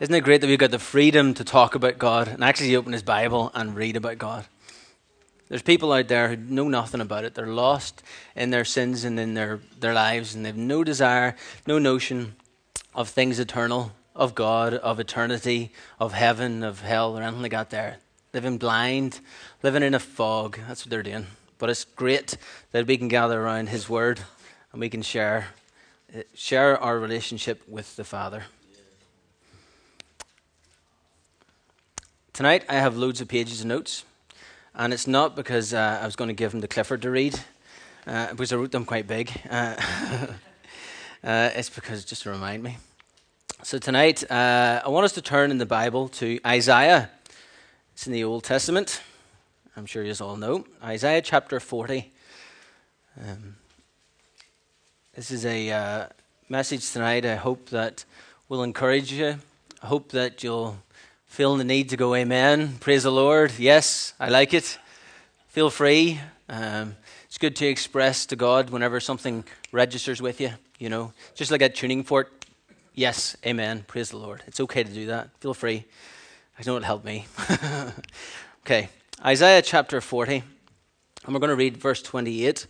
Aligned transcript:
Isn't 0.00 0.14
it 0.14 0.24
great 0.24 0.40
that 0.40 0.46
we've 0.46 0.58
got 0.58 0.70
the 0.70 0.78
freedom 0.78 1.34
to 1.34 1.44
talk 1.44 1.74
about 1.74 1.98
God 1.98 2.26
and 2.26 2.42
actually 2.42 2.74
open 2.74 2.94
His 2.94 3.02
Bible 3.02 3.50
and 3.54 3.76
read 3.76 3.96
about 3.96 4.16
God? 4.16 4.46
There's 5.48 5.60
people 5.60 5.92
out 5.92 6.08
there 6.08 6.28
who 6.28 6.36
know 6.38 6.68
nothing 6.68 7.02
about 7.02 7.24
it. 7.24 7.34
They're 7.34 7.46
lost 7.46 8.02
in 8.34 8.48
their 8.48 8.64
sins 8.64 9.04
and 9.04 9.20
in 9.20 9.34
their, 9.34 9.60
their 9.78 9.92
lives, 9.92 10.34
and 10.34 10.42
they 10.42 10.48
have 10.48 10.56
no 10.56 10.84
desire, 10.84 11.36
no 11.66 11.78
notion 11.78 12.34
of 12.94 13.10
things 13.10 13.38
eternal, 13.38 13.92
of 14.16 14.34
God, 14.34 14.72
of 14.72 15.00
eternity, 15.00 15.70
of 15.98 16.14
heaven, 16.14 16.62
of 16.62 16.80
hell, 16.80 17.18
or 17.18 17.22
anything 17.22 17.42
like 17.42 17.52
that 17.52 17.68
there. 17.68 17.98
Living 18.32 18.56
blind, 18.56 19.20
living 19.62 19.82
in 19.82 19.92
a 19.92 19.98
fog. 19.98 20.58
That's 20.66 20.86
what 20.86 20.90
they're 20.90 21.02
doing. 21.02 21.26
But 21.58 21.68
it's 21.68 21.84
great 21.84 22.38
that 22.72 22.86
we 22.86 22.96
can 22.96 23.08
gather 23.08 23.38
around 23.38 23.68
His 23.68 23.86
Word 23.86 24.20
and 24.72 24.80
we 24.80 24.88
can 24.88 25.02
share, 25.02 25.48
share 26.32 26.78
our 26.78 26.98
relationship 26.98 27.68
with 27.68 27.96
the 27.96 28.04
Father. 28.04 28.44
Tonight 32.32 32.64
I 32.68 32.74
have 32.74 32.96
loads 32.96 33.20
of 33.20 33.26
pages 33.26 33.60
of 33.60 33.66
notes, 33.66 34.04
and 34.74 34.92
it's 34.92 35.08
not 35.08 35.34
because 35.34 35.74
uh, 35.74 35.98
I 36.00 36.06
was 36.06 36.14
going 36.14 36.28
to 36.28 36.34
give 36.34 36.52
them 36.52 36.60
to 36.60 36.68
Clifford 36.68 37.02
to 37.02 37.10
read, 37.10 37.38
uh, 38.06 38.30
because 38.30 38.52
I 38.52 38.56
wrote 38.56 38.70
them 38.70 38.84
quite 38.84 39.08
big. 39.08 39.32
Uh, 39.50 39.74
uh, 41.24 41.50
it's 41.54 41.68
because 41.68 42.04
just 42.04 42.22
to 42.22 42.30
remind 42.30 42.62
me. 42.62 42.78
So 43.64 43.78
tonight 43.78 44.30
uh, 44.30 44.80
I 44.84 44.88
want 44.88 45.04
us 45.04 45.12
to 45.12 45.22
turn 45.22 45.50
in 45.50 45.58
the 45.58 45.66
Bible 45.66 46.08
to 46.08 46.38
Isaiah. 46.46 47.10
It's 47.94 48.06
in 48.06 48.12
the 48.12 48.22
Old 48.22 48.44
Testament. 48.44 49.02
I'm 49.76 49.84
sure 49.84 50.04
you 50.04 50.14
all 50.20 50.36
know 50.36 50.64
Isaiah 50.84 51.22
chapter 51.22 51.58
40. 51.58 52.12
Um, 53.20 53.56
this 55.16 55.32
is 55.32 55.44
a 55.44 55.70
uh, 55.70 56.06
message 56.48 56.92
tonight. 56.92 57.26
I 57.26 57.34
hope 57.34 57.70
that 57.70 58.04
will 58.48 58.62
encourage 58.62 59.12
you. 59.12 59.36
I 59.82 59.86
hope 59.86 60.12
that 60.12 60.44
you'll 60.44 60.78
feel 61.30 61.56
the 61.56 61.62
need 61.62 61.88
to 61.88 61.96
go 61.96 62.16
amen. 62.16 62.76
Praise 62.80 63.04
the 63.04 63.12
Lord. 63.12 63.52
Yes, 63.56 64.14
I 64.18 64.28
like 64.30 64.52
it. 64.52 64.78
Feel 65.46 65.70
free. 65.70 66.20
Um, 66.48 66.96
it's 67.26 67.38
good 67.38 67.54
to 67.56 67.66
express 67.66 68.26
to 68.26 68.36
God 68.36 68.70
whenever 68.70 68.98
something 68.98 69.44
registers 69.70 70.20
with 70.20 70.40
you, 70.40 70.50
you 70.80 70.88
know, 70.88 71.12
just 71.36 71.52
like 71.52 71.62
a 71.62 71.68
tuning 71.68 72.02
fork. 72.02 72.44
Yes, 72.94 73.36
amen. 73.46 73.84
Praise 73.86 74.10
the 74.10 74.16
Lord. 74.16 74.42
It's 74.48 74.58
okay 74.58 74.82
to 74.82 74.92
do 74.92 75.06
that. 75.06 75.30
Feel 75.38 75.54
free. 75.54 75.84
I 76.58 76.62
know 76.66 76.76
it 76.76 76.82
helped 76.82 77.04
me. 77.04 77.26
okay, 78.66 78.88
Isaiah 79.24 79.62
chapter 79.62 80.00
40, 80.00 80.42
and 81.24 81.32
we're 81.32 81.38
going 81.40 81.50
to 81.50 81.56
read 81.56 81.76
verse 81.76 82.02
28 82.02 82.66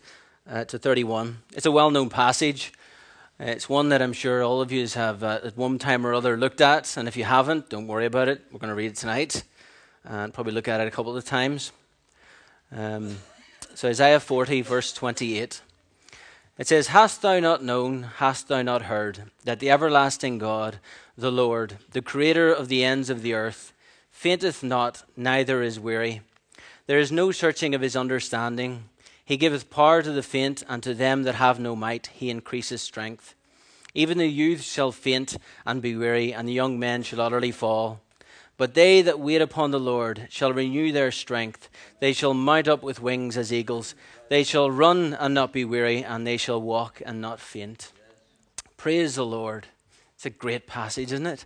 uh, 0.48 0.64
to 0.66 0.78
31. 0.78 1.38
It's 1.56 1.66
a 1.66 1.72
well 1.72 1.90
known 1.90 2.10
passage. 2.10 2.74
It's 3.42 3.70
one 3.70 3.88
that 3.88 4.02
I'm 4.02 4.12
sure 4.12 4.42
all 4.42 4.60
of 4.60 4.70
you 4.70 4.86
have 4.88 5.24
uh, 5.24 5.40
at 5.42 5.56
one 5.56 5.78
time 5.78 6.06
or 6.06 6.12
other 6.12 6.36
looked 6.36 6.60
at, 6.60 6.98
and 6.98 7.08
if 7.08 7.16
you 7.16 7.24
haven't, 7.24 7.70
don't 7.70 7.86
worry 7.86 8.04
about 8.04 8.28
it. 8.28 8.42
We're 8.52 8.58
going 8.58 8.68
to 8.68 8.74
read 8.74 8.90
it 8.90 8.96
tonight 8.96 9.44
and 10.04 10.34
probably 10.34 10.52
look 10.52 10.68
at 10.68 10.82
it 10.82 10.86
a 10.86 10.90
couple 10.90 11.16
of 11.16 11.24
times. 11.24 11.72
Um, 12.70 13.16
so, 13.74 13.88
Isaiah 13.88 14.20
40, 14.20 14.60
verse 14.60 14.92
28. 14.92 15.62
It 16.58 16.68
says, 16.68 16.88
Hast 16.88 17.22
thou 17.22 17.40
not 17.40 17.64
known, 17.64 18.02
hast 18.16 18.48
thou 18.48 18.60
not 18.60 18.82
heard, 18.82 19.22
that 19.44 19.58
the 19.58 19.70
everlasting 19.70 20.36
God, 20.36 20.78
the 21.16 21.32
Lord, 21.32 21.78
the 21.92 22.02
creator 22.02 22.52
of 22.52 22.68
the 22.68 22.84
ends 22.84 23.08
of 23.08 23.22
the 23.22 23.32
earth, 23.32 23.72
fainteth 24.10 24.62
not, 24.62 25.04
neither 25.16 25.62
is 25.62 25.80
weary? 25.80 26.20
There 26.86 26.98
is 26.98 27.10
no 27.10 27.32
searching 27.32 27.74
of 27.74 27.80
his 27.80 27.96
understanding. 27.96 28.89
He 29.30 29.36
giveth 29.36 29.70
power 29.70 30.02
to 30.02 30.10
the 30.10 30.24
faint, 30.24 30.64
and 30.68 30.82
to 30.82 30.92
them 30.92 31.22
that 31.22 31.36
have 31.36 31.60
no 31.60 31.76
might 31.76 32.08
he 32.08 32.30
increases 32.30 32.82
strength. 32.82 33.36
Even 33.94 34.18
the 34.18 34.26
youth 34.26 34.60
shall 34.60 34.90
faint 34.90 35.36
and 35.64 35.80
be 35.80 35.94
weary, 35.94 36.34
and 36.34 36.48
the 36.48 36.52
young 36.52 36.80
men 36.80 37.04
shall 37.04 37.20
utterly 37.20 37.52
fall. 37.52 38.00
But 38.56 38.74
they 38.74 39.02
that 39.02 39.20
wait 39.20 39.40
upon 39.40 39.70
the 39.70 39.78
Lord 39.78 40.26
shall 40.30 40.52
renew 40.52 40.90
their 40.90 41.12
strength. 41.12 41.68
They 42.00 42.12
shall 42.12 42.34
mount 42.34 42.66
up 42.66 42.82
with 42.82 43.00
wings 43.00 43.36
as 43.36 43.52
eagles. 43.52 43.94
They 44.30 44.42
shall 44.42 44.68
run 44.68 45.14
and 45.14 45.32
not 45.32 45.52
be 45.52 45.64
weary, 45.64 46.02
and 46.02 46.26
they 46.26 46.36
shall 46.36 46.60
walk 46.60 47.00
and 47.06 47.20
not 47.20 47.38
faint. 47.38 47.92
Praise 48.76 49.14
the 49.14 49.24
Lord. 49.24 49.68
It's 50.16 50.26
a 50.26 50.30
great 50.30 50.66
passage, 50.66 51.12
isn't 51.12 51.24
it? 51.24 51.44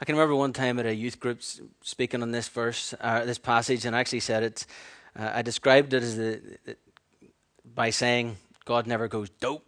I 0.00 0.06
can 0.06 0.14
remember 0.14 0.36
one 0.36 0.54
time 0.54 0.78
at 0.78 0.86
a 0.86 0.94
youth 0.94 1.20
group 1.20 1.42
speaking 1.82 2.22
on 2.22 2.30
this 2.30 2.48
verse, 2.48 2.94
uh, 2.98 3.26
this 3.26 3.36
passage, 3.36 3.84
and 3.84 3.94
I 3.94 4.00
actually 4.00 4.20
said 4.20 4.42
it. 4.42 4.64
Uh, 5.14 5.32
I 5.34 5.42
described 5.42 5.92
it 5.92 6.02
as 6.02 6.16
the, 6.16 6.40
by 7.76 7.90
saying 7.90 8.38
God 8.64 8.88
never 8.88 9.06
goes 9.06 9.30
dope 9.30 9.64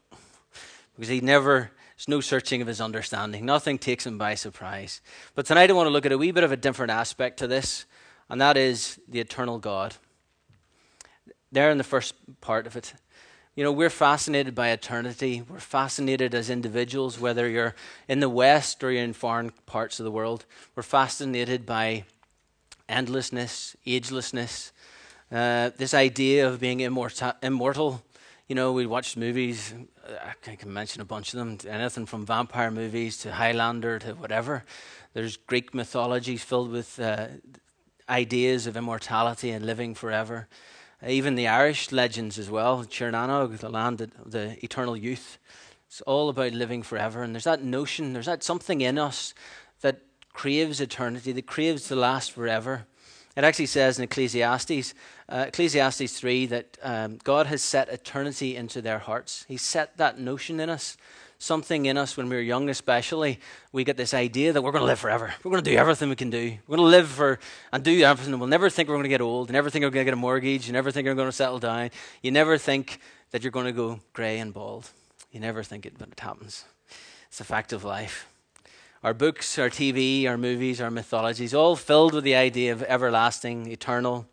because 0.96 1.08
he 1.08 1.20
never 1.20 1.70
there's 1.96 2.08
no 2.08 2.20
searching 2.20 2.62
of 2.62 2.68
his 2.68 2.80
understanding. 2.80 3.44
Nothing 3.44 3.76
takes 3.76 4.06
him 4.06 4.18
by 4.18 4.36
surprise. 4.36 5.00
But 5.34 5.46
tonight 5.46 5.68
I 5.68 5.72
want 5.72 5.88
to 5.88 5.92
look 5.92 6.06
at 6.06 6.12
a 6.12 6.18
wee 6.18 6.30
bit 6.30 6.44
of 6.44 6.52
a 6.52 6.56
different 6.56 6.92
aspect 6.92 7.40
to 7.40 7.48
this, 7.48 7.86
and 8.28 8.40
that 8.40 8.56
is 8.56 9.00
the 9.08 9.18
eternal 9.18 9.58
God. 9.58 9.96
There 11.50 11.72
in 11.72 11.78
the 11.78 11.84
first 11.84 12.14
part 12.40 12.68
of 12.68 12.76
it. 12.76 12.94
You 13.56 13.64
know, 13.64 13.72
we're 13.72 13.90
fascinated 13.90 14.54
by 14.54 14.68
eternity. 14.68 15.42
We're 15.42 15.58
fascinated 15.58 16.36
as 16.36 16.50
individuals, 16.50 17.18
whether 17.18 17.48
you're 17.48 17.74
in 18.06 18.20
the 18.20 18.28
West 18.28 18.84
or 18.84 18.92
you're 18.92 19.02
in 19.02 19.12
foreign 19.12 19.50
parts 19.66 19.98
of 19.98 20.04
the 20.04 20.12
world. 20.12 20.44
We're 20.76 20.84
fascinated 20.84 21.66
by 21.66 22.04
endlessness, 22.88 23.74
agelessness, 23.84 24.70
uh, 25.30 25.70
this 25.76 25.94
idea 25.94 26.48
of 26.48 26.60
being 26.60 26.78
immorta- 26.78 27.36
immortal. 27.42 28.02
You 28.48 28.54
know, 28.54 28.72
we 28.72 28.86
watch 28.86 29.16
movies, 29.16 29.74
I 30.46 30.56
can 30.56 30.72
mention 30.72 31.02
a 31.02 31.04
bunch 31.04 31.34
of 31.34 31.38
them, 31.38 31.58
anything 31.68 32.06
from 32.06 32.24
vampire 32.24 32.70
movies 32.70 33.18
to 33.18 33.32
Highlander 33.32 33.98
to 33.98 34.14
whatever. 34.14 34.64
There's 35.12 35.36
Greek 35.36 35.74
mythology 35.74 36.36
filled 36.36 36.70
with 36.70 36.98
uh, 36.98 37.26
ideas 38.08 38.66
of 38.66 38.76
immortality 38.76 39.50
and 39.50 39.66
living 39.66 39.94
forever. 39.94 40.48
Uh, 41.02 41.10
even 41.10 41.34
the 41.34 41.46
Irish 41.46 41.92
legends 41.92 42.38
as 42.38 42.50
well, 42.50 42.84
Tír 42.84 43.12
na 43.12 43.28
nÓg, 43.28 43.58
the 43.58 43.68
land 43.68 44.00
of 44.00 44.30
the 44.30 44.56
eternal 44.64 44.96
youth. 44.96 45.38
It's 45.86 46.00
all 46.02 46.28
about 46.28 46.52
living 46.52 46.82
forever. 46.82 47.22
And 47.22 47.34
there's 47.34 47.44
that 47.44 47.62
notion, 47.62 48.14
there's 48.14 48.26
that 48.26 48.42
something 48.42 48.80
in 48.80 48.98
us 48.98 49.34
that 49.80 50.00
craves 50.32 50.80
eternity, 50.80 51.32
that 51.32 51.46
craves 51.46 51.88
to 51.88 51.96
last 51.96 52.32
forever. 52.32 52.86
It 53.38 53.44
actually 53.44 53.66
says 53.66 53.98
in 53.98 54.02
Ecclesiastes, 54.02 54.94
uh, 55.28 55.44
Ecclesiastes 55.46 56.18
3, 56.18 56.46
that 56.46 56.76
um, 56.82 57.18
God 57.22 57.46
has 57.46 57.62
set 57.62 57.88
eternity 57.88 58.56
into 58.56 58.82
their 58.82 58.98
hearts. 58.98 59.44
He 59.46 59.56
set 59.56 59.96
that 59.98 60.18
notion 60.18 60.58
in 60.58 60.68
us. 60.68 60.96
Something 61.38 61.86
in 61.86 61.96
us 61.96 62.16
when 62.16 62.28
we 62.28 62.34
were 62.34 62.42
young, 62.42 62.68
especially, 62.68 63.38
we 63.70 63.84
get 63.84 63.96
this 63.96 64.12
idea 64.12 64.52
that 64.52 64.60
we're 64.60 64.72
going 64.72 64.82
to 64.82 64.86
live 64.86 64.98
forever. 64.98 65.32
We're 65.44 65.52
going 65.52 65.62
to 65.62 65.70
do 65.70 65.76
everything 65.76 66.08
we 66.08 66.16
can 66.16 66.30
do. 66.30 66.58
We're 66.66 66.78
going 66.78 66.86
to 66.88 66.90
live 66.90 67.06
for 67.06 67.38
and 67.72 67.84
do 67.84 68.02
everything. 68.02 68.36
We'll 68.40 68.48
never 68.48 68.68
think 68.70 68.88
we're 68.88 68.96
going 68.96 69.04
to 69.04 69.08
get 69.08 69.20
old. 69.20 69.50
You 69.50 69.52
never 69.52 69.70
think 69.70 69.84
we're 69.84 69.90
going 69.90 70.04
to 70.04 70.10
get 70.10 70.14
a 70.14 70.16
mortgage. 70.16 70.66
You 70.66 70.72
never 70.72 70.90
think 70.90 71.04
you're 71.04 71.14
going 71.14 71.28
to 71.28 71.32
settle 71.32 71.60
down. 71.60 71.90
You 72.22 72.32
never 72.32 72.58
think 72.58 72.98
that 73.30 73.44
you're 73.44 73.52
going 73.52 73.66
to 73.66 73.72
go 73.72 74.00
grey 74.14 74.40
and 74.40 74.52
bald. 74.52 74.90
You 75.30 75.38
never 75.38 75.62
think 75.62 75.86
it, 75.86 75.96
but 75.96 76.08
it 76.08 76.18
happens. 76.18 76.64
It's 77.28 77.40
a 77.40 77.44
fact 77.44 77.72
of 77.72 77.84
life. 77.84 78.26
Our 79.04 79.14
books, 79.14 79.58
our 79.60 79.70
TV, 79.70 80.26
our 80.26 80.36
movies, 80.36 80.80
our 80.80 80.90
mythologies, 80.90 81.54
all 81.54 81.76
filled 81.76 82.14
with 82.14 82.24
the 82.24 82.34
idea 82.34 82.72
of 82.72 82.82
everlasting, 82.82 83.70
eternal. 83.70 84.26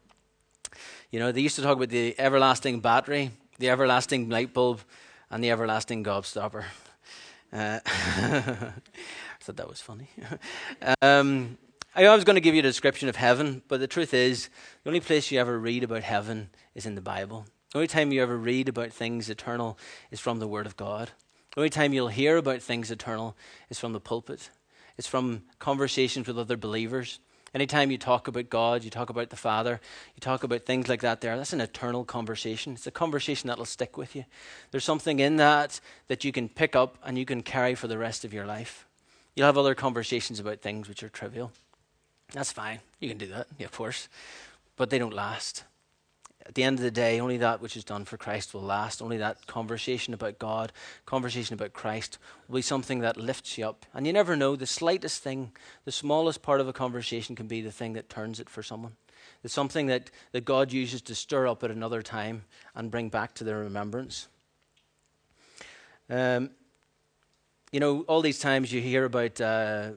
You 1.11 1.19
know, 1.19 1.31
they 1.31 1.41
used 1.41 1.55
to 1.57 1.61
talk 1.61 1.77
about 1.77 1.89
the 1.89 2.19
everlasting 2.19 2.79
battery, 2.79 3.29
the 3.59 3.69
everlasting 3.69 4.27
light 4.27 4.53
bulb, 4.53 4.81
and 5.29 5.43
the 5.43 5.51
everlasting 5.51 6.03
gobstopper. 6.03 6.65
Uh, 7.53 7.79
I 7.85 8.73
thought 9.39 9.57
that 9.57 9.69
was 9.69 9.81
funny. 9.81 10.09
um, 11.01 11.59
I 11.95 12.09
was 12.15 12.23
going 12.23 12.35
to 12.35 12.41
give 12.41 12.55
you 12.55 12.59
a 12.59 12.63
description 12.63 13.07
of 13.07 13.17
heaven, 13.17 13.61
but 13.67 13.79
the 13.79 13.87
truth 13.87 14.15
is, 14.15 14.49
the 14.83 14.89
only 14.89 14.99
place 14.99 15.29
you 15.29 15.39
ever 15.39 15.59
read 15.59 15.83
about 15.83 16.01
heaven 16.01 16.49
is 16.73 16.87
in 16.87 16.95
the 16.95 17.01
Bible. 17.01 17.45
The 17.71 17.77
only 17.77 17.87
time 17.87 18.11
you 18.11 18.23
ever 18.23 18.35
read 18.35 18.67
about 18.67 18.91
things 18.91 19.29
eternal 19.29 19.77
is 20.09 20.19
from 20.19 20.39
the 20.39 20.47
Word 20.47 20.65
of 20.65 20.75
God. 20.75 21.11
The 21.53 21.61
only 21.61 21.69
time 21.69 21.93
you'll 21.93 22.09
hear 22.09 22.35
about 22.35 22.61
things 22.61 22.91
eternal 22.91 23.37
is 23.69 23.79
from 23.79 23.93
the 23.93 24.01
pulpit, 24.01 24.49
it's 24.97 25.07
from 25.07 25.43
conversations 25.59 26.27
with 26.27 26.37
other 26.37 26.57
believers. 26.57 27.19
Anytime 27.53 27.89
you 27.89 27.97
talk 27.97 28.27
about 28.27 28.49
God, 28.49 28.83
you 28.83 28.89
talk 28.89 29.09
about 29.09 29.29
the 29.29 29.37
Father, 29.37 29.79
you 30.13 30.19
talk 30.19 30.43
about 30.43 30.65
things 30.65 30.89
like 30.89 31.01
that 31.01 31.21
there, 31.21 31.37
that's 31.37 31.53
an 31.53 31.61
eternal 31.61 32.03
conversation. 32.03 32.73
It's 32.73 32.85
a 32.85 32.91
conversation 32.91 33.47
that'll 33.47 33.63
stick 33.65 33.97
with 33.97 34.13
you. 34.13 34.25
There's 34.71 34.83
something 34.83 35.19
in 35.19 35.37
that 35.37 35.79
that 36.07 36.25
you 36.25 36.33
can 36.33 36.49
pick 36.49 36.75
up 36.75 36.97
and 37.03 37.17
you 37.17 37.23
can 37.23 37.41
carry 37.41 37.73
for 37.73 37.87
the 37.87 37.97
rest 37.97 38.25
of 38.25 38.33
your 38.33 38.45
life. 38.45 38.85
You'll 39.35 39.45
have 39.45 39.57
other 39.57 39.75
conversations 39.75 40.39
about 40.39 40.61
things 40.61 40.89
which 40.89 41.01
are 41.01 41.09
trivial. 41.09 41.51
That's 42.33 42.51
fine. 42.51 42.79
You 42.99 43.07
can 43.07 43.17
do 43.17 43.27
that, 43.27 43.47
yeah, 43.57 43.65
of 43.65 43.71
course. 43.71 44.09
But 44.75 44.89
they 44.89 44.99
don't 44.99 45.13
last 45.13 45.63
at 46.45 46.53
the 46.53 46.63
end 46.63 46.77
of 46.77 46.83
the 46.83 46.91
day, 46.91 47.19
only 47.19 47.37
that 47.37 47.59
which 47.59 47.75
is 47.75 47.83
done 47.83 48.05
for 48.05 48.17
Christ 48.17 48.53
will 48.53 48.61
last. 48.61 49.01
Only 49.01 49.17
that 49.17 49.47
conversation 49.47 50.13
about 50.13 50.37
God, 50.37 50.71
conversation 51.05 51.55
about 51.55 51.73
Christ, 51.73 52.19
will 52.47 52.57
be 52.57 52.61
something 52.61 52.99
that 52.99 53.17
lifts 53.17 53.57
you 53.57 53.67
up. 53.67 53.85
And 53.93 54.05
you 54.05 54.13
never 54.13 54.35
know, 54.35 54.55
the 54.55 54.67
slightest 54.67 55.23
thing, 55.23 55.53
the 55.85 55.91
smallest 55.91 56.43
part 56.43 56.61
of 56.61 56.67
a 56.67 56.73
conversation 56.73 57.35
can 57.35 57.47
be 57.47 57.61
the 57.61 57.71
thing 57.71 57.93
that 57.93 58.09
turns 58.09 58.39
it 58.39 58.49
for 58.49 58.61
someone. 58.61 58.95
It's 59.43 59.53
something 59.53 59.87
that, 59.87 60.11
that 60.33 60.45
God 60.45 60.71
uses 60.71 61.01
to 61.03 61.15
stir 61.15 61.47
up 61.47 61.63
at 61.63 61.71
another 61.71 62.03
time 62.03 62.45
and 62.75 62.91
bring 62.91 63.09
back 63.09 63.33
to 63.35 63.43
their 63.43 63.59
remembrance. 63.59 64.27
Um, 66.09 66.51
you 67.71 67.79
know, 67.79 68.01
all 68.01 68.21
these 68.21 68.39
times 68.39 68.71
you 68.71 68.81
hear 68.81 69.05
about, 69.05 69.41
uh, 69.41 69.91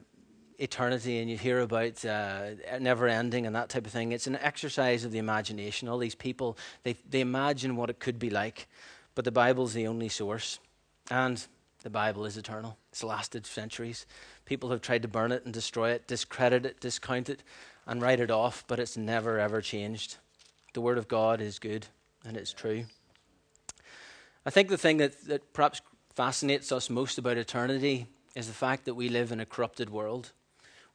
eternity 0.59 1.19
and 1.19 1.29
you 1.29 1.37
hear 1.37 1.59
about 1.61 2.03
uh, 2.05 2.49
never 2.79 3.07
ending 3.07 3.45
and 3.45 3.55
that 3.55 3.69
type 3.69 3.85
of 3.85 3.91
thing, 3.91 4.11
it's 4.11 4.27
an 4.27 4.35
exercise 4.35 5.05
of 5.05 5.11
the 5.11 5.17
imagination. 5.17 5.87
All 5.87 5.97
these 5.97 6.15
people, 6.15 6.57
they, 6.83 6.95
they 7.09 7.21
imagine 7.21 7.75
what 7.75 7.89
it 7.89 7.99
could 7.99 8.19
be 8.19 8.29
like, 8.29 8.67
but 9.15 9.25
the 9.25 9.31
Bible's 9.31 9.73
the 9.73 9.87
only 9.87 10.09
source. 10.09 10.59
And 11.09 11.43
the 11.81 11.89
Bible 11.89 12.25
is 12.25 12.37
eternal, 12.37 12.77
it's 12.91 13.03
lasted 13.03 13.45
centuries. 13.45 14.05
People 14.45 14.69
have 14.71 14.81
tried 14.81 15.01
to 15.03 15.07
burn 15.07 15.31
it 15.31 15.45
and 15.45 15.53
destroy 15.53 15.91
it, 15.91 16.07
discredit 16.07 16.65
it, 16.65 16.79
discount 16.79 17.29
it, 17.29 17.41
and 17.87 18.01
write 18.01 18.19
it 18.19 18.29
off, 18.29 18.63
but 18.67 18.79
it's 18.79 18.97
never 18.97 19.39
ever 19.39 19.61
changed. 19.61 20.17
The 20.73 20.81
Word 20.81 20.97
of 20.97 21.07
God 21.07 21.41
is 21.41 21.57
good 21.57 21.87
and 22.25 22.35
it's 22.35 22.53
true. 22.53 22.85
I 24.45 24.49
think 24.49 24.69
the 24.69 24.77
thing 24.77 24.97
that, 24.97 25.25
that 25.25 25.53
perhaps 25.53 25.81
fascinates 26.15 26.71
us 26.71 26.89
most 26.89 27.17
about 27.17 27.37
eternity 27.37 28.07
is 28.35 28.47
the 28.47 28.53
fact 28.53 28.85
that 28.85 28.95
we 28.95 29.09
live 29.09 29.31
in 29.31 29.39
a 29.39 29.45
corrupted 29.45 29.89
world. 29.89 30.31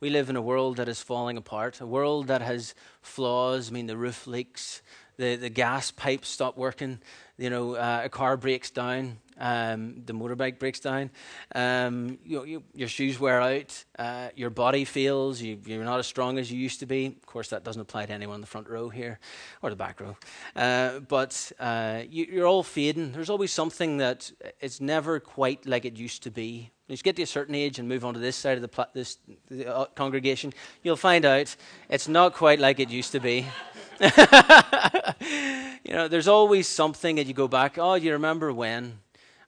We 0.04 0.10
live 0.10 0.28
in 0.28 0.36
a 0.36 0.42
world 0.42 0.76
that 0.76 0.86
is 0.86 1.00
falling 1.00 1.38
apart, 1.38 1.80
a 1.80 1.86
world 1.86 2.26
that 2.26 2.42
has 2.42 2.74
flaws. 3.00 3.70
I 3.70 3.72
mean, 3.72 3.86
the 3.86 3.96
roof 3.96 4.26
leaks, 4.26 4.82
the, 5.16 5.36
the 5.36 5.48
gas 5.48 5.90
pipes 5.90 6.28
stop 6.28 6.58
working, 6.58 7.00
you 7.38 7.48
know, 7.48 7.76
uh, 7.76 8.02
a 8.04 8.10
car 8.10 8.36
breaks 8.36 8.70
down, 8.70 9.16
um, 9.38 10.02
the 10.06 10.12
motorbike 10.12 10.58
breaks 10.58 10.80
down, 10.80 11.10
um, 11.54 12.18
you, 12.24 12.44
you, 12.44 12.62
your 12.74 12.88
shoes 12.88 13.18
wear 13.18 13.40
out, 13.40 13.84
uh, 13.98 14.28
your 14.36 14.50
body 14.50 14.84
fails, 14.84 15.40
you, 15.40 15.58
are 15.70 15.84
not 15.84 15.98
as 15.98 16.06
strong 16.06 16.38
as 16.38 16.50
you 16.50 16.58
used 16.58 16.80
to 16.80 16.86
be. 16.86 17.06
Of 17.06 17.26
course, 17.26 17.48
that 17.48 17.64
doesn't 17.64 17.80
apply 17.80 18.06
to 18.06 18.12
anyone 18.12 18.36
in 18.36 18.40
the 18.40 18.46
front 18.46 18.68
row 18.68 18.88
here 18.88 19.18
or 19.62 19.70
the 19.70 19.76
back 19.76 20.00
row. 20.00 20.16
Uh, 20.54 21.00
but 21.00 21.52
uh, 21.58 22.02
you, 22.08 22.42
are 22.42 22.46
all 22.46 22.62
fading. 22.62 23.12
There's 23.12 23.30
always 23.30 23.52
something 23.52 23.98
that 23.98 24.30
it's 24.60 24.80
never 24.80 25.20
quite 25.20 25.66
like 25.66 25.84
it 25.84 25.96
used 25.96 26.22
to 26.24 26.30
be. 26.30 26.70
When 26.86 26.96
you 26.96 27.02
get 27.02 27.16
to 27.16 27.22
a 27.22 27.26
certain 27.26 27.54
age 27.54 27.78
and 27.78 27.88
move 27.88 28.04
on 28.04 28.12
to 28.14 28.20
this 28.20 28.36
side 28.36 28.56
of 28.56 28.62
the, 28.62 28.68
pl- 28.68 28.90
this, 28.92 29.18
the 29.48 29.74
uh, 29.74 29.84
congregation, 29.86 30.52
you'll 30.82 30.96
find 30.96 31.24
out 31.24 31.56
it's 31.88 32.08
not 32.08 32.34
quite 32.34 32.60
like 32.60 32.78
it 32.78 32.90
used 32.90 33.12
to 33.12 33.20
be. 33.20 33.46
you 34.00 35.94
know, 35.94 36.08
there's 36.08 36.28
always 36.28 36.68
something 36.68 37.16
that 37.16 37.26
you 37.26 37.32
go 37.32 37.48
back, 37.48 37.78
oh, 37.78 37.94
you 37.94 38.12
remember 38.12 38.52
when? 38.52 38.98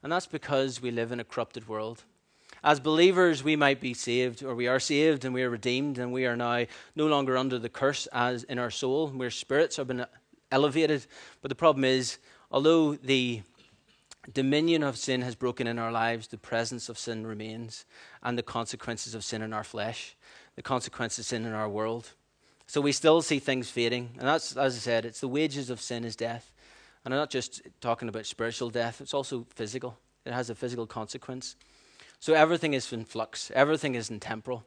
And 0.07 0.11
that's 0.13 0.25
because 0.25 0.81
we 0.81 0.89
live 0.89 1.11
in 1.11 1.19
a 1.19 1.25
corrupted 1.25 1.67
world. 1.67 2.05
As 2.63 2.79
believers, 2.79 3.43
we 3.43 3.57
might 3.57 3.81
be 3.81 3.93
saved, 3.93 4.41
or 4.41 4.55
we 4.55 4.65
are 4.65 4.79
saved 4.79 5.25
and 5.25 5.33
we 5.33 5.43
are 5.43 5.49
redeemed, 5.49 5.97
and 5.97 6.13
we 6.13 6.25
are 6.25 6.37
now 6.37 6.65
no 6.95 7.07
longer 7.07 7.35
under 7.35 7.59
the 7.59 7.67
curse 7.67 8.07
as 8.13 8.43
in 8.43 8.57
our 8.57 8.71
soul, 8.71 9.09
where 9.09 9.29
spirits 9.29 9.75
have 9.75 9.87
been 9.87 10.05
elevated. 10.49 11.05
But 11.41 11.49
the 11.49 11.55
problem 11.55 11.83
is, 11.83 12.19
although 12.49 12.95
the 12.95 13.41
dominion 14.33 14.81
of 14.81 14.95
sin 14.95 15.23
has 15.23 15.35
broken 15.35 15.67
in 15.67 15.77
our 15.77 15.91
lives, 15.91 16.29
the 16.29 16.37
presence 16.37 16.87
of 16.87 16.97
sin 16.97 17.27
remains, 17.27 17.83
and 18.23 18.37
the 18.37 18.43
consequences 18.43 19.13
of 19.13 19.25
sin 19.25 19.41
in 19.41 19.51
our 19.51 19.65
flesh, 19.65 20.15
the 20.55 20.61
consequences 20.61 21.19
of 21.19 21.25
sin 21.25 21.45
in 21.45 21.51
our 21.51 21.67
world. 21.67 22.13
So 22.65 22.79
we 22.79 22.93
still 22.93 23.21
see 23.21 23.39
things 23.39 23.69
fading. 23.69 24.11
And 24.17 24.25
that's, 24.25 24.55
as 24.55 24.77
I 24.77 24.79
said, 24.79 25.03
it's 25.03 25.19
the 25.19 25.27
wages 25.27 25.69
of 25.69 25.81
sin 25.81 26.05
is 26.05 26.15
death. 26.15 26.53
And 27.07 27.13
I'm 27.13 27.21
not 27.21 27.29
just 27.29 27.61
talking 27.79 28.09
about 28.09 28.25
spiritual 28.25 28.69
death, 28.69 28.99
it's 28.99 29.13
also 29.13 29.47
physical. 29.55 29.97
It 30.25 30.33
has 30.33 30.49
a 30.49 30.55
physical 30.55 30.85
consequence. 30.85 31.55
So 32.19 32.33
everything 32.33 32.73
is 32.73 32.91
in 32.91 33.05
flux, 33.05 33.49
everything 33.55 33.95
is 33.95 34.09
in 34.09 34.19
temporal 34.19 34.65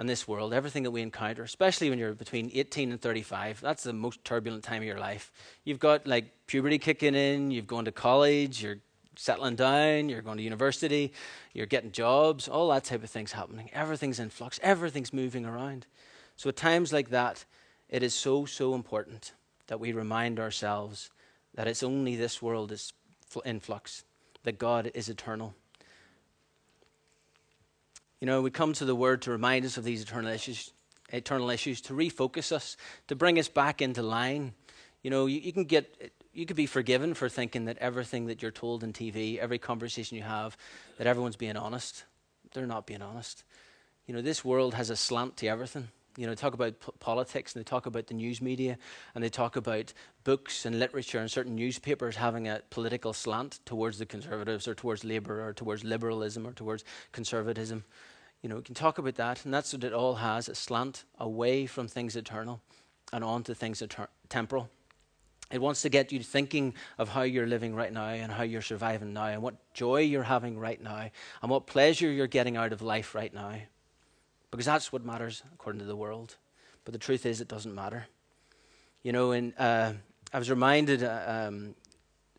in 0.00 0.06
this 0.06 0.26
world, 0.26 0.54
everything 0.54 0.84
that 0.84 0.92
we 0.92 1.02
encounter, 1.02 1.42
especially 1.42 1.90
when 1.90 1.98
you're 1.98 2.14
between 2.14 2.50
18 2.54 2.90
and 2.90 3.02
35, 3.02 3.60
that's 3.60 3.82
the 3.82 3.92
most 3.92 4.24
turbulent 4.24 4.64
time 4.64 4.80
of 4.80 4.88
your 4.88 4.98
life. 4.98 5.30
You've 5.64 5.78
got 5.78 6.06
like 6.06 6.46
puberty 6.46 6.78
kicking 6.78 7.14
in, 7.14 7.50
you've 7.50 7.66
gone 7.66 7.84
to 7.84 7.92
college, 7.92 8.62
you're 8.62 8.78
settling 9.16 9.56
down, 9.56 10.08
you're 10.08 10.22
going 10.22 10.38
to 10.38 10.42
university, 10.42 11.12
you're 11.52 11.66
getting 11.66 11.92
jobs, 11.92 12.48
all 12.48 12.70
that 12.70 12.84
type 12.84 13.04
of 13.04 13.10
things 13.10 13.32
happening. 13.32 13.68
Everything's 13.74 14.20
in 14.20 14.30
flux, 14.30 14.58
everything's 14.62 15.12
moving 15.12 15.44
around. 15.44 15.84
So 16.36 16.48
at 16.48 16.56
times 16.56 16.94
like 16.94 17.10
that, 17.10 17.44
it 17.90 18.02
is 18.02 18.14
so, 18.14 18.46
so 18.46 18.74
important 18.74 19.34
that 19.66 19.80
we 19.80 19.92
remind 19.92 20.40
ourselves 20.40 21.10
that 21.54 21.68
it's 21.68 21.82
only 21.82 22.16
this 22.16 22.42
world 22.42 22.72
is 22.72 22.92
in 23.44 23.60
flux, 23.60 24.04
that 24.42 24.58
God 24.58 24.90
is 24.94 25.08
eternal. 25.08 25.54
You 28.20 28.26
know, 28.26 28.42
we 28.42 28.50
come 28.50 28.72
to 28.74 28.84
the 28.84 28.94
Word 28.94 29.22
to 29.22 29.30
remind 29.30 29.64
us 29.64 29.76
of 29.76 29.84
these 29.84 30.02
eternal 30.02 30.30
issues, 30.30 30.72
eternal 31.12 31.50
issues, 31.50 31.80
to 31.82 31.92
refocus 31.92 32.52
us, 32.52 32.76
to 33.08 33.16
bring 33.16 33.38
us 33.38 33.48
back 33.48 33.82
into 33.82 34.02
line. 34.02 34.54
You 35.02 35.10
know, 35.10 35.26
you, 35.26 35.40
you 35.40 35.52
can 35.52 35.64
get, 35.64 36.12
you 36.32 36.46
could 36.46 36.56
be 36.56 36.66
forgiven 36.66 37.14
for 37.14 37.28
thinking 37.28 37.66
that 37.66 37.78
everything 37.78 38.26
that 38.26 38.40
you're 38.40 38.50
told 38.50 38.82
in 38.82 38.92
TV, 38.92 39.38
every 39.38 39.58
conversation 39.58 40.16
you 40.16 40.22
have, 40.22 40.56
that 40.98 41.06
everyone's 41.06 41.36
being 41.36 41.56
honest. 41.56 42.04
They're 42.52 42.66
not 42.66 42.86
being 42.86 43.02
honest. 43.02 43.44
You 44.06 44.14
know, 44.14 44.22
this 44.22 44.44
world 44.44 44.74
has 44.74 44.90
a 44.90 44.96
slant 44.96 45.36
to 45.38 45.46
everything. 45.46 45.88
You 46.16 46.26
know, 46.26 46.32
they 46.32 46.40
talk 46.40 46.54
about 46.54 46.80
p- 46.80 46.92
politics 47.00 47.54
and 47.54 47.60
they 47.60 47.64
talk 47.64 47.86
about 47.86 48.06
the 48.06 48.14
news 48.14 48.40
media 48.40 48.78
and 49.14 49.24
they 49.24 49.28
talk 49.28 49.56
about 49.56 49.92
books 50.22 50.64
and 50.64 50.78
literature 50.78 51.18
and 51.18 51.30
certain 51.30 51.56
newspapers 51.56 52.16
having 52.16 52.48
a 52.48 52.62
political 52.70 53.12
slant 53.12 53.60
towards 53.64 53.98
the 53.98 54.06
conservatives 54.06 54.68
or 54.68 54.74
towards 54.74 55.04
Labour 55.04 55.46
or 55.46 55.52
towards 55.52 55.82
liberalism 55.82 56.46
or 56.46 56.52
towards 56.52 56.84
conservatism. 57.12 57.84
You 58.42 58.48
know, 58.48 58.56
we 58.56 58.62
can 58.62 58.74
talk 58.74 58.98
about 58.98 59.14
that, 59.16 59.44
and 59.44 59.54
that's 59.54 59.72
what 59.72 59.84
it 59.84 59.92
all 59.92 60.16
has 60.16 60.48
a 60.48 60.54
slant 60.54 61.04
away 61.18 61.66
from 61.66 61.88
things 61.88 62.14
eternal 62.14 62.60
and 63.12 63.24
onto 63.24 63.54
things 63.54 63.80
etern- 63.80 64.08
temporal. 64.28 64.68
It 65.50 65.60
wants 65.60 65.82
to 65.82 65.88
get 65.88 66.12
you 66.12 66.22
thinking 66.22 66.74
of 66.98 67.08
how 67.08 67.22
you're 67.22 67.46
living 67.46 67.74
right 67.74 67.92
now 67.92 68.08
and 68.08 68.30
how 68.30 68.42
you're 68.42 68.62
surviving 68.62 69.12
now 69.12 69.26
and 69.26 69.42
what 69.42 69.72
joy 69.74 70.00
you're 70.00 70.22
having 70.22 70.58
right 70.58 70.80
now 70.80 71.10
and 71.42 71.50
what 71.50 71.66
pleasure 71.66 72.10
you're 72.10 72.26
getting 72.26 72.56
out 72.56 72.72
of 72.72 72.82
life 72.82 73.14
right 73.14 73.32
now 73.32 73.54
because 74.56 74.66
that's 74.66 74.92
what 74.92 75.04
matters 75.04 75.42
according 75.52 75.80
to 75.80 75.84
the 75.84 75.96
world. 75.96 76.36
But 76.84 76.92
the 76.92 76.98
truth 76.98 77.26
is, 77.26 77.40
it 77.40 77.48
doesn't 77.48 77.74
matter. 77.74 78.06
You 79.02 79.12
know, 79.12 79.32
and 79.32 79.52
uh, 79.58 79.92
I 80.32 80.38
was 80.38 80.48
reminded 80.48 81.02
uh, 81.02 81.22
um, 81.48 81.74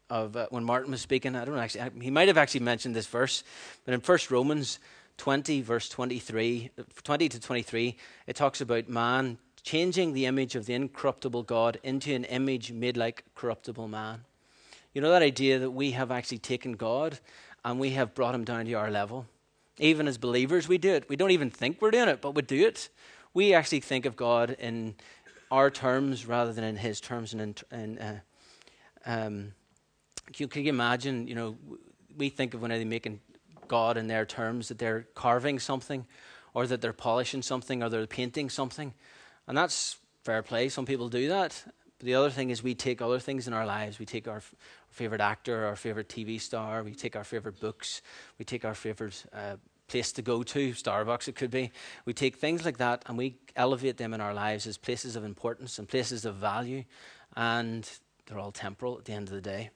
of 0.10 0.38
uh, 0.38 0.48
when 0.50 0.64
Martin 0.64 0.92
was 0.92 1.02
speaking. 1.02 1.36
I 1.36 1.44
don't 1.44 1.56
know 1.56 1.62
actually. 1.62 2.02
He 2.02 2.12
might 2.12 2.30
have 2.30 2.38
actually 2.38 2.62
mentioned 2.62 2.96
this 2.96 3.08
verse, 3.08 3.44
but 3.84 3.94
in 3.94 4.00
First 4.00 4.32
Romans 4.32 4.80
20, 5.18 5.62
verse 5.62 5.90
23, 5.90 6.72
20 7.04 7.30
to 7.30 7.40
23, 7.40 7.98
it 8.28 8.36
talks 8.36 8.62
about 8.62 8.88
man 8.88 9.38
changing 9.64 10.14
the 10.14 10.26
image 10.26 10.56
of 10.56 10.68
the 10.68 10.74
incorruptible 10.74 11.44
God 11.44 11.80
into 11.84 12.14
an 12.14 12.24
image 12.26 12.72
made 12.72 12.96
like 12.96 13.26
corruptible 13.36 13.90
man. 13.90 14.22
You 14.94 15.02
know 15.02 15.12
that 15.12 15.22
idea 15.22 15.60
that 15.60 15.72
we 15.72 15.92
have 15.92 16.12
actually 16.12 16.38
taken 16.38 16.74
God 16.74 17.20
and 17.66 17.78
we 17.78 17.90
have 17.92 18.14
brought 18.14 18.36
him 18.36 18.46
down 18.46 18.66
to 18.68 18.74
our 18.74 18.90
level. 18.90 19.26
Even 19.78 20.08
as 20.08 20.18
believers, 20.18 20.68
we 20.68 20.78
do 20.78 20.94
it. 20.94 21.10
We 21.10 21.16
don't 21.16 21.32
even 21.32 21.50
think 21.50 21.82
we're 21.82 21.92
doing 21.92 22.08
it, 22.08 22.22
but 22.22 22.34
we 22.34 22.42
do 22.42 22.68
it. 22.68 22.90
We 23.34 23.54
actually 23.54 23.82
think 23.82 24.06
of 24.06 24.16
God 24.16 24.52
in 24.52 24.96
our 25.52 25.70
terms 25.70 26.26
rather 26.26 26.54
than 26.54 26.64
in 26.64 26.78
His 26.78 27.02
terms. 27.02 27.34
And 27.34 27.64
in 27.72 27.98
uh, 27.98 28.20
um, 29.06 29.54
can, 30.28 30.36
you, 30.38 30.48
can 30.48 30.64
you 30.64 30.70
imagine? 30.70 31.28
You 31.28 31.36
know, 31.36 31.58
we 32.18 32.30
think 32.30 32.54
of 32.54 32.62
when 32.62 32.72
they're 32.72 32.86
making 32.86 33.20
God 33.68 33.98
in 33.98 34.08
their 34.08 34.26
terms 34.26 34.70
that 34.70 34.80
they're 34.80 35.08
carving 35.16 35.60
something, 35.60 36.06
or 36.54 36.66
that 36.68 36.82
they're 36.82 36.94
polishing 36.94 37.42
something, 37.42 37.84
or 37.84 37.90
they're 37.90 38.08
painting 38.08 38.50
something, 38.50 38.94
and 39.48 39.58
that's 39.58 39.98
fair 40.24 40.42
play. 40.42 40.70
Some 40.70 40.86
people 40.86 41.10
do 41.10 41.28
that. 41.30 41.64
But 41.98 42.06
the 42.06 42.16
other 42.16 42.30
thing 42.30 42.50
is 42.50 42.64
we 42.64 42.76
take 42.76 43.02
other 43.02 43.20
things 43.20 43.48
in 43.48 43.54
our 43.54 43.66
lives. 43.66 44.00
We 44.00 44.06
take 44.06 44.28
our 44.28 44.42
favorite 44.90 45.22
actor, 45.22 45.66
our 45.66 45.76
favorite 45.76 46.10
TV 46.10 46.42
star. 46.42 46.84
We 46.84 46.94
take 46.94 47.16
our 47.16 47.24
favorite 47.24 47.60
books. 47.60 48.02
We 48.38 48.46
take 48.46 48.66
our 48.66 48.76
favorite 48.76 49.24
uh, 49.34 49.56
place 49.88 50.12
to 50.14 50.22
go 50.22 50.44
to, 50.44 50.72
Starbucks 50.72 51.28
it 51.28 51.36
could 51.36 51.52
be. 51.52 51.72
We 52.06 52.14
take 52.14 52.38
things 52.38 52.66
like 52.66 52.78
that 52.78 53.04
and 53.06 53.18
we 53.18 53.38
elevate 53.56 53.98
them 53.98 54.14
in 54.14 54.22
our 54.22 54.34
lives 54.34 54.68
as 54.68 54.78
places 54.78 55.16
of 55.16 55.24
importance 55.24 55.80
and 55.80 55.88
places 55.88 56.26
of 56.26 56.36
value, 56.36 56.84
and 57.36 57.90
they're 58.26 58.40
all 58.40 58.52
temporal 58.52 58.98
at 58.98 59.06
the 59.06 59.14
end 59.14 59.28
of 59.28 59.34
the 59.34 59.42
day. 59.42 59.70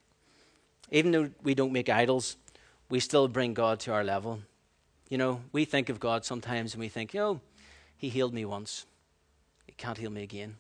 Even 0.92 1.12
though 1.12 1.30
we 1.44 1.54
don't 1.54 1.72
make 1.72 1.90
idols, 1.90 2.38
we 2.90 3.00
still 3.00 3.28
bring 3.28 3.54
God 3.54 3.80
to 3.82 3.94
our 3.94 4.04
level. 4.04 4.42
You 5.10 5.18
know, 5.18 5.42
we 5.52 5.66
think 5.66 5.90
of 5.90 6.00
God 6.00 6.26
sometimes 6.26 6.74
and 6.74 6.82
we 6.82 6.90
think, 6.90 7.14
you 7.14 7.20
know, 7.20 7.42
He 7.96 8.10
healed 8.10 8.34
me 8.34 8.46
once. 8.46 8.86
He 9.68 9.74
can't 9.74 9.98
heal 9.98 10.10
me 10.10 10.24
again. 10.24 10.56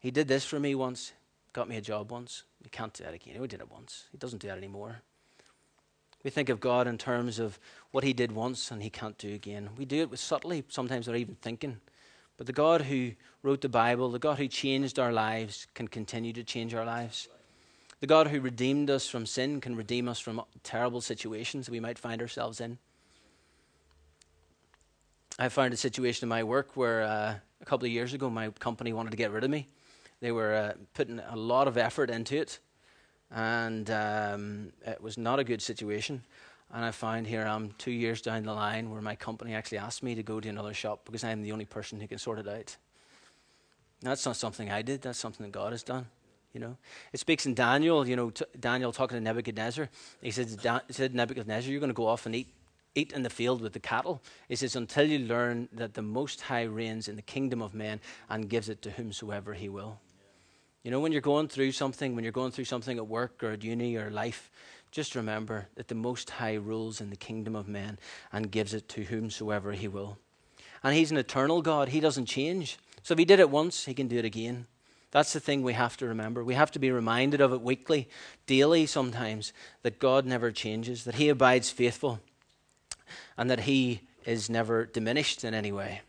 He 0.00 0.10
did 0.10 0.28
this 0.28 0.44
for 0.44 0.60
me 0.60 0.74
once 0.74 1.12
got 1.58 1.68
me 1.68 1.76
a 1.76 1.80
job 1.80 2.12
once. 2.12 2.44
He 2.62 2.68
can't 2.68 2.92
do 2.92 3.02
that 3.02 3.14
again. 3.14 3.34
He 3.40 3.46
did 3.48 3.60
it 3.60 3.68
once. 3.68 4.04
He 4.12 4.18
doesn't 4.18 4.40
do 4.40 4.46
that 4.46 4.58
anymore. 4.58 5.02
We 6.24 6.30
think 6.30 6.48
of 6.48 6.60
God 6.60 6.86
in 6.86 6.98
terms 6.98 7.38
of 7.38 7.58
what 7.90 8.04
he 8.04 8.12
did 8.12 8.32
once 8.32 8.70
and 8.70 8.82
he 8.82 8.90
can't 8.90 9.16
do 9.18 9.34
again. 9.34 9.70
We 9.76 9.84
do 9.84 10.00
it 10.00 10.10
with 10.10 10.20
subtly, 10.20 10.64
sometimes 10.68 11.06
without 11.06 11.20
even 11.20 11.36
thinking. 11.36 11.80
But 12.36 12.46
the 12.46 12.52
God 12.52 12.82
who 12.82 13.12
wrote 13.42 13.60
the 13.60 13.68
Bible, 13.68 14.10
the 14.10 14.18
God 14.18 14.38
who 14.38 14.48
changed 14.48 14.98
our 14.98 15.12
lives, 15.12 15.66
can 15.74 15.88
continue 15.88 16.32
to 16.32 16.44
change 16.44 16.74
our 16.74 16.84
lives. 16.84 17.28
The 18.00 18.06
God 18.06 18.28
who 18.28 18.40
redeemed 18.40 18.90
us 18.90 19.08
from 19.08 19.26
sin 19.26 19.60
can 19.60 19.74
redeem 19.74 20.08
us 20.08 20.20
from 20.20 20.42
terrible 20.62 21.00
situations 21.00 21.68
we 21.68 21.80
might 21.80 21.98
find 21.98 22.22
ourselves 22.22 22.60
in. 22.60 22.78
I 25.38 25.48
found 25.48 25.72
a 25.72 25.76
situation 25.76 26.24
in 26.24 26.28
my 26.28 26.44
work 26.44 26.76
where 26.76 27.02
uh, 27.02 27.34
a 27.60 27.64
couple 27.64 27.86
of 27.86 27.92
years 27.92 28.12
ago 28.12 28.30
my 28.30 28.50
company 28.50 28.92
wanted 28.92 29.10
to 29.10 29.16
get 29.16 29.32
rid 29.32 29.44
of 29.44 29.50
me. 29.50 29.68
They 30.20 30.32
were 30.32 30.54
uh, 30.54 30.72
putting 30.94 31.20
a 31.20 31.36
lot 31.36 31.68
of 31.68 31.76
effort 31.76 32.10
into 32.10 32.36
it, 32.36 32.58
and 33.30 33.90
um, 33.90 34.72
it 34.86 35.02
was 35.02 35.18
not 35.18 35.38
a 35.38 35.44
good 35.44 35.62
situation. 35.62 36.22
And 36.72 36.84
I 36.84 36.90
find 36.90 37.26
here 37.26 37.44
I'm 37.44 37.72
two 37.78 37.90
years 37.90 38.20
down 38.20 38.42
the 38.42 38.52
line 38.52 38.90
where 38.90 39.00
my 39.00 39.16
company 39.16 39.54
actually 39.54 39.78
asked 39.78 40.02
me 40.02 40.14
to 40.14 40.22
go 40.22 40.38
to 40.38 40.48
another 40.48 40.74
shop 40.74 41.00
because 41.04 41.24
I'm 41.24 41.42
the 41.42 41.52
only 41.52 41.64
person 41.64 42.00
who 42.00 42.06
can 42.06 42.18
sort 42.18 42.38
it 42.38 42.48
out. 42.48 42.76
That's 44.02 44.24
not 44.26 44.36
something 44.36 44.70
I 44.70 44.82
did, 44.82 45.02
that's 45.02 45.18
something 45.18 45.44
that 45.44 45.52
God 45.52 45.72
has 45.72 45.82
done. 45.82 46.06
You 46.52 46.60
know, 46.60 46.76
it 47.12 47.20
speaks 47.20 47.46
in 47.46 47.54
Daniel. 47.54 48.06
You 48.06 48.16
know, 48.16 48.30
t- 48.30 48.44
Daniel 48.58 48.92
talking 48.92 49.16
to 49.16 49.20
Nebuchadnezzar. 49.20 49.88
He 50.22 50.30
says, 50.30 50.56
da- 50.56 50.80
said, 50.90 51.14
Nebuchadnezzar, 51.14 51.70
you're 51.70 51.80
going 51.80 51.90
to 51.90 51.94
go 51.94 52.06
off 52.06 52.26
and 52.26 52.34
eat, 52.34 52.48
eat 52.94 53.12
in 53.12 53.22
the 53.22 53.30
field 53.30 53.60
with 53.60 53.74
the 53.74 53.80
cattle. 53.80 54.22
He 54.48 54.56
says, 54.56 54.74
until 54.74 55.04
you 55.04 55.20
learn 55.20 55.68
that 55.72 55.94
the 55.94 56.02
Most 56.02 56.42
High 56.42 56.62
reigns 56.62 57.06
in 57.06 57.16
the 57.16 57.22
kingdom 57.22 57.60
of 57.60 57.74
men 57.74 58.00
and 58.30 58.48
gives 58.48 58.68
it 58.68 58.80
to 58.82 58.90
whomsoever 58.90 59.54
He 59.54 59.68
will. 59.68 60.00
You 60.82 60.90
know, 60.90 61.00
when 61.00 61.12
you're 61.12 61.20
going 61.20 61.48
through 61.48 61.72
something, 61.72 62.14
when 62.14 62.24
you're 62.24 62.32
going 62.32 62.52
through 62.52 62.64
something 62.64 62.96
at 62.96 63.06
work 63.06 63.42
or 63.42 63.50
at 63.50 63.64
uni 63.64 63.96
or 63.96 64.10
life, 64.10 64.50
just 64.90 65.14
remember 65.14 65.68
that 65.74 65.88
the 65.88 65.94
Most 65.94 66.30
High 66.30 66.54
rules 66.54 67.00
in 67.00 67.10
the 67.10 67.16
kingdom 67.16 67.54
of 67.54 67.68
men 67.68 67.98
and 68.32 68.50
gives 68.50 68.72
it 68.72 68.88
to 68.90 69.04
whomsoever 69.04 69.72
He 69.72 69.88
will. 69.88 70.18
And 70.82 70.94
He's 70.94 71.10
an 71.10 71.16
eternal 71.16 71.62
God, 71.62 71.88
He 71.88 72.00
doesn't 72.00 72.26
change. 72.26 72.78
So 73.02 73.12
if 73.12 73.18
He 73.18 73.24
did 73.24 73.40
it 73.40 73.50
once, 73.50 73.84
He 73.84 73.94
can 73.94 74.08
do 74.08 74.18
it 74.18 74.24
again. 74.24 74.66
That's 75.10 75.32
the 75.32 75.40
thing 75.40 75.62
we 75.62 75.72
have 75.72 75.96
to 75.98 76.06
remember. 76.06 76.44
We 76.44 76.54
have 76.54 76.70
to 76.72 76.78
be 76.78 76.90
reminded 76.90 77.40
of 77.40 77.52
it 77.52 77.62
weekly, 77.62 78.08
daily 78.46 78.86
sometimes, 78.86 79.52
that 79.82 79.98
God 79.98 80.26
never 80.26 80.52
changes, 80.52 81.04
that 81.04 81.16
He 81.16 81.28
abides 81.28 81.70
faithful, 81.70 82.20
and 83.36 83.50
that 83.50 83.60
He 83.60 84.02
is 84.24 84.50
never 84.50 84.84
diminished 84.84 85.44
in 85.44 85.54
any 85.54 85.72
way. 85.72 86.02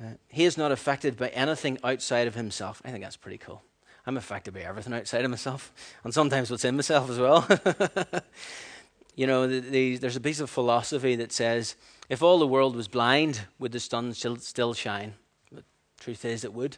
Uh, 0.00 0.10
he 0.28 0.44
is 0.44 0.56
not 0.56 0.70
affected 0.70 1.16
by 1.16 1.28
anything 1.28 1.78
outside 1.82 2.26
of 2.26 2.34
Himself. 2.34 2.80
I 2.84 2.90
think 2.90 3.02
that's 3.02 3.16
pretty 3.16 3.38
cool. 3.38 3.62
I'm 4.06 4.16
affected 4.16 4.54
by 4.54 4.60
everything 4.60 4.92
outside 4.92 5.24
of 5.24 5.30
myself, 5.30 5.72
and 6.04 6.14
sometimes 6.14 6.50
what's 6.50 6.64
in 6.64 6.76
myself 6.76 7.10
as 7.10 7.18
well. 7.18 7.46
you 9.16 9.26
know, 9.26 9.46
the, 9.46 9.60
the, 9.60 9.96
there's 9.98 10.16
a 10.16 10.20
piece 10.20 10.40
of 10.40 10.48
philosophy 10.48 11.16
that 11.16 11.32
says 11.32 11.74
if 12.08 12.22
all 12.22 12.38
the 12.38 12.46
world 12.46 12.74
was 12.74 12.88
blind, 12.88 13.42
would 13.58 13.72
the 13.72 13.80
sun 13.80 14.14
still, 14.14 14.74
shine? 14.74 15.14
The 15.52 15.64
truth 15.98 16.24
is, 16.24 16.44
it 16.44 16.54
would 16.54 16.76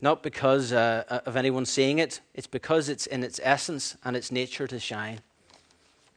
not 0.00 0.22
because 0.22 0.72
uh, 0.72 1.04
uh, 1.08 1.20
of 1.26 1.36
anyone 1.36 1.66
seeing 1.66 1.98
it, 1.98 2.20
it's 2.34 2.46
because 2.46 2.88
it's 2.88 3.06
in 3.06 3.24
its 3.24 3.40
essence 3.42 3.96
and 4.04 4.16
its 4.16 4.30
nature 4.30 4.66
to 4.66 4.78
shine. 4.78 5.20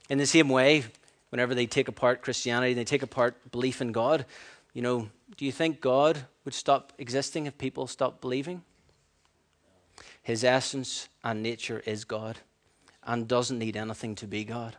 In 0.10 0.18
the 0.18 0.25
same 0.25 0.50
way, 0.50 0.84
whenever 1.30 1.56
they 1.56 1.66
take 1.66 1.88
apart 1.88 2.22
Christianity, 2.22 2.74
they 2.74 2.84
take 2.84 3.01
apart 3.01 3.51
belief 3.51 3.82
in 3.82 3.92
God, 3.92 4.25
you 4.74 4.82
know, 4.82 5.10
do 5.38 5.46
you 5.46 5.51
think 5.51 5.82
God 5.82 6.25
would 6.46 6.54
stop 6.54 6.94
existing 6.98 7.46
if 7.46 7.58
people 7.58 7.88
stopped 7.88 8.22
believing? 8.22 8.63
His 10.22 10.44
essence 10.44 11.10
and 11.24 11.42
nature 11.42 11.82
is 11.86 12.06
God 12.06 12.40
and 13.04 13.28
doesn't 13.28 13.60
need 13.60 13.75
anything 13.75 14.16
to 14.16 14.28
be 14.28 14.44
God. 14.44 14.78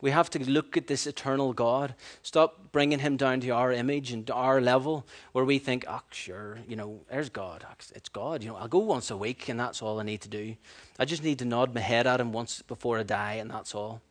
We 0.00 0.10
have 0.10 0.28
to 0.30 0.50
look 0.50 0.76
at 0.76 0.86
this 0.86 1.06
eternal 1.06 1.52
God. 1.52 1.94
Stop 2.22 2.72
bringing 2.72 2.98
him 2.98 3.16
down 3.16 3.40
to 3.40 3.50
our 3.50 3.72
image 3.72 4.12
and 4.12 4.26
to 4.26 4.34
our 4.34 4.60
level 4.60 5.06
where 5.32 5.44
we 5.44 5.58
think, 5.58 5.84
oh, 5.88 6.02
sure, 6.10 6.58
you 6.68 6.76
know, 6.76 7.00
there's 7.10 7.30
God. 7.30 7.64
Ah, 7.66 7.74
it's 7.94 8.08
God. 8.08 8.42
You 8.42 8.50
know, 8.50 8.56
I'll 8.56 8.68
go 8.68 8.80
once 8.80 9.10
a 9.10 9.16
week 9.16 9.48
and 9.48 9.58
that's 9.58 9.80
all 9.80 10.00
I 10.00 10.02
need 10.02 10.20
to 10.22 10.28
do. 10.28 10.56
I 10.98 11.04
just 11.04 11.22
need 11.22 11.38
to 11.38 11.44
nod 11.44 11.74
my 11.74 11.80
head 11.80 12.06
at 12.06 12.20
him 12.20 12.32
once 12.32 12.60
before 12.62 12.98
I 12.98 13.02
die 13.02 13.34
and 13.34 13.50
that's 13.50 13.74
all. 13.74 14.02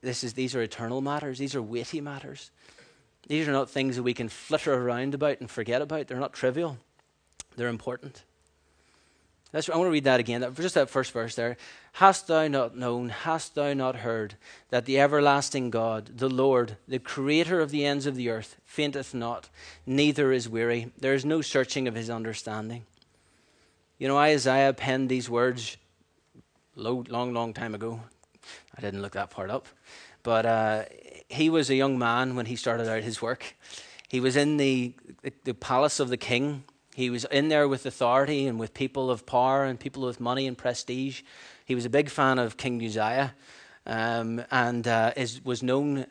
This 0.00 0.24
is, 0.24 0.32
these 0.32 0.54
are 0.54 0.62
eternal 0.62 1.00
matters. 1.00 1.38
These 1.38 1.54
are 1.54 1.62
weighty 1.62 2.00
matters. 2.00 2.50
These 3.26 3.48
are 3.48 3.52
not 3.52 3.70
things 3.70 3.96
that 3.96 4.02
we 4.02 4.14
can 4.14 4.28
flitter 4.28 4.74
around 4.74 5.14
about 5.14 5.40
and 5.40 5.50
forget 5.50 5.82
about. 5.82 6.06
They're 6.06 6.18
not 6.18 6.32
trivial. 6.32 6.78
They're 7.56 7.68
important. 7.68 8.22
Let's, 9.54 9.70
I 9.70 9.76
want 9.76 9.86
to 9.86 9.92
read 9.92 10.04
that 10.04 10.18
again, 10.18 10.40
that, 10.40 10.56
just 10.56 10.74
that 10.74 10.90
first 10.90 11.12
verse 11.12 11.36
there. 11.36 11.56
Hast 11.92 12.26
thou 12.26 12.48
not 12.48 12.76
known, 12.76 13.10
hast 13.10 13.54
thou 13.54 13.72
not 13.72 13.96
heard, 13.96 14.34
that 14.70 14.84
the 14.84 14.98
everlasting 14.98 15.70
God, 15.70 16.10
the 16.18 16.28
Lord, 16.28 16.76
the 16.88 16.98
creator 16.98 17.60
of 17.60 17.70
the 17.70 17.86
ends 17.86 18.04
of 18.06 18.16
the 18.16 18.30
earth, 18.30 18.56
fainteth 18.64 19.14
not, 19.14 19.48
neither 19.86 20.32
is 20.32 20.48
weary. 20.48 20.90
There 20.98 21.14
is 21.14 21.24
no 21.24 21.40
searching 21.40 21.86
of 21.86 21.94
his 21.94 22.10
understanding. 22.10 22.84
You 23.96 24.08
know, 24.08 24.18
Isaiah 24.18 24.72
penned 24.72 25.08
these 25.08 25.30
words 25.30 25.76
long, 26.74 27.32
long 27.32 27.54
time 27.54 27.76
ago. 27.76 28.00
I 28.76 28.80
didn't 28.80 29.02
look 29.02 29.12
that 29.12 29.30
part 29.30 29.50
up. 29.50 29.68
But 30.24 30.44
uh, 30.44 30.84
he 31.28 31.48
was 31.48 31.70
a 31.70 31.76
young 31.76 31.96
man 31.96 32.34
when 32.34 32.46
he 32.46 32.56
started 32.56 32.88
out 32.88 33.04
his 33.04 33.22
work. 33.22 33.54
He 34.08 34.18
was 34.18 34.34
in 34.34 34.56
the, 34.56 34.94
the, 35.44 35.54
palace 35.54 36.00
of 36.00 36.08
the 36.08 36.16
king 36.16 36.64
he 36.94 37.10
was 37.10 37.24
in 37.24 37.48
there 37.48 37.66
with 37.66 37.86
authority 37.86 38.46
and 38.46 38.58
with 38.58 38.72
people 38.72 39.10
of 39.10 39.26
power 39.26 39.64
and 39.64 39.78
people 39.78 40.04
with 40.04 40.20
money 40.20 40.46
and 40.46 40.56
prestige. 40.56 41.22
He 41.64 41.74
was 41.74 41.84
a 41.84 41.90
big 41.90 42.08
fan 42.08 42.38
of 42.38 42.56
King 42.56 42.82
Uzziah 42.84 43.34
um, 43.84 44.44
and 44.50 44.86
uh, 44.86 45.12
is, 45.16 45.44
was 45.44 45.60
known 45.60 46.06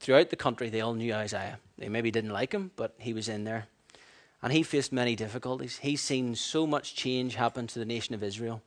throughout 0.00 0.30
the 0.30 0.36
country. 0.36 0.70
They 0.70 0.80
all 0.80 0.94
knew 0.94 1.14
Isaiah. 1.14 1.60
They 1.78 1.88
maybe 1.88 2.10
didn't 2.10 2.32
like 2.32 2.52
him, 2.52 2.72
but 2.74 2.94
he 2.98 3.14
was 3.14 3.28
in 3.28 3.44
there. 3.44 3.68
And 4.42 4.52
he 4.52 4.64
faced 4.64 4.92
many 4.92 5.14
difficulties. 5.14 5.78
He's 5.78 6.00
seen 6.00 6.34
so 6.34 6.66
much 6.66 6.96
change 6.96 7.36
happen 7.36 7.68
to 7.68 7.78
the 7.78 7.84
nation 7.84 8.14
of 8.14 8.22
Israel. 8.24 8.60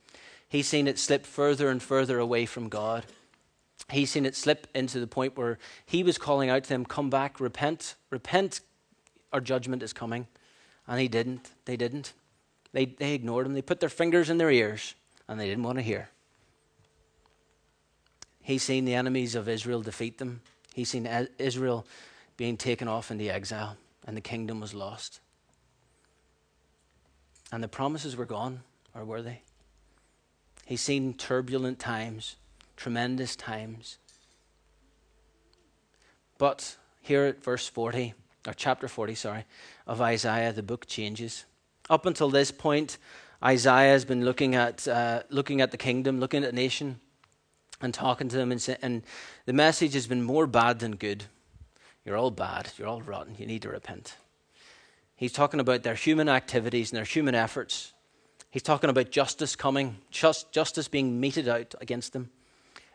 He's 0.48 0.68
seen 0.68 0.88
it 0.88 0.98
slip 0.98 1.26
further 1.26 1.70
and 1.70 1.84
further 1.84 2.18
away 2.18 2.46
from 2.46 2.70
God. 2.70 3.06
He's 3.90 4.12
seen 4.12 4.26
it 4.26 4.36
slip 4.36 4.68
into 4.76 5.00
the 5.00 5.08
point 5.08 5.38
where 5.38 5.58
he 5.86 6.04
was 6.04 6.18
calling 6.18 6.50
out 6.50 6.64
to 6.64 6.70
them, 6.70 6.86
Come 6.86 7.10
back, 7.10 7.40
repent, 7.40 7.96
repent, 8.10 8.60
our 9.32 9.40
judgment 9.40 9.84
is 9.84 9.94
coming. 9.94 10.28
And 10.88 11.00
he 11.00 11.08
didn't. 11.08 11.52
They 11.66 11.78
didn't. 11.78 12.14
They, 12.74 12.86
they 12.86 13.14
ignored 13.14 13.46
him. 13.46 13.54
They 13.54 13.62
put 13.62 13.80
their 13.80 13.90
fingers 13.90 14.30
in 14.30 14.38
their 14.38 14.52
ears 14.52 14.96
and 15.28 15.40
they 15.40 15.48
didn't 15.48 15.64
want 15.64 15.78
to 15.78 15.84
hear. 15.84 16.10
He's 18.42 18.64
seen 18.64 18.86
the 18.86 18.96
enemies 18.96 19.36
of 19.36 19.50
Israel 19.50 19.82
defeat 19.82 20.18
them. 20.18 20.42
He's 20.74 20.90
seen 20.90 21.08
Israel 21.38 21.86
being 22.38 22.56
taken 22.56 22.88
off 22.88 23.12
into 23.12 23.26
exile 23.26 23.78
and 24.06 24.16
the 24.16 24.22
kingdom 24.22 24.62
was 24.62 24.74
lost. 24.74 25.20
And 27.52 27.64
the 27.64 27.68
promises 27.68 28.16
were 28.16 28.26
gone, 28.26 28.62
or 28.94 29.06
were 29.06 29.22
they? 29.22 29.42
He's 30.66 30.82
seen 30.82 31.14
turbulent 31.14 31.80
times, 31.80 32.36
tremendous 32.78 33.36
times. 33.36 33.98
But 36.38 36.78
here 37.02 37.26
at 37.26 37.44
verse 37.44 37.68
40, 37.68 38.14
or 38.48 38.54
chapter 38.54 38.88
40, 38.88 39.16
sorry, 39.16 39.46
of 39.86 40.00
Isaiah, 40.00 40.54
the 40.54 40.64
book 40.64 40.86
changes. 40.86 41.46
Up 41.90 42.06
until 42.06 42.30
this 42.30 42.52
point, 42.52 42.98
Isaiah 43.44 43.92
has 43.92 44.06
been 44.06 44.24
looking 44.24 44.56
at, 44.56 44.88
uh, 44.88 45.24
looking 45.30 45.62
at 45.62 45.72
the 45.72 45.78
kingdom, 45.78 46.20
looking 46.20 46.44
at 46.44 46.52
the 46.52 46.56
nation, 46.56 47.00
and 47.82 47.94
talking 47.94 48.30
to 48.30 48.38
them. 48.38 48.52
And, 48.52 48.62
say, 48.62 48.78
and 48.82 49.04
the 49.46 49.54
message 49.54 49.94
has 49.94 50.08
been 50.08 50.24
more 50.24 50.48
bad 50.48 50.80
than 50.80 50.96
good. 50.96 51.26
You're 52.06 52.18
all 52.18 52.32
bad. 52.32 52.72
You're 52.78 52.88
all 52.88 53.02
rotten. 53.02 53.36
You 53.38 53.46
need 53.46 53.64
to 53.64 53.70
repent. 53.70 54.16
He's 55.16 55.34
talking 55.34 55.60
about 55.60 55.84
their 55.84 55.96
human 55.96 56.30
activities 56.30 56.92
and 56.92 56.98
their 56.98 57.06
human 57.06 57.36
efforts. 57.36 57.94
He's 58.52 58.64
talking 58.64 58.90
about 58.90 59.12
justice 59.12 59.56
coming, 59.56 59.98
just, 60.10 60.52
justice 60.52 60.88
being 60.88 61.20
meted 61.20 61.48
out 61.48 61.76
against 61.82 62.14
them. 62.14 62.30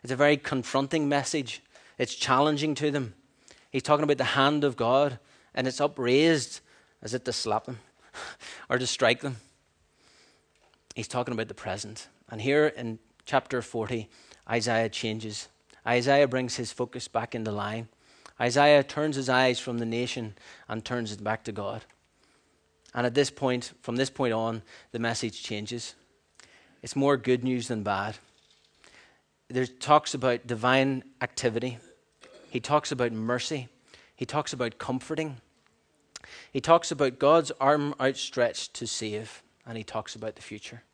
It's 0.02 0.12
a 0.12 0.16
very 0.16 0.36
confronting 0.36 1.08
message. 1.08 1.62
It's 1.98 2.14
challenging 2.14 2.74
to 2.76 2.90
them. 2.90 3.14
He's 3.70 3.82
talking 3.82 4.04
about 4.04 4.18
the 4.18 4.24
hand 4.24 4.64
of 4.64 4.76
God 4.76 5.18
and 5.54 5.66
it's 5.66 5.80
upraised 5.80 6.60
as 7.02 7.14
if 7.14 7.24
to 7.24 7.32
slap 7.32 7.66
them 7.66 7.78
or 8.68 8.78
to 8.78 8.86
strike 8.86 9.20
them. 9.20 9.36
He's 10.94 11.08
talking 11.08 11.32
about 11.32 11.48
the 11.48 11.54
present. 11.54 12.08
And 12.28 12.40
here 12.40 12.66
in 12.66 12.98
chapter 13.24 13.62
40, 13.62 14.08
Isaiah 14.50 14.88
changes. 14.88 15.48
Isaiah 15.86 16.28
brings 16.28 16.56
his 16.56 16.72
focus 16.72 17.08
back 17.08 17.34
into 17.34 17.50
line. 17.50 17.88
Isaiah 18.40 18.82
turns 18.82 19.16
his 19.16 19.28
eyes 19.28 19.58
from 19.58 19.78
the 19.78 19.86
nation 19.86 20.34
and 20.68 20.84
turns 20.84 21.12
it 21.12 21.22
back 21.22 21.44
to 21.44 21.52
God. 21.52 21.84
And 22.94 23.06
at 23.06 23.14
this 23.14 23.30
point, 23.30 23.72
from 23.80 23.96
this 23.96 24.10
point 24.10 24.32
on, 24.32 24.62
the 24.90 24.98
message 24.98 25.42
changes. 25.42 25.94
It's 26.82 26.96
more 26.96 27.16
good 27.16 27.44
news 27.44 27.68
than 27.68 27.82
bad. 27.82 28.18
There 29.52 29.66
talks 29.66 30.14
about 30.14 30.46
divine 30.46 31.04
activity. 31.20 31.76
He 32.48 32.58
talks 32.58 32.90
about 32.90 33.12
mercy. 33.12 33.68
He 34.16 34.24
talks 34.24 34.54
about 34.54 34.78
comforting. 34.78 35.42
He 36.50 36.62
talks 36.62 36.90
about 36.90 37.18
God's 37.18 37.50
arm 37.60 37.94
outstretched 38.00 38.72
to 38.74 38.86
save, 38.86 39.42
and 39.66 39.76
he 39.76 39.84
talks 39.84 40.16
about 40.16 40.36
the 40.36 40.42
future. 40.42 40.84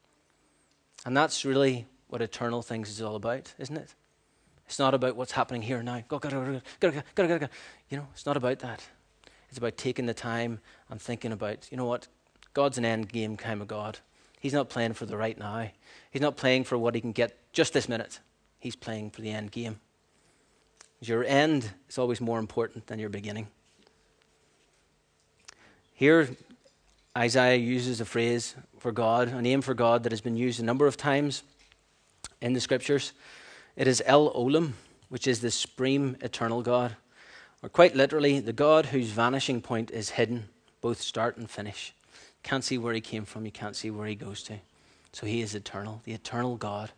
And 1.07 1.17
that's 1.17 1.45
really 1.45 1.87
what 2.09 2.21
eternal 2.21 2.61
things 2.62 2.91
is 2.91 3.00
all 3.00 3.15
about, 3.15 3.55
isn't 3.59 3.77
it? 3.77 3.95
It's 4.67 4.81
not 4.81 4.93
about 4.93 5.15
what's 5.15 5.33
happening 5.33 5.62
here 5.62 5.81
now. 5.85 6.03
Go, 6.09 6.19
go, 6.19 6.29
go, 6.29 6.61
go, 6.81 6.91
go, 6.91 7.03
go, 7.15 7.29
go, 7.29 7.38
go. 7.38 7.49
You 7.91 7.99
know, 7.99 8.09
it's 8.12 8.27
not 8.27 8.37
about 8.37 8.59
that. 8.59 8.85
It's 9.50 9.59
about 9.59 9.77
taking 9.77 10.07
the 10.07 10.15
time 10.15 10.59
and 10.91 11.00
thinking 11.00 11.31
about, 11.31 11.69
you 11.71 11.77
know 11.77 11.87
what? 11.87 12.09
God's 12.55 12.77
an 12.77 12.85
end 12.85 13.12
game 13.12 13.37
kind 13.37 13.62
of 13.62 13.69
God. 13.69 14.00
He's 14.41 14.53
not 14.53 14.69
playing 14.69 14.95
for 14.95 15.07
the 15.07 15.17
right 15.17 15.38
now. 15.38 15.71
He's 16.11 16.23
not 16.23 16.37
playing 16.37 16.65
for 16.65 16.77
what 16.77 16.97
he 16.97 17.00
can 17.00 17.12
get 17.12 17.53
just 17.53 17.73
this 17.73 17.88
minute. 17.88 18.19
He's 18.59 18.77
playing 18.77 19.11
for 19.11 19.21
the 19.21 19.31
end 19.31 19.53
game. 19.53 19.81
Your 21.00 21.25
end 21.25 21.71
is 21.88 21.99
always 21.99 22.21
more 22.21 22.38
important 22.38 22.87
than 22.87 22.99
your 22.99 23.09
beginning. 23.09 23.47
Here, 25.95 26.29
Isaiah 27.17 27.57
uses 27.57 28.00
a 28.00 28.05
phrase 28.05 28.55
for 28.79 28.93
God, 28.93 29.29
a 29.29 29.43
name 29.43 29.62
for 29.62 29.75
God 29.75 30.03
that 30.03 30.12
has 30.12 30.21
been 30.21 30.37
used 30.37 30.61
a 30.61 30.65
number 30.65 30.87
of 30.87 30.97
times 30.97 31.43
in 32.41 32.53
the 32.53 32.61
scriptures. 32.61 33.12
It 33.77 33.87
is 33.87 34.03
El 34.07 34.33
Olam, 34.35 34.73
which 35.09 35.27
is 35.27 35.41
the 35.41 35.50
supreme 35.50 36.17
eternal 36.21 36.62
God, 36.62 36.97
or 37.62 37.69
quite 37.69 37.97
literally, 37.97 38.38
the 38.38 38.53
God 38.53 38.87
whose 38.87 39.09
vanishing 39.09 39.61
point 39.61 39.91
is 39.91 40.11
hidden, 40.11 40.49
both 40.81 41.00
start 41.00 41.37
and 41.37 41.50
finish. 41.50 41.93
Can't 42.45 42.62
see 42.62 42.79
where 42.79 42.95
he 42.95 43.00
came 43.00 43.25
from, 43.25 43.45
you 43.45 43.50
can't 43.50 43.75
see 43.75 43.91
where 43.91 44.07
he 44.07 44.15
goes 44.15 44.43
to. 44.45 44.59
So 45.12 45.27
he 45.27 45.41
is 45.41 45.55
eternal, 45.55 46.00
the 46.05 46.12
eternal 46.12 46.57
God. 46.57 46.93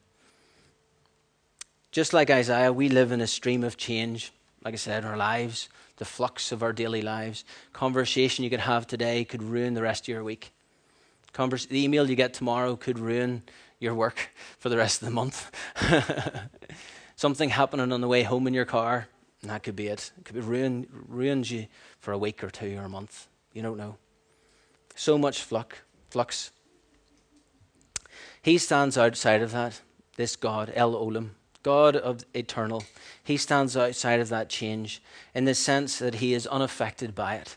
Just 1.90 2.12
like 2.12 2.30
Isaiah, 2.30 2.72
we 2.72 2.88
live 2.88 3.10
in 3.10 3.20
a 3.20 3.26
stream 3.26 3.64
of 3.64 3.76
change. 3.76 4.32
Like 4.64 4.74
I 4.74 4.76
said, 4.76 5.04
our 5.04 5.16
lives, 5.16 5.68
the 5.96 6.04
flux 6.04 6.52
of 6.52 6.62
our 6.62 6.72
daily 6.72 7.02
lives. 7.02 7.44
Conversation 7.72 8.44
you 8.44 8.50
could 8.50 8.60
have 8.60 8.86
today 8.86 9.24
could 9.24 9.42
ruin 9.42 9.74
the 9.74 9.82
rest 9.82 10.04
of 10.04 10.08
your 10.08 10.22
week. 10.22 10.52
The 11.32 11.66
email 11.72 12.08
you 12.08 12.16
get 12.16 12.34
tomorrow 12.34 12.76
could 12.76 12.98
ruin 12.98 13.42
your 13.80 13.94
work 13.94 14.30
for 14.58 14.68
the 14.68 14.76
rest 14.76 15.02
of 15.02 15.06
the 15.06 15.14
month. 15.14 15.50
Something 17.16 17.50
happening 17.50 17.92
on 17.92 18.00
the 18.00 18.08
way 18.08 18.22
home 18.22 18.46
in 18.46 18.54
your 18.54 18.64
car, 18.64 19.08
that 19.42 19.62
could 19.62 19.76
be 19.76 19.88
it. 19.88 20.12
It 20.18 20.24
could 20.24 20.34
be 20.34 20.40
ruin, 20.40 20.86
ruins 21.08 21.50
you 21.50 21.66
for 21.98 22.12
a 22.12 22.18
week 22.18 22.44
or 22.44 22.50
two 22.50 22.76
or 22.78 22.84
a 22.84 22.88
month. 22.88 23.26
You 23.52 23.62
don't 23.62 23.76
know. 23.76 23.96
So 24.94 25.18
much 25.18 25.42
flux. 25.42 25.76
flux. 26.10 26.50
He 28.42 28.58
stands 28.58 28.96
outside 28.96 29.42
of 29.42 29.52
that, 29.52 29.80
this 30.16 30.36
God, 30.36 30.72
El 30.74 30.92
Olam, 30.92 31.30
God 31.62 31.96
of 31.96 32.24
eternal. 32.34 32.84
He 33.22 33.36
stands 33.36 33.76
outside 33.76 34.20
of 34.20 34.28
that 34.30 34.48
change 34.48 35.02
in 35.34 35.44
the 35.44 35.54
sense 35.54 35.98
that 35.98 36.16
he 36.16 36.34
is 36.34 36.46
unaffected 36.46 37.14
by 37.14 37.36
it. 37.36 37.56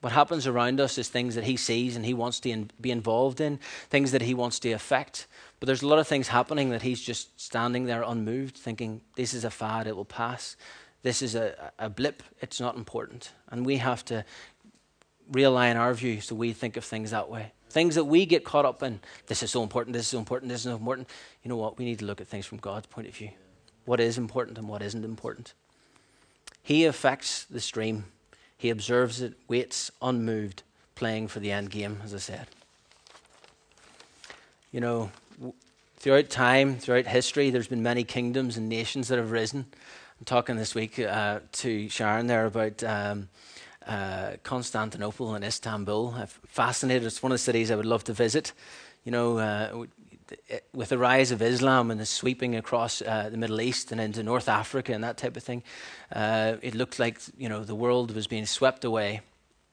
What 0.00 0.12
happens 0.12 0.46
around 0.46 0.80
us 0.80 0.98
is 0.98 1.08
things 1.08 1.34
that 1.34 1.44
he 1.44 1.56
sees 1.56 1.96
and 1.96 2.04
he 2.04 2.12
wants 2.12 2.38
to 2.40 2.50
in, 2.50 2.70
be 2.78 2.90
involved 2.90 3.40
in, 3.40 3.58
things 3.88 4.12
that 4.12 4.20
he 4.20 4.34
wants 4.34 4.58
to 4.60 4.72
affect. 4.72 5.26
But 5.60 5.66
there's 5.66 5.82
a 5.82 5.88
lot 5.88 5.98
of 5.98 6.06
things 6.06 6.28
happening 6.28 6.68
that 6.70 6.82
he's 6.82 7.00
just 7.00 7.40
standing 7.40 7.86
there 7.86 8.02
unmoved, 8.02 8.58
thinking, 8.58 9.00
this 9.16 9.32
is 9.32 9.44
a 9.44 9.50
fad, 9.50 9.86
it 9.86 9.96
will 9.96 10.04
pass. 10.04 10.56
This 11.02 11.22
is 11.22 11.34
a, 11.34 11.72
a 11.78 11.88
blip, 11.88 12.22
it's 12.42 12.60
not 12.60 12.76
important. 12.76 13.32
And 13.50 13.64
we 13.64 13.78
have 13.78 14.04
to 14.06 14.26
realign 15.32 15.76
our 15.76 15.94
view 15.94 16.20
so 16.20 16.34
we 16.34 16.52
think 16.52 16.76
of 16.76 16.84
things 16.84 17.10
that 17.10 17.30
way. 17.30 17.52
Things 17.70 17.96
that 17.96 18.04
we 18.04 18.26
get 18.26 18.44
caught 18.44 18.64
up 18.64 18.82
in. 18.82 19.00
This 19.26 19.42
is 19.42 19.50
so 19.50 19.62
important, 19.62 19.94
this 19.94 20.02
is 20.02 20.08
so 20.08 20.18
important, 20.18 20.50
this 20.50 20.60
is 20.60 20.64
so 20.64 20.76
important. 20.76 21.08
You 21.42 21.48
know 21.48 21.56
what? 21.56 21.78
We 21.78 21.84
need 21.84 21.98
to 22.00 22.04
look 22.04 22.20
at 22.20 22.28
things 22.28 22.46
from 22.46 22.58
God's 22.58 22.86
point 22.86 23.08
of 23.08 23.14
view. 23.14 23.30
What 23.84 24.00
is 24.00 24.16
important 24.16 24.58
and 24.58 24.68
what 24.68 24.82
isn't 24.82 25.04
important. 25.04 25.54
He 26.62 26.84
affects 26.84 27.44
the 27.44 27.60
stream 27.60 28.04
he 28.64 28.70
observes 28.70 29.20
it, 29.20 29.34
waits 29.46 29.90
unmoved, 30.00 30.62
playing 30.94 31.28
for 31.28 31.38
the 31.38 31.52
end 31.52 31.70
game, 31.70 32.00
as 32.02 32.14
I 32.14 32.16
said. 32.16 32.46
You 34.72 34.80
know, 34.80 35.10
throughout 35.98 36.30
time, 36.30 36.78
throughout 36.78 37.06
history, 37.06 37.50
there's 37.50 37.68
been 37.68 37.82
many 37.82 38.04
kingdoms 38.04 38.56
and 38.56 38.68
nations 38.68 39.08
that 39.08 39.18
have 39.18 39.32
risen. 39.32 39.66
I'm 40.18 40.24
talking 40.24 40.56
this 40.56 40.74
week 40.74 40.98
uh, 40.98 41.40
to 41.52 41.90
Sharon 41.90 42.26
there 42.26 42.46
about 42.46 42.82
um, 42.84 43.28
uh, 43.86 44.32
Constantinople 44.42 45.34
and 45.34 45.44
Istanbul. 45.44 46.14
I'm 46.16 46.26
fascinated. 46.26 47.06
It's 47.06 47.22
one 47.22 47.32
of 47.32 47.34
the 47.34 47.42
cities 47.42 47.70
I 47.70 47.76
would 47.76 47.86
love 47.86 48.04
to 48.04 48.12
visit. 48.12 48.52
You 49.04 49.12
know, 49.12 49.38
uh, 49.38 49.86
with 50.72 50.88
the 50.88 50.98
rise 50.98 51.30
of 51.30 51.42
Islam 51.42 51.90
and 51.90 52.00
the 52.00 52.06
sweeping 52.06 52.56
across 52.56 53.02
uh, 53.02 53.28
the 53.30 53.36
Middle 53.36 53.60
East 53.60 53.92
and 53.92 54.00
into 54.00 54.22
North 54.22 54.48
Africa 54.48 54.94
and 54.94 55.04
that 55.04 55.18
type 55.18 55.36
of 55.36 55.42
thing, 55.42 55.62
uh, 56.12 56.56
it 56.62 56.74
looked 56.74 56.98
like 56.98 57.20
you 57.36 57.48
know 57.48 57.62
the 57.62 57.74
world 57.74 58.14
was 58.14 58.26
being 58.26 58.46
swept 58.46 58.84
away, 58.84 59.20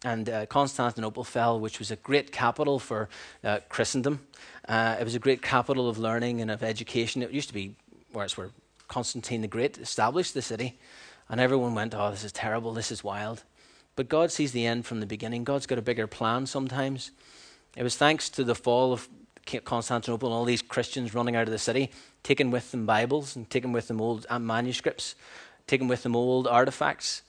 and 0.03 0.29
uh, 0.29 0.45
Constantinople 0.45 1.23
fell, 1.23 1.59
which 1.59 1.79
was 1.79 1.89
a 1.91 1.95
great 1.95 2.33
capital 2.33 2.79
for 2.79 3.07
uh, 3.43 3.59
Christendom. 3.69 4.19
It 4.67 5.03
was 5.03 5.15
a 5.15 5.19
great 5.19 5.41
capital 5.41 5.87
of 5.87 5.97
learning 5.97 6.41
and 6.41 6.51
of 6.51 6.63
education. 6.63 7.21
It 7.23 7.31
used 7.31 7.47
to 7.47 7.53
be 7.53 7.75
where 8.11 8.25
it's 8.25 8.37
where 8.37 8.49
Constantine 8.89 9.41
the 9.41 9.47
Great 9.47 9.77
established 9.77 10.33
the 10.33 10.41
city, 10.41 10.77
and 11.29 11.39
everyone 11.39 11.75
went, 11.75 11.95
"Oh, 11.95 12.11
this 12.11 12.25
is 12.25 12.33
terrible. 12.33 12.73
This 12.73 12.91
is 12.91 13.05
wild." 13.05 13.43
But 13.95 14.09
God 14.09 14.31
sees 14.31 14.51
the 14.51 14.65
end 14.65 14.85
from 14.85 14.99
the 14.99 15.05
beginning. 15.05 15.43
God's 15.43 15.65
got 15.65 15.77
a 15.77 15.81
bigger 15.81 16.07
plan 16.07 16.45
sometimes. 16.45 17.11
It 17.75 17.83
was 17.83 17.95
thanks 17.95 18.29
to 18.29 18.43
the 18.43 18.55
fall 18.55 18.93
of 18.93 19.09
Constantinople 19.65 20.29
and 20.29 20.35
all 20.35 20.45
these 20.45 20.61
Christians 20.61 21.13
running 21.13 21.35
out 21.35 21.43
of 21.43 21.51
the 21.51 21.57
city, 21.57 21.91
taking 22.23 22.51
with 22.51 22.71
them 22.71 22.85
Bibles 22.85 23.35
and 23.35 23.49
taking 23.49 23.71
with 23.71 23.87
them 23.87 23.99
old 23.99 24.25
uh, 24.29 24.39
manuscripts, 24.39 25.15
taking 25.67 25.87
with 25.87 26.03
them 26.03 26.15
old 26.15 26.47
artifacts 26.47 27.23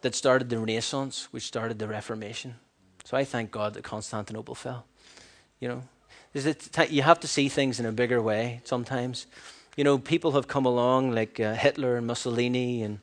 that 0.00 0.14
started 0.14 0.48
the 0.48 0.58
Renaissance, 0.58 1.28
which 1.32 1.44
started 1.44 1.78
the 1.78 1.88
Reformation. 1.88 2.56
So 3.04 3.16
I 3.16 3.24
thank 3.24 3.50
God 3.50 3.74
that 3.74 3.84
Constantinople 3.84 4.54
fell. 4.54 4.86
You 5.60 5.68
know, 5.68 5.82
you 6.88 7.02
have 7.02 7.20
to 7.20 7.26
see 7.26 7.48
things 7.48 7.80
in 7.80 7.86
a 7.86 7.92
bigger 7.92 8.20
way 8.20 8.60
sometimes. 8.64 9.26
You 9.76 9.84
know, 9.84 9.98
people 9.98 10.32
have 10.32 10.48
come 10.48 10.66
along 10.66 11.12
like 11.12 11.40
uh, 11.40 11.54
Hitler 11.54 11.96
and 11.96 12.06
Mussolini 12.06 12.82
and 12.82 13.00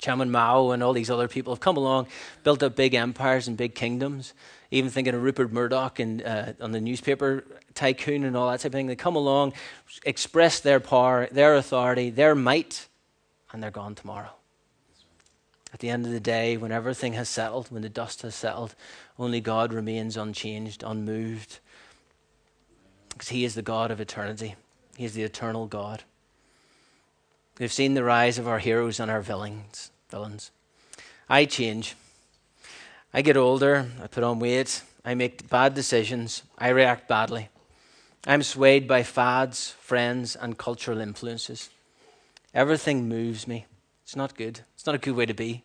Chairman 0.00 0.30
Mao 0.30 0.70
and 0.70 0.82
all 0.82 0.92
these 0.92 1.10
other 1.10 1.28
people 1.28 1.52
have 1.52 1.60
come 1.60 1.76
along, 1.76 2.08
built 2.42 2.62
up 2.62 2.74
big 2.74 2.94
empires 2.94 3.46
and 3.46 3.56
big 3.56 3.74
kingdoms. 3.74 4.32
Even 4.70 4.90
thinking 4.90 5.14
of 5.14 5.22
Rupert 5.22 5.52
Murdoch 5.52 5.98
and 5.98 6.22
uh, 6.22 6.52
on 6.60 6.72
the 6.72 6.80
newspaper 6.80 7.44
tycoon 7.74 8.24
and 8.24 8.36
all 8.36 8.50
that 8.50 8.60
type 8.60 8.66
of 8.66 8.72
thing. 8.72 8.86
They 8.86 8.96
come 8.96 9.16
along, 9.16 9.52
express 10.04 10.60
their 10.60 10.80
power, 10.80 11.28
their 11.30 11.54
authority, 11.54 12.10
their 12.10 12.34
might, 12.34 12.88
and 13.52 13.62
they're 13.62 13.70
gone 13.70 13.94
tomorrow. 13.94 14.30
At 15.72 15.80
the 15.80 15.90
end 15.90 16.06
of 16.06 16.12
the 16.12 16.20
day, 16.20 16.56
when 16.56 16.72
everything 16.72 17.12
has 17.12 17.28
settled, 17.28 17.70
when 17.70 17.82
the 17.82 17.88
dust 17.88 18.22
has 18.22 18.34
settled, 18.34 18.74
only 19.18 19.40
God 19.40 19.72
remains 19.72 20.16
unchanged, 20.16 20.82
unmoved, 20.82 21.58
because 23.10 23.28
He 23.28 23.44
is 23.44 23.54
the 23.54 23.62
God 23.62 23.90
of 23.90 24.00
eternity. 24.00 24.56
He 24.96 25.04
is 25.04 25.14
the 25.14 25.22
eternal 25.22 25.66
God. 25.66 26.04
We've 27.58 27.72
seen 27.72 27.94
the 27.94 28.02
rise 28.02 28.38
of 28.38 28.48
our 28.48 28.58
heroes 28.58 28.98
and 28.98 29.10
our 29.10 29.20
villains. 29.20 29.89
Villains. 30.10 30.50
I 31.28 31.44
change. 31.44 31.94
I 33.14 33.22
get 33.22 33.36
older. 33.36 33.90
I 34.02 34.06
put 34.06 34.24
on 34.24 34.38
weight. 34.38 34.82
I 35.04 35.14
make 35.14 35.48
bad 35.48 35.74
decisions. 35.74 36.42
I 36.58 36.68
react 36.68 37.08
badly. 37.08 37.48
I'm 38.26 38.42
swayed 38.42 38.86
by 38.86 39.02
fads, 39.02 39.70
friends, 39.80 40.36
and 40.36 40.58
cultural 40.58 41.00
influences. 41.00 41.70
Everything 42.52 43.08
moves 43.08 43.48
me. 43.48 43.66
It's 44.02 44.16
not 44.16 44.36
good. 44.36 44.60
It's 44.74 44.86
not 44.86 44.94
a 44.94 44.98
good 44.98 45.14
way 45.14 45.26
to 45.26 45.34
be. 45.34 45.62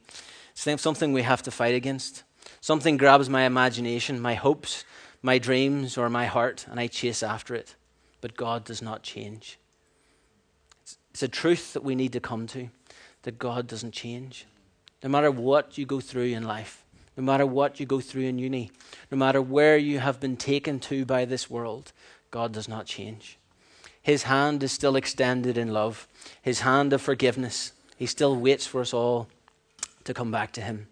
It's 0.56 0.82
something 0.82 1.12
we 1.12 1.24
have 1.24 1.44
to 1.44 1.52
fight 1.52 1.76
against. 1.76 2.24
Something 2.62 2.98
grabs 2.98 3.30
my 3.30 3.44
imagination, 3.44 4.20
my 4.20 4.36
hopes, 4.36 4.86
my 5.22 5.38
dreams, 5.38 5.98
or 5.98 6.10
my 6.10 6.28
heart, 6.28 6.66
and 6.70 6.80
I 6.80 6.88
chase 6.88 7.24
after 7.24 7.56
it. 7.56 7.76
But 8.22 8.38
God 8.38 8.64
does 8.64 8.82
not 8.82 9.04
change. 9.04 9.60
It's 11.12 11.24
a 11.24 11.28
truth 11.28 11.74
that 11.74 11.84
we 11.84 11.96
need 11.96 12.14
to 12.14 12.20
come 12.20 12.48
to 12.48 12.70
that 13.26 13.40
God 13.40 13.68
doesn't 13.68 13.92
change. 13.92 14.46
No 15.04 15.10
matter 15.10 15.32
what 15.32 15.78
you 15.78 15.86
go 15.86 16.00
through 16.00 16.26
in 16.26 16.44
life, 16.44 16.84
no 17.18 17.24
matter 17.24 17.46
what 17.46 17.80
you 17.80 17.86
go 17.86 18.00
through 18.00 18.24
in 18.24 18.38
uni, 18.38 18.72
no 19.12 19.18
matter 19.18 19.42
where 19.42 19.78
you 19.78 20.00
have 20.00 20.20
been 20.20 20.38
taken 20.38 20.80
to 20.82 21.06
by 21.06 21.26
this 21.26 21.50
world, 21.50 21.92
God 22.30 22.54
does 22.54 22.68
not 22.68 22.86
change. 22.86 23.38
His 24.02 24.24
hand 24.24 24.62
is 24.62 24.72
still 24.72 24.96
extended 24.96 25.58
in 25.58 25.74
love, 25.74 26.08
His 26.42 26.60
hand 26.60 26.94
of 26.94 27.02
forgiveness. 27.02 27.72
He 27.98 28.06
still 28.06 28.36
waits 28.36 28.68
for 28.68 28.82
us 28.82 28.94
all 28.94 29.28
to 30.04 30.14
come 30.14 30.32
back 30.32 30.52
to 30.54 30.62
Him. 30.62 30.88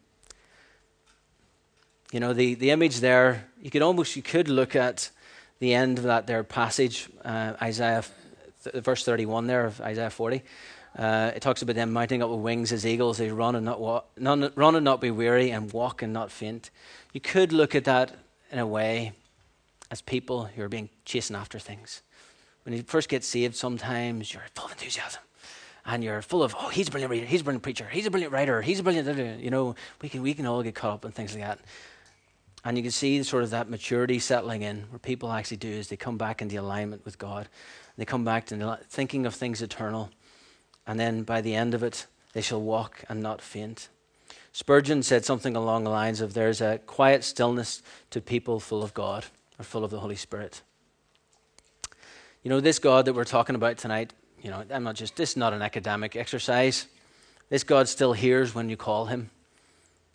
You 2.11 2.19
know, 2.19 2.33
the, 2.33 2.55
the 2.55 2.71
image 2.71 2.99
there, 2.99 3.47
you 3.61 3.69
could 3.69 3.83
almost, 3.83 4.15
you 4.15 4.23
could 4.23 4.47
look 4.47 4.75
at 4.75 5.11
the 5.59 5.75
end 5.75 5.99
of 5.99 6.05
that 6.05 6.25
there 6.25 6.43
passage, 6.43 7.09
uh, 7.23 7.53
Isaiah 7.61 8.03
th- 8.63 8.83
verse 8.83 9.05
31 9.05 9.45
there 9.45 9.65
of 9.65 9.79
Isaiah 9.81 10.09
40. 10.09 10.41
Uh, 10.97 11.31
it 11.35 11.41
talks 11.41 11.61
about 11.61 11.75
them 11.75 11.91
mounting 11.91 12.21
up 12.21 12.29
with 12.29 12.39
wings 12.39 12.71
as 12.71 12.85
eagles. 12.85 13.17
They 13.17 13.29
run 13.29 13.55
and 13.55 13.65
not, 13.65 13.79
wa- 13.79 14.03
run 14.17 14.75
and 14.75 14.85
not 14.85 15.01
be 15.01 15.11
weary, 15.11 15.49
and 15.49 15.71
walk 15.73 16.01
and 16.01 16.13
not 16.13 16.31
faint. 16.31 16.69
You 17.13 17.21
could 17.21 17.51
look 17.51 17.73
at 17.75 17.85
that 17.85 18.15
in 18.51 18.59
a 18.59 18.67
way 18.67 19.13
as 19.89 20.01
people 20.01 20.45
who 20.45 20.61
are 20.61 20.69
being 20.69 20.89
chasing 21.05 21.35
after 21.35 21.59
things. 21.59 22.01
When 22.63 22.75
you 22.75 22.83
first 22.83 23.09
get 23.09 23.23
saved, 23.23 23.55
sometimes 23.55 24.33
you're 24.33 24.43
full 24.55 24.65
of 24.65 24.71
enthusiasm 24.71 25.21
and 25.85 26.03
you're 26.03 26.21
full 26.21 26.43
of, 26.43 26.55
oh, 26.57 26.69
he's 26.69 26.87
a 26.87 26.91
brilliant 26.91 27.11
reader, 27.11 27.25
he's 27.25 27.41
a 27.41 27.43
brilliant 27.43 27.63
preacher, 27.63 27.87
he's 27.91 28.05
a 28.05 28.11
brilliant 28.11 28.31
writer, 28.31 28.61
he's 28.61 28.79
a 28.79 28.83
brilliant, 28.83 29.41
you 29.41 29.49
know, 29.49 29.75
we 30.01 30.09
can, 30.09 30.21
we 30.21 30.33
can 30.33 30.45
all 30.45 30.63
get 30.63 30.73
caught 30.75 30.93
up 30.93 31.05
in 31.05 31.11
things 31.11 31.33
like 31.33 31.43
that. 31.43 31.59
And 32.63 32.77
you 32.77 32.83
can 32.83 32.91
see 32.91 33.21
sort 33.23 33.43
of 33.43 33.49
that 33.49 33.69
maturity 33.69 34.19
settling 34.19 34.61
in 34.61 34.85
where 34.89 34.99
people 34.99 35.31
actually 35.31 35.57
do 35.57 35.67
is 35.67 35.89
they 35.89 35.97
come 35.97 36.17
back 36.17 36.41
into 36.41 36.55
alignment 36.55 37.03
with 37.03 37.17
God. 37.17 37.49
They 37.97 38.05
come 38.05 38.23
back 38.23 38.45
to 38.47 38.79
thinking 38.89 39.25
of 39.25 39.35
things 39.35 39.61
eternal. 39.61 40.09
And 40.85 40.99
then 40.99 41.23
by 41.23 41.41
the 41.41 41.55
end 41.55 41.73
of 41.73 41.83
it, 41.83 42.07
they 42.33 42.41
shall 42.41 42.61
walk 42.61 43.03
and 43.09 43.21
not 43.21 43.41
faint. 43.41 43.89
Spurgeon 44.51 45.01
said 45.01 45.25
something 45.25 45.55
along 45.55 45.83
the 45.83 45.89
lines 45.89 46.21
of 46.21 46.33
there's 46.33 46.61
a 46.61 46.79
quiet 46.85 47.23
stillness 47.23 47.81
to 48.11 48.21
people 48.21 48.59
full 48.59 48.83
of 48.83 48.93
God 48.93 49.25
or 49.59 49.63
full 49.63 49.83
of 49.83 49.91
the 49.91 49.99
Holy 49.99 50.15
Spirit. 50.15 50.61
You 52.43 52.49
know, 52.49 52.59
this 52.59 52.77
God 52.79 53.05
that 53.05 53.13
we're 53.13 53.23
talking 53.23 53.55
about 53.55 53.77
tonight, 53.77 54.13
you 54.41 54.51
know, 54.51 54.63
I'm 54.69 54.83
not 54.83 54.95
just, 54.95 55.15
this 55.15 55.31
is 55.31 55.37
not 55.37 55.53
an 55.53 55.61
academic 55.61 56.15
exercise. 56.15 56.87
This 57.49 57.63
God 57.63 57.87
still 57.87 58.13
hears 58.13 58.53
when 58.53 58.69
you 58.69 58.77
call 58.77 59.05
him. 59.05 59.29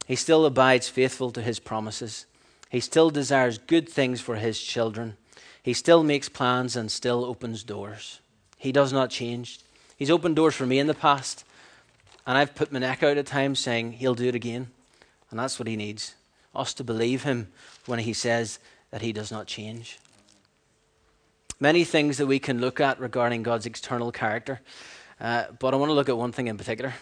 He 0.07 0.17
still 0.17 0.47
abides 0.47 0.89
faithful 0.89 1.31
to 1.33 1.43
his 1.43 1.59
promises. 1.59 2.27
He 2.71 2.81
still 2.81 3.11
desires 3.11 3.59
good 3.59 3.89
things 3.89 4.21
for 4.21 4.37
his 4.37 4.61
children. 4.61 5.17
He 5.63 5.73
still 5.73 6.03
makes 6.03 6.29
plans 6.29 6.77
and 6.77 6.91
still 6.91 7.25
opens 7.25 7.65
doors. 7.65 8.21
He 8.57 8.73
does 8.73 8.93
not 8.93 9.11
change. 9.11 9.61
He's 9.99 10.11
opened 10.11 10.37
doors 10.37 10.55
for 10.55 10.65
me 10.65 10.79
in 10.79 10.87
the 10.87 10.95
past, 10.95 11.45
and 12.25 12.39
I've 12.39 12.55
put 12.55 12.71
my 12.71 12.79
neck 12.79 13.03
out 13.03 13.17
at 13.17 13.27
times 13.27 13.59
saying 13.59 13.93
He'll 13.95 14.15
do 14.15 14.29
it 14.29 14.35
again. 14.37 14.69
And 15.31 15.39
that's 15.39 15.59
what 15.59 15.67
He 15.67 15.75
needs 15.75 16.15
us 16.55 16.73
to 16.75 16.85
believe 16.85 17.25
Him 17.25 17.49
when 17.87 17.99
He 17.99 18.13
says 18.13 18.61
that 18.93 19.03
He 19.03 19.13
does 19.13 19.33
not 19.33 19.49
change. 19.49 19.99
Many 21.59 21.83
things 21.83 22.19
that 22.19 22.29
we 22.29 22.39
can 22.39 22.61
look 22.61 22.79
at 22.79 23.01
regarding 23.01 23.43
God's 23.43 23.67
external 23.67 24.13
character, 24.13 24.61
uh, 25.21 25.47
but 25.59 25.75
I 25.75 25.77
want 25.77 25.91
to 25.91 25.95
look 25.95 26.09
at 26.09 26.17
one 26.17 26.31
thing 26.31 26.47
in 26.47 26.57
particular. 26.57 26.95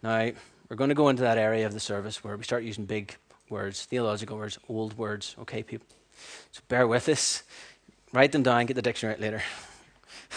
Now, 0.00 0.30
we're 0.68 0.76
going 0.76 0.90
to 0.90 0.94
go 0.94 1.08
into 1.08 1.22
that 1.22 1.36
area 1.36 1.66
of 1.66 1.72
the 1.72 1.80
service 1.80 2.22
where 2.22 2.36
we 2.36 2.44
start 2.44 2.62
using 2.62 2.84
big 2.84 3.16
words, 3.48 3.84
theological 3.84 4.36
words, 4.36 4.56
old 4.68 4.96
words, 4.96 5.34
okay, 5.40 5.64
people? 5.64 5.88
So 6.52 6.60
bear 6.68 6.86
with 6.86 7.08
us. 7.08 7.42
Write 8.12 8.30
them 8.30 8.44
down, 8.44 8.66
get 8.66 8.74
the 8.74 8.82
dictionary 8.82 9.16
out 9.16 9.20
later. 9.20 9.42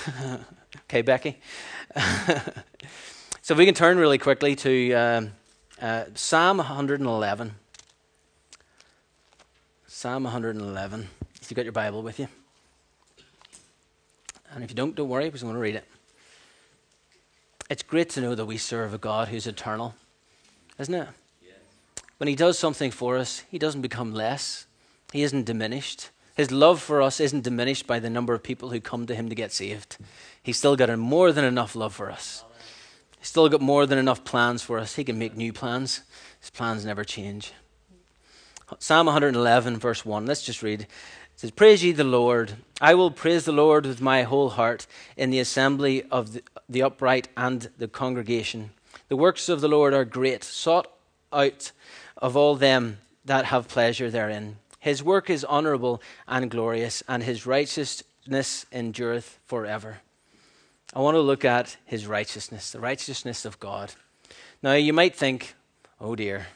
okay, 0.75 1.01
Becky? 1.01 1.39
so 3.41 3.56
we 3.56 3.65
can 3.65 3.73
turn 3.73 3.97
really 3.97 4.17
quickly 4.17 4.56
to 4.56 4.93
um, 4.93 5.32
uh, 5.82 6.06
Psalm 6.15 6.58
111. 6.58 7.53
Psalm 9.88 10.23
111. 10.23 11.08
If 11.41 11.49
you've 11.49 11.56
got 11.56 11.65
your 11.65 11.71
Bible 11.71 12.03
with 12.03 12.19
you. 12.19 12.27
And 14.53 14.63
if 14.63 14.69
you 14.69 14.75
don't, 14.75 14.95
don't 14.95 15.10
worry, 15.10 15.25
because 15.25 15.41
I'm 15.41 15.47
going 15.47 15.56
to 15.56 15.62
read 15.62 15.75
it. 15.75 15.86
It's 17.69 17.84
great 17.84 18.10
to 18.12 18.21
know 18.21 18.34
that 18.34 18.45
we 18.45 18.58
serve 18.58 18.93
a 18.93 18.97
God 18.97 19.27
who's 19.27 19.45
eternal, 19.45 19.93
isn't 20.80 20.93
it? 20.93 21.08
When 22.17 22.27
He 22.27 22.36
does 22.36 22.58
something 22.58 22.91
for 22.91 23.17
us, 23.17 23.43
He 23.51 23.60
doesn't 23.60 23.82
become 23.82 24.13
less, 24.13 24.65
He 25.12 25.23
isn't 25.23 25.45
diminished. 25.45 26.10
His 26.38 26.52
love 26.52 26.80
for 26.80 27.02
us 27.02 27.19
isn't 27.19 27.43
diminished 27.43 27.88
by 27.88 27.97
the 27.97 28.12
number 28.12 28.36
of 28.36 28.43
people 28.43 28.69
who 28.69 28.80
come 28.80 29.08
to 29.08 29.15
Him 29.15 29.28
to 29.28 29.34
get 29.34 29.52
saved. 29.52 29.97
He's 30.43 30.60
still 30.60 30.76
got 30.76 30.95
more 30.95 31.32
than 31.32 31.43
enough 31.43 31.76
love 31.76 31.95
for 31.95 32.12
us. 32.12 32.43
He's 33.17 33.28
still 33.28 33.50
got 33.50 33.60
more 33.60 33.88
than 33.88 33.97
enough 33.97 34.23
plans 34.23 34.62
for 34.62 34.78
us. 34.78 34.95
He 34.95 35.04
can 35.04 35.17
make 35.17 35.36
new 35.36 35.52
plans. 35.52 36.02
His 36.39 36.52
plans 36.52 36.86
never 36.86 37.04
change. 37.04 37.54
Psalm 38.78 39.08
111, 39.08 39.78
verse 39.78 40.06
1. 40.06 40.28
Let's 40.28 40.43
just 40.43 40.62
read. 40.62 40.82
It 40.82 40.88
says, 41.38 41.50
Praise 41.50 41.84
ye 41.84 41.91
the 41.91 42.04
Lord. 42.04 42.54
I 42.80 42.93
will 42.93 43.10
praise 43.10 43.45
the 43.45 43.52
Lord 43.52 43.88
with 43.88 44.00
my 44.00 44.21
whole 44.21 44.50
heart 44.50 44.86
in 45.15 45.32
the 45.32 45.39
assembly 45.39 46.04
of 46.12 46.34
the, 46.34 46.43
the 46.69 46.84
upright 46.84 47.30
and 47.36 47.71
the 47.80 47.88
congregation. 47.88 48.69
The 49.10 49.17
works 49.17 49.50
of 49.50 49.62
the 49.62 49.67
Lord 49.67 49.95
are 49.95 50.06
great, 50.06 50.43
sought 50.43 50.91
out 51.34 51.71
of 52.15 52.38
all 52.38 52.56
them 52.56 53.00
that 53.26 53.45
have 53.45 53.67
pleasure 53.67 54.12
therein. 54.12 54.58
His 54.88 55.04
work 55.04 55.30
is 55.30 55.43
honourable 55.43 56.02
and 56.30 56.50
glorious, 56.50 57.04
and 57.10 57.21
his 57.21 57.45
righteousness 57.45 58.65
endureth 58.71 59.38
forever. 59.45 59.97
I 60.93 61.02
want 61.02 61.15
to 61.15 61.19
look 61.19 61.43
at 61.43 61.76
his 61.84 62.08
righteousness, 62.08 62.71
the 62.71 62.80
righteousness 62.80 63.43
of 63.43 63.60
God. 63.60 63.95
Now, 64.63 64.76
you 64.76 64.93
might 64.93 65.13
think, 65.13 65.56
oh 66.00 66.15
dear, 66.15 66.47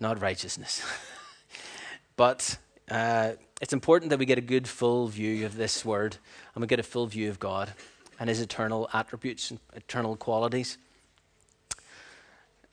not 0.00 0.20
righteousness. 0.20 0.84
but 2.16 2.58
uh, 2.90 3.34
it's 3.60 3.72
important 3.72 4.10
that 4.10 4.18
we 4.18 4.26
get 4.26 4.38
a 4.38 4.40
good 4.40 4.66
full 4.66 5.06
view 5.06 5.46
of 5.46 5.56
this 5.56 5.84
word 5.84 6.16
and 6.56 6.62
we 6.62 6.66
get 6.66 6.80
a 6.80 6.82
full 6.82 7.06
view 7.06 7.30
of 7.30 7.38
God 7.38 7.72
and 8.18 8.28
his 8.28 8.40
eternal 8.40 8.88
attributes 8.92 9.52
and 9.52 9.60
eternal 9.76 10.16
qualities. 10.16 10.78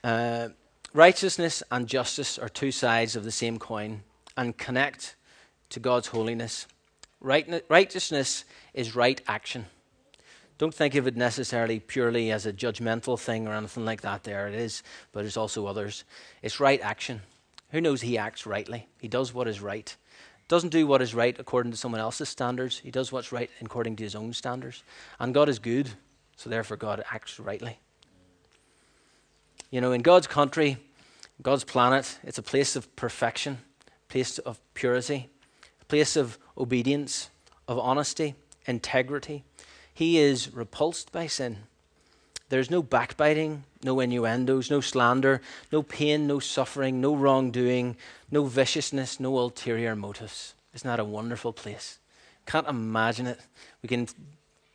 Uh, 0.04 0.50
righteousness 0.94 1.62
and 1.70 1.86
justice 1.86 2.39
are 2.39 2.50
two 2.50 2.72
sides 2.72 3.15
of 3.15 3.24
the 3.24 3.32
same 3.32 3.60
coin 3.60 4.02
and 4.38 4.58
connect 4.58 5.15
to 5.69 5.80
God's 5.80 6.08
holiness. 6.08 6.67
Right, 7.21 7.63
righteousness 7.69 8.45
is 8.74 8.95
right 8.95 9.21
action. 9.28 9.65
Don't 10.58 10.74
think 10.74 10.95
of 10.95 11.06
it 11.08 11.17
necessarily 11.17 11.80
purely 11.80 12.32
as 12.32 12.45
a 12.45 12.54
judgmental 12.54 13.19
thing 13.19 13.48
or 13.48 13.54
anything 13.54 13.84
like 13.84 14.02
that. 14.02 14.24
There 14.24 14.48
it 14.48 14.56
is, 14.56 14.84
but 15.12 15.21
there's 15.21 15.38
also 15.38 15.65
others. 15.65 16.06
It's 16.41 16.60
right 16.60 16.80
action. 16.82 17.21
Who 17.71 17.82
knows 17.82 18.02
he 18.02 18.17
acts 18.17 18.45
rightly? 18.45 18.88
He 19.00 19.08
does 19.08 19.34
what 19.34 19.48
is 19.48 19.60
right. 19.60 19.93
Doesn't 20.48 20.69
do 20.69 20.88
what 20.88 21.02
is 21.02 21.13
right 21.13 21.38
according 21.39 21.71
to 21.71 21.78
someone 21.78 22.00
else's 22.00 22.30
standards. 22.30 22.80
He 22.80 22.91
does 22.91 23.12
what's 23.12 23.32
right 23.32 23.50
according 23.60 23.98
to 23.98 24.04
his 24.04 24.15
own 24.15 24.32
standards. 24.32 24.84
And 25.19 25.34
God 25.34 25.50
is 25.50 25.60
good, 25.60 25.89
so 26.38 26.50
therefore 26.50 26.78
God 26.78 27.04
acts 27.12 27.39
rightly. 27.39 27.80
You 29.71 29.82
know, 29.82 29.91
in 29.91 30.04
God's 30.04 30.28
country, 30.28 30.78
God's 31.41 31.63
planet, 31.63 32.19
it's 32.24 32.38
a 32.38 32.43
place 32.43 32.76
of 32.76 32.95
perfection, 32.95 33.58
place 34.15 34.39
of 34.39 34.62
purity, 34.73 35.30
a 35.82 35.86
place 35.88 36.15
of 36.15 36.38
obedience, 36.58 37.30
of 37.67 37.78
honesty, 37.78 38.34
integrity. 38.65 39.43
He 39.93 40.19
is 40.19 40.54
repulsed 40.54 41.12
by 41.12 41.28
sin. 41.28 41.58
There's 42.47 42.71
no 42.71 42.82
backbiting, 42.82 43.65
no 43.84 43.99
innuendos, 43.99 44.71
no 44.71 44.80
slander, 44.80 45.41
no 45.69 45.84
pain, 45.84 46.28
no 46.28 46.39
suffering, 46.39 47.01
no 47.01 47.13
wrongdoing, 47.13 47.97
no 48.32 48.45
viciousness, 48.45 49.19
no 49.19 49.38
ulterior 49.38 49.97
motives. 49.97 50.54
Isn't 50.73 50.88
that 50.88 51.01
a 51.01 51.04
wonderful 51.04 51.51
place? 51.51 51.99
Can't 52.45 52.69
imagine 52.69 53.28
it. 53.28 53.41
We 53.82 53.89
can, 53.89 54.08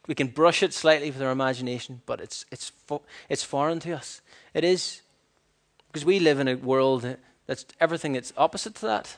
we 0.07 0.14
can 0.14 0.26
brush 0.26 0.62
it 0.62 0.74
slightly 0.74 1.11
with 1.11 1.22
our 1.22 1.33
imagination, 1.33 2.03
but 2.05 2.20
it's, 2.20 2.44
it's, 2.50 2.68
fo- 2.68 3.05
it's 3.31 3.42
foreign 3.42 3.81
to 3.81 3.92
us. 3.92 4.20
It 4.53 4.64
is. 4.64 5.00
Because 5.87 6.05
we 6.05 6.20
live 6.20 6.40
in 6.40 6.46
a 6.46 6.57
world 6.57 7.16
that's 7.46 7.64
everything 7.81 8.12
that's 8.12 8.35
opposite 8.37 8.74
to 8.76 8.87
that. 8.87 9.16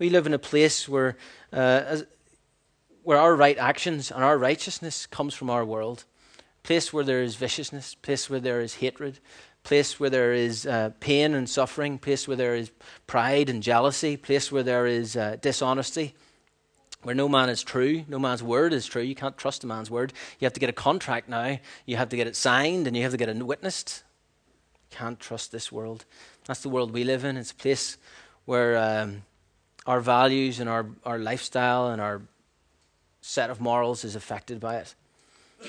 We 0.00 0.10
live 0.10 0.26
in 0.26 0.34
a 0.34 0.38
place 0.38 0.88
where, 0.88 1.16
uh, 1.52 1.82
as, 1.86 2.06
where 3.04 3.18
our 3.18 3.36
right 3.36 3.56
actions 3.56 4.10
and 4.10 4.24
our 4.24 4.36
righteousness 4.36 5.06
comes 5.06 5.34
from 5.34 5.48
our 5.48 5.64
world 5.64 6.04
place 6.62 6.92
where 6.92 7.04
there 7.04 7.22
is 7.22 7.36
viciousness, 7.36 7.94
place 7.94 8.28
where 8.28 8.40
there 8.40 8.60
is 8.60 8.74
hatred, 8.74 9.18
place 9.62 9.98
where 9.98 10.10
there 10.10 10.32
is 10.32 10.66
uh, 10.66 10.90
pain 11.00 11.34
and 11.34 11.48
suffering, 11.48 11.98
place 11.98 12.26
where 12.26 12.36
there 12.36 12.54
is 12.54 12.70
pride 13.06 13.48
and 13.48 13.62
jealousy, 13.62 14.16
place 14.16 14.50
where 14.52 14.62
there 14.62 14.86
is 14.86 15.16
uh, 15.16 15.36
dishonesty, 15.40 16.14
where 17.02 17.14
no 17.14 17.28
man 17.28 17.48
is 17.48 17.62
true, 17.62 18.04
no 18.08 18.18
man's 18.18 18.42
word 18.42 18.72
is 18.72 18.86
true. 18.86 19.02
You 19.02 19.14
can't 19.14 19.38
trust 19.38 19.64
a 19.64 19.66
man's 19.66 19.90
word. 19.90 20.12
You 20.38 20.46
have 20.46 20.52
to 20.52 20.60
get 20.60 20.68
a 20.70 20.74
contract 20.74 21.28
now, 21.28 21.58
you 21.86 21.96
have 21.96 22.10
to 22.10 22.16
get 22.16 22.26
it 22.26 22.36
signed, 22.36 22.86
and 22.86 22.96
you 22.96 23.02
have 23.02 23.12
to 23.12 23.18
get 23.18 23.28
it 23.28 23.36
witnessed. 23.36 24.02
You 24.90 24.96
Can't 24.96 25.20
trust 25.20 25.52
this 25.52 25.72
world. 25.72 26.04
That's 26.46 26.60
the 26.60 26.68
world 26.68 26.92
we 26.92 27.04
live 27.04 27.24
in. 27.24 27.36
It's 27.36 27.52
a 27.52 27.54
place 27.54 27.96
where 28.44 28.76
um, 28.76 29.22
our 29.90 30.00
values 30.00 30.60
and 30.60 30.68
our, 30.68 30.86
our 31.04 31.18
lifestyle 31.18 31.88
and 31.88 32.00
our 32.00 32.22
set 33.20 33.50
of 33.50 33.60
morals 33.60 34.04
is 34.04 34.14
affected 34.14 34.60
by 34.60 34.76
it. 34.76 34.94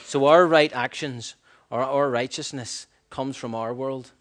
So 0.04 0.28
our 0.28 0.46
right 0.46 0.72
actions 0.74 1.34
or 1.72 1.82
our 1.82 2.08
righteousness 2.08 2.86
comes 3.10 3.36
from 3.36 3.56
our 3.56 3.74
world. 3.74 4.12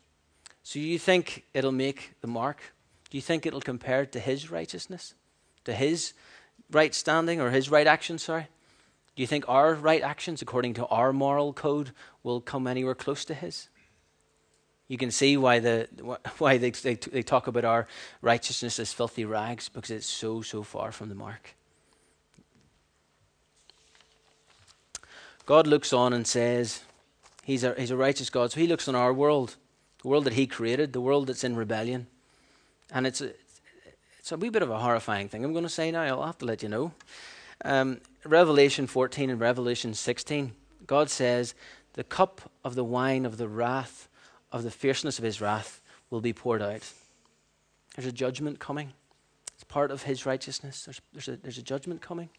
So 0.62 0.78
you 0.78 0.98
think 0.98 1.44
it'll 1.52 1.70
make 1.86 2.14
the 2.22 2.26
mark? 2.28 2.72
Do 3.10 3.18
you 3.18 3.20
think 3.20 3.44
it'll 3.44 3.60
compare 3.60 4.06
to 4.06 4.18
his 4.18 4.50
righteousness? 4.50 5.12
To 5.64 5.74
his 5.74 6.14
right 6.70 6.94
standing 6.94 7.38
or 7.38 7.50
his 7.50 7.68
right 7.70 7.86
actions, 7.86 8.22
sorry? 8.22 8.46
Do 9.16 9.22
you 9.22 9.26
think 9.26 9.44
our 9.48 9.74
right 9.74 10.02
actions, 10.02 10.40
according 10.40 10.74
to 10.74 10.86
our 10.86 11.12
moral 11.12 11.52
code, 11.52 11.90
will 12.22 12.40
come 12.40 12.66
anywhere 12.66 12.94
close 12.94 13.26
to 13.26 13.34
his? 13.34 13.68
You 14.90 14.98
can 14.98 15.12
see 15.12 15.36
why, 15.36 15.60
the, 15.60 15.86
why 16.38 16.58
they, 16.58 16.70
they, 16.70 16.94
they 16.94 17.22
talk 17.22 17.46
about 17.46 17.64
our 17.64 17.86
righteousness 18.22 18.80
as 18.80 18.92
filthy 18.92 19.24
rags, 19.24 19.68
because 19.68 19.92
it's 19.92 20.04
so, 20.04 20.42
so 20.42 20.64
far 20.64 20.90
from 20.90 21.08
the 21.08 21.14
mark. 21.14 21.54
God 25.46 25.68
looks 25.68 25.92
on 25.92 26.12
and 26.12 26.26
says, 26.26 26.82
He's 27.44 27.62
a, 27.62 27.72
he's 27.78 27.92
a 27.92 27.96
righteous 27.96 28.30
God. 28.30 28.50
So 28.50 28.58
He 28.58 28.66
looks 28.66 28.88
on 28.88 28.96
our 28.96 29.12
world, 29.12 29.54
the 30.02 30.08
world 30.08 30.24
that 30.24 30.32
He 30.32 30.48
created, 30.48 30.92
the 30.92 31.00
world 31.00 31.28
that's 31.28 31.44
in 31.44 31.54
rebellion. 31.54 32.08
And 32.90 33.06
it's 33.06 33.20
a, 33.20 33.30
it's 34.18 34.32
a 34.32 34.36
wee 34.36 34.48
bit 34.48 34.62
of 34.62 34.70
a 34.70 34.78
horrifying 34.80 35.28
thing. 35.28 35.44
I'm 35.44 35.52
going 35.52 35.62
to 35.62 35.68
say 35.70 35.92
now, 35.92 36.02
I'll 36.02 36.26
have 36.26 36.38
to 36.38 36.46
let 36.46 36.64
you 36.64 36.68
know. 36.68 36.92
Um, 37.64 38.00
Revelation 38.24 38.88
14 38.88 39.30
and 39.30 39.38
Revelation 39.38 39.94
16, 39.94 40.50
God 40.88 41.10
says, 41.10 41.54
The 41.92 42.02
cup 42.02 42.50
of 42.64 42.74
the 42.74 42.82
wine 42.82 43.24
of 43.24 43.36
the 43.36 43.46
wrath, 43.46 44.08
of 44.52 44.62
the 44.62 44.70
fierceness 44.70 45.18
of 45.18 45.24
His 45.24 45.40
wrath, 45.40 45.80
will 46.10 46.20
be 46.20 46.32
poured 46.32 46.62
out. 46.62 46.90
There's 47.96 48.06
a 48.06 48.12
judgment 48.12 48.58
coming. 48.58 48.92
It's 49.54 49.64
part 49.64 49.90
of 49.90 50.02
His 50.02 50.26
righteousness. 50.26 50.84
There's, 50.84 51.00
there's, 51.12 51.28
a, 51.28 51.36
there's 51.36 51.58
a 51.58 51.62
judgment 51.62 52.00
coming. 52.00 52.30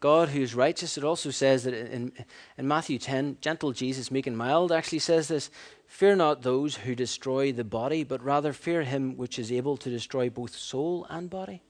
God 0.00 0.28
who 0.28 0.40
is 0.40 0.54
righteous. 0.54 0.98
It 0.98 1.04
also 1.04 1.30
says 1.30 1.64
that 1.64 1.74
in, 1.74 2.12
in 2.58 2.68
Matthew 2.68 2.98
10, 2.98 3.38
gentle 3.40 3.72
Jesus, 3.72 4.10
meek 4.10 4.26
and 4.26 4.36
mild, 4.36 4.72
actually 4.72 4.98
says 4.98 5.28
this 5.28 5.50
Fear 5.86 6.16
not 6.16 6.42
those 6.42 6.76
who 6.76 6.94
destroy 6.94 7.52
the 7.52 7.64
body, 7.64 8.04
but 8.04 8.22
rather 8.22 8.52
fear 8.52 8.82
him 8.82 9.16
which 9.16 9.38
is 9.38 9.50
able 9.50 9.76
to 9.78 9.90
destroy 9.90 10.28
both 10.28 10.54
soul 10.54 11.06
and 11.08 11.30
body. 11.30 11.62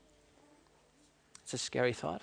It's 1.43 1.55
a 1.55 1.59
scary 1.59 1.93
thought. 1.93 2.23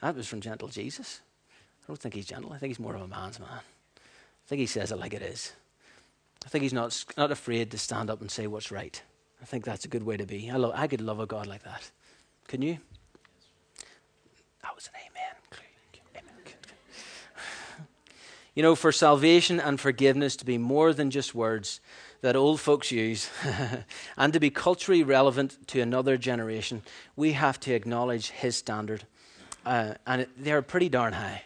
That 0.00 0.16
was 0.16 0.26
from 0.26 0.40
gentle 0.40 0.68
Jesus. 0.68 1.20
I 1.84 1.86
don't 1.86 2.00
think 2.00 2.14
he's 2.14 2.26
gentle. 2.26 2.52
I 2.52 2.58
think 2.58 2.70
he's 2.70 2.80
more 2.80 2.94
of 2.94 3.02
a 3.02 3.08
man's 3.08 3.38
man. 3.38 3.60
I 4.44 4.46
think 4.46 4.60
he 4.60 4.66
says 4.66 4.92
it 4.92 4.98
like 4.98 5.14
it 5.14 5.22
is. 5.22 5.52
I 6.44 6.48
think 6.48 6.62
he's 6.62 6.72
not, 6.72 7.04
not 7.16 7.30
afraid 7.30 7.70
to 7.70 7.78
stand 7.78 8.10
up 8.10 8.20
and 8.20 8.30
say 8.30 8.46
what's 8.46 8.70
right. 8.70 9.00
I 9.40 9.46
think 9.46 9.64
that's 9.64 9.84
a 9.84 9.88
good 9.88 10.02
way 10.02 10.16
to 10.16 10.26
be. 10.26 10.50
I, 10.50 10.58
I 10.74 10.86
could 10.86 11.00
love 11.00 11.20
a 11.20 11.26
God 11.26 11.46
like 11.46 11.62
that. 11.64 11.90
Can 12.48 12.60
you? 12.60 12.78
That 14.62 14.74
was 14.74 14.88
an 14.88 15.00
amen. 15.06 15.36
amen. 16.16 16.54
You 18.54 18.62
know, 18.62 18.74
for 18.74 18.92
salvation 18.92 19.58
and 19.58 19.80
forgiveness 19.80 20.36
to 20.36 20.44
be 20.44 20.58
more 20.58 20.92
than 20.92 21.10
just 21.10 21.34
words 21.34 21.80
that 22.20 22.36
old 22.36 22.60
folks 22.60 22.90
use 22.90 23.30
and 24.16 24.32
to 24.32 24.40
be 24.40 24.50
culturally 24.50 25.02
relevant 25.02 25.66
to 25.68 25.80
another 25.80 26.16
generation, 26.16 26.82
we 27.16 27.32
have 27.32 27.58
to 27.60 27.74
acknowledge 27.74 28.30
His 28.30 28.56
standard. 28.56 29.04
Uh, 29.66 29.94
and 30.06 30.26
they're 30.36 30.62
pretty 30.62 30.88
darn 30.88 31.14
high. 31.14 31.44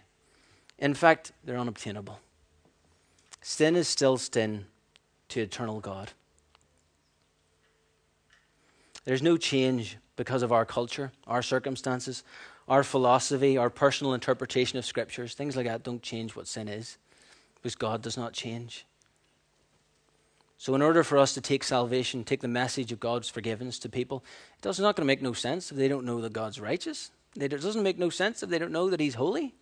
In 0.78 0.94
fact, 0.94 1.32
they're 1.44 1.58
unobtainable. 1.58 2.20
Sin 3.48 3.76
is 3.76 3.88
still 3.88 4.18
sin 4.18 4.66
to 5.30 5.40
eternal 5.40 5.80
God. 5.80 6.12
There's 9.06 9.22
no 9.22 9.38
change 9.38 9.96
because 10.16 10.42
of 10.42 10.52
our 10.52 10.66
culture, 10.66 11.12
our 11.26 11.40
circumstances, 11.40 12.24
our 12.68 12.84
philosophy, 12.84 13.56
our 13.56 13.70
personal 13.70 14.12
interpretation 14.12 14.78
of 14.78 14.84
scriptures. 14.84 15.32
Things 15.32 15.56
like 15.56 15.64
that 15.64 15.82
don't 15.82 16.02
change 16.02 16.37
what 16.37 16.46
sin 16.46 16.68
is 16.68 16.98
because 17.54 17.74
God 17.74 18.02
does 18.02 18.18
not 18.18 18.34
change. 18.34 18.84
So, 20.58 20.74
in 20.74 20.82
order 20.82 21.02
for 21.02 21.16
us 21.16 21.32
to 21.32 21.40
take 21.40 21.64
salvation, 21.64 22.24
take 22.24 22.42
the 22.42 22.48
message 22.48 22.92
of 22.92 23.00
God's 23.00 23.30
forgiveness 23.30 23.78
to 23.78 23.88
people, 23.88 24.22
it's 24.62 24.78
not 24.78 24.94
going 24.94 25.06
to 25.06 25.11
make 25.11 25.22
no 25.22 25.32
sense 25.32 25.72
if 25.72 25.78
they 25.78 25.88
don't 25.88 26.04
know 26.04 26.20
that 26.20 26.34
God's 26.34 26.61
righteous. 26.61 27.12
It 27.34 27.48
doesn't 27.48 27.82
make 27.82 27.98
no 27.98 28.11
sense 28.11 28.42
if 28.42 28.50
they 28.50 28.58
don't 28.58 28.72
know 28.72 28.90
that 28.90 29.00
He's 29.00 29.14
holy. 29.14 29.54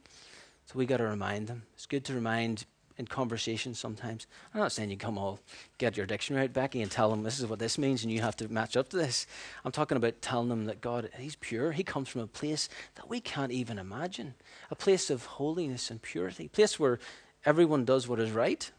So, 0.67 0.73
we 0.75 0.87
got 0.87 0.97
to 0.97 1.05
remind 1.05 1.47
them. 1.47 1.63
It's 1.75 1.87
good 1.87 2.05
to 2.07 2.15
remind 2.15 2.65
in 2.99 3.07
conversations 3.07 3.79
sometimes. 3.79 4.27
I'm 4.55 4.61
not 4.61 4.73
saying 4.73 4.91
you 4.91 4.97
come 4.97 5.19
all 5.19 5.41
get 5.79 5.97
your 5.97 6.07
dictionary 6.07 6.45
out, 6.45 6.53
Becky, 6.53 6.81
and 6.81 6.91
tell 6.91 7.11
them 7.11 7.23
this 7.23 7.39
is 7.39 7.47
what 7.47 7.59
this 7.59 7.77
means 7.77 8.03
and 8.03 8.13
you 8.13 8.21
have 8.23 8.37
to 8.37 8.49
match 8.49 8.77
up 8.77 8.89
to 8.91 8.97
this. 8.97 9.27
I'm 9.65 9.73
talking 9.73 9.97
about 9.97 10.23
telling 10.23 10.49
them 10.49 10.65
that 10.67 10.81
God, 10.81 11.11
He's 11.19 11.37
pure. 11.37 11.73
He 11.73 11.83
comes 11.83 12.09
from 12.09 12.23
a 12.23 12.27
place 12.27 12.69
that 12.95 13.09
we 13.09 13.21
can't 13.21 13.53
even 13.53 13.79
imagine 13.79 14.35
a 14.71 14.75
place 14.75 15.11
of 15.11 15.27
holiness 15.27 15.91
and 15.91 16.01
purity, 16.01 16.47
a 16.47 16.49
place 16.49 16.79
where 16.79 16.99
everyone 17.45 17.85
does 17.85 18.09
what 18.09 18.21
is 18.21 18.31
right. 18.31 18.71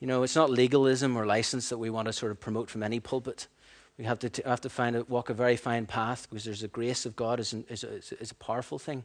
You 0.00 0.06
know, 0.06 0.22
it's 0.22 0.36
not 0.36 0.50
legalism 0.50 1.16
or 1.16 1.24
license 1.24 1.68
that 1.70 1.78
we 1.78 1.90
want 1.90 2.06
to 2.06 2.12
sort 2.12 2.32
of 2.32 2.40
promote 2.40 2.68
from 2.68 2.82
any 2.82 3.00
pulpit. 3.00 3.48
We 3.98 4.04
have 4.04 4.18
to, 4.20 4.28
t- 4.28 4.42
have 4.44 4.60
to 4.60 4.68
find 4.68 4.94
a, 4.94 5.04
walk 5.04 5.30
a 5.30 5.34
very 5.34 5.56
fine 5.56 5.86
path 5.86 6.26
because 6.28 6.44
there's 6.44 6.60
the 6.60 6.68
grace 6.68 7.06
of 7.06 7.16
God 7.16 7.40
is, 7.40 7.54
an, 7.54 7.64
is, 7.70 7.82
a, 7.82 7.94
is 8.20 8.30
a 8.30 8.34
powerful 8.34 8.78
thing. 8.78 9.04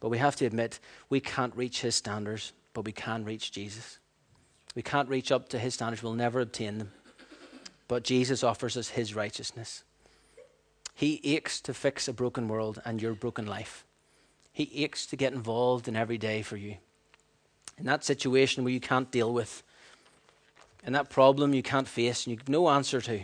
But 0.00 0.10
we 0.10 0.18
have 0.18 0.36
to 0.36 0.46
admit 0.46 0.78
we 1.08 1.20
can't 1.20 1.56
reach 1.56 1.80
his 1.80 1.96
standards, 1.96 2.52
but 2.72 2.84
we 2.84 2.92
can 2.92 3.24
reach 3.24 3.52
Jesus. 3.52 3.98
We 4.74 4.82
can't 4.82 5.08
reach 5.08 5.32
up 5.32 5.48
to 5.50 5.58
his 5.58 5.74
standards, 5.74 6.02
we'll 6.02 6.14
never 6.14 6.40
obtain 6.40 6.78
them. 6.78 6.92
But 7.88 8.04
Jesus 8.04 8.44
offers 8.44 8.76
us 8.76 8.90
his 8.90 9.14
righteousness. 9.14 9.82
He 10.94 11.20
aches 11.24 11.60
to 11.62 11.74
fix 11.74 12.06
a 12.06 12.12
broken 12.12 12.48
world 12.48 12.82
and 12.84 13.00
your 13.00 13.14
broken 13.14 13.46
life. 13.46 13.84
He 14.52 14.70
aches 14.74 15.06
to 15.06 15.16
get 15.16 15.32
involved 15.32 15.88
in 15.88 15.96
every 15.96 16.18
day 16.18 16.42
for 16.42 16.56
you. 16.56 16.76
In 17.78 17.86
that 17.86 18.04
situation 18.04 18.64
where 18.64 18.72
you 18.72 18.80
can't 18.80 19.10
deal 19.10 19.32
with, 19.32 19.62
in 20.84 20.92
that 20.92 21.10
problem 21.10 21.54
you 21.54 21.62
can't 21.62 21.88
face 21.88 22.26
and 22.26 22.32
you've 22.32 22.48
no 22.48 22.68
answer 22.68 23.00
to, 23.00 23.20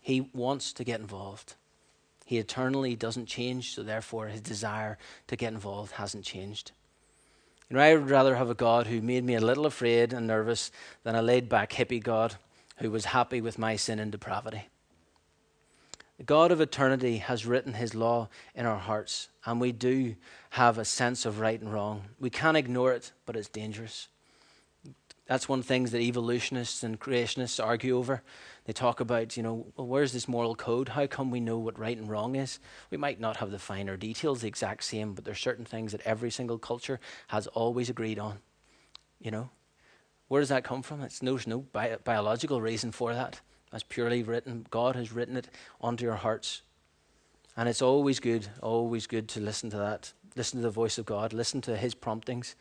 He 0.00 0.20
wants 0.32 0.72
to 0.74 0.84
get 0.84 1.00
involved. 1.00 1.54
He 2.24 2.38
eternally 2.38 2.96
doesn't 2.96 3.26
change, 3.26 3.74
so 3.74 3.82
therefore 3.82 4.28
his 4.28 4.40
desire 4.40 4.98
to 5.26 5.36
get 5.36 5.52
involved 5.52 5.92
hasn't 5.92 6.24
changed. 6.24 6.72
You 7.68 7.76
know, 7.76 7.82
I 7.82 7.94
would 7.94 8.10
rather 8.10 8.36
have 8.36 8.50
a 8.50 8.54
God 8.54 8.86
who 8.86 9.00
made 9.00 9.24
me 9.24 9.34
a 9.34 9.40
little 9.40 9.66
afraid 9.66 10.12
and 10.12 10.26
nervous 10.26 10.70
than 11.02 11.14
a 11.14 11.22
laid 11.22 11.48
back 11.48 11.72
hippie 11.72 12.02
God 12.02 12.36
who 12.78 12.90
was 12.90 13.06
happy 13.06 13.40
with 13.40 13.58
my 13.58 13.76
sin 13.76 13.98
and 13.98 14.10
depravity. 14.10 14.68
The 16.18 16.24
God 16.24 16.52
of 16.52 16.60
eternity 16.60 17.18
has 17.18 17.46
written 17.46 17.74
his 17.74 17.94
law 17.94 18.28
in 18.54 18.66
our 18.66 18.78
hearts, 18.78 19.28
and 19.44 19.60
we 19.60 19.72
do 19.72 20.14
have 20.50 20.78
a 20.78 20.84
sense 20.84 21.26
of 21.26 21.40
right 21.40 21.60
and 21.60 21.72
wrong. 21.72 22.04
We 22.20 22.30
can't 22.30 22.56
ignore 22.56 22.92
it, 22.92 23.12
but 23.26 23.36
it's 23.36 23.48
dangerous. 23.48 24.08
That's 25.26 25.48
one 25.48 25.60
of 25.60 25.64
the 25.64 25.68
things 25.68 25.90
that 25.92 26.02
evolutionists 26.02 26.82
and 26.82 27.00
creationists 27.00 27.62
argue 27.62 27.96
over. 27.96 28.22
They 28.66 28.74
talk 28.74 29.00
about, 29.00 29.36
you 29.36 29.42
know, 29.42 29.66
well, 29.76 29.86
where's 29.86 30.12
this 30.12 30.28
moral 30.28 30.54
code? 30.54 30.90
How 30.90 31.06
come 31.06 31.30
we 31.30 31.40
know 31.40 31.58
what 31.58 31.78
right 31.78 31.96
and 31.96 32.10
wrong 32.10 32.36
is? 32.36 32.58
We 32.90 32.98
might 32.98 33.20
not 33.20 33.38
have 33.38 33.50
the 33.50 33.58
finer 33.58 33.96
details 33.96 34.42
the 34.42 34.48
exact 34.48 34.84
same, 34.84 35.14
but 35.14 35.24
there's 35.24 35.40
certain 35.40 35.64
things 35.64 35.92
that 35.92 36.02
every 36.02 36.30
single 36.30 36.58
culture 36.58 37.00
has 37.28 37.46
always 37.48 37.88
agreed 37.88 38.18
on. 38.18 38.38
You 39.18 39.30
know, 39.30 39.50
where 40.28 40.42
does 40.42 40.50
that 40.50 40.64
come 40.64 40.82
from? 40.82 41.00
It's, 41.00 41.20
there's 41.20 41.46
no 41.46 41.60
bi- 41.60 41.96
biological 42.04 42.60
reason 42.60 42.92
for 42.92 43.14
that. 43.14 43.40
That's 43.70 43.84
purely 43.84 44.22
written. 44.22 44.66
God 44.70 44.94
has 44.94 45.12
written 45.12 45.36
it 45.38 45.48
onto 45.80 46.04
your 46.04 46.16
hearts. 46.16 46.62
And 47.56 47.68
it's 47.68 47.82
always 47.82 48.20
good, 48.20 48.48
always 48.60 49.06
good 49.06 49.28
to 49.30 49.40
listen 49.40 49.70
to 49.70 49.76
that. 49.78 50.12
Listen 50.36 50.60
to 50.60 50.64
the 50.64 50.70
voice 50.70 50.98
of 50.98 51.06
God, 51.06 51.32
listen 51.32 51.60
to 51.62 51.76
his 51.76 51.94
promptings. 51.94 52.56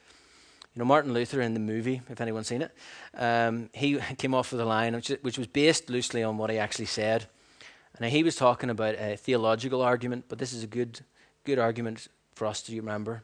You 0.75 0.79
know, 0.79 0.86
Martin 0.86 1.13
Luther 1.13 1.39
in 1.39 1.53
the 1.53 1.59
movie, 1.59 2.01
if 2.09 2.19
anyone's 2.19 2.47
seen 2.47 2.63
it, 2.63 2.71
um, 3.15 3.69
he 3.73 3.99
came 4.17 4.33
off 4.33 4.51
with 4.51 4.62
a 4.62 4.65
line 4.65 4.95
which, 4.95 5.09
which 5.21 5.38
was 5.38 5.47
based 5.47 5.89
loosely 5.89 6.23
on 6.23 6.38
what 6.38 6.49
he 6.49 6.57
actually 6.57 6.86
said. 6.86 7.27
And 7.97 8.12
he 8.12 8.23
was 8.23 8.36
talking 8.36 8.71
about 8.71 8.95
a 8.95 9.15
theological 9.15 9.83
argument, 9.83 10.25
but 10.27 10.39
this 10.39 10.51
is 10.51 10.63
a 10.63 10.67
good, 10.67 11.01
good 11.43 11.59
argument 11.59 12.07
for 12.33 12.47
us 12.47 12.63
to 12.63 12.75
remember. 12.75 13.23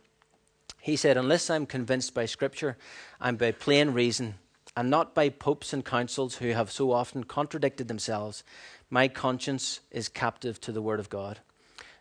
He 0.79 0.95
said, 0.95 1.17
Unless 1.17 1.49
I'm 1.49 1.65
convinced 1.65 2.13
by 2.13 2.25
Scripture, 2.25 2.77
I'm 3.19 3.35
by 3.35 3.51
plain 3.51 3.91
reason, 3.91 4.35
and 4.77 4.91
not 4.91 5.15
by 5.15 5.29
popes 5.29 5.73
and 5.73 5.83
councils 5.83 6.35
who 6.35 6.49
have 6.49 6.71
so 6.71 6.91
often 6.91 7.23
contradicted 7.23 7.88
themselves. 7.88 8.43
My 8.91 9.07
conscience 9.07 9.79
is 9.89 10.07
captive 10.07 10.62
to 10.62 10.71
the 10.71 10.81
Word 10.83 10.99
of 10.99 11.09
God. 11.09 11.39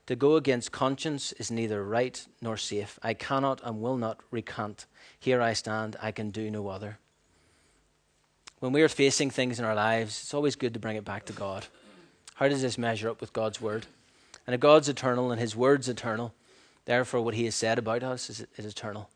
To 0.08 0.16
go 0.16 0.36
against 0.36 0.72
conscience 0.72 1.32
is 1.32 1.50
neither 1.50 1.84
right 1.84 2.26
nor 2.40 2.56
safe. 2.56 2.98
I 3.02 3.12
cannot 3.12 3.60
and 3.62 3.82
will 3.82 3.98
not 3.98 4.20
recant. 4.30 4.86
Here 5.20 5.42
I 5.42 5.52
stand, 5.52 5.96
I 6.00 6.12
can 6.12 6.30
do 6.30 6.50
no 6.50 6.68
other. 6.68 6.98
When 8.60 8.72
we 8.72 8.80
are 8.80 8.88
facing 8.88 9.28
things 9.28 9.58
in 9.58 9.66
our 9.66 9.74
lives, 9.74 10.22
it's 10.22 10.32
always 10.32 10.56
good 10.56 10.72
to 10.72 10.80
bring 10.80 10.96
it 10.96 11.04
back 11.04 11.26
to 11.26 11.34
God. 11.34 11.66
How 12.36 12.48
does 12.48 12.62
this 12.62 12.78
measure 12.78 13.10
up 13.10 13.20
with 13.20 13.34
God's 13.34 13.60
word? 13.60 13.84
And 14.46 14.54
if 14.54 14.60
God's 14.60 14.88
eternal 14.88 15.30
and 15.30 15.38
his 15.38 15.54
word's 15.54 15.90
eternal, 15.90 16.32
therefore 16.86 17.20
what 17.20 17.34
he 17.34 17.44
has 17.44 17.54
said 17.54 17.78
about 17.78 18.02
us 18.02 18.30
is, 18.30 18.46
is 18.56 18.64
eternal. 18.64 19.10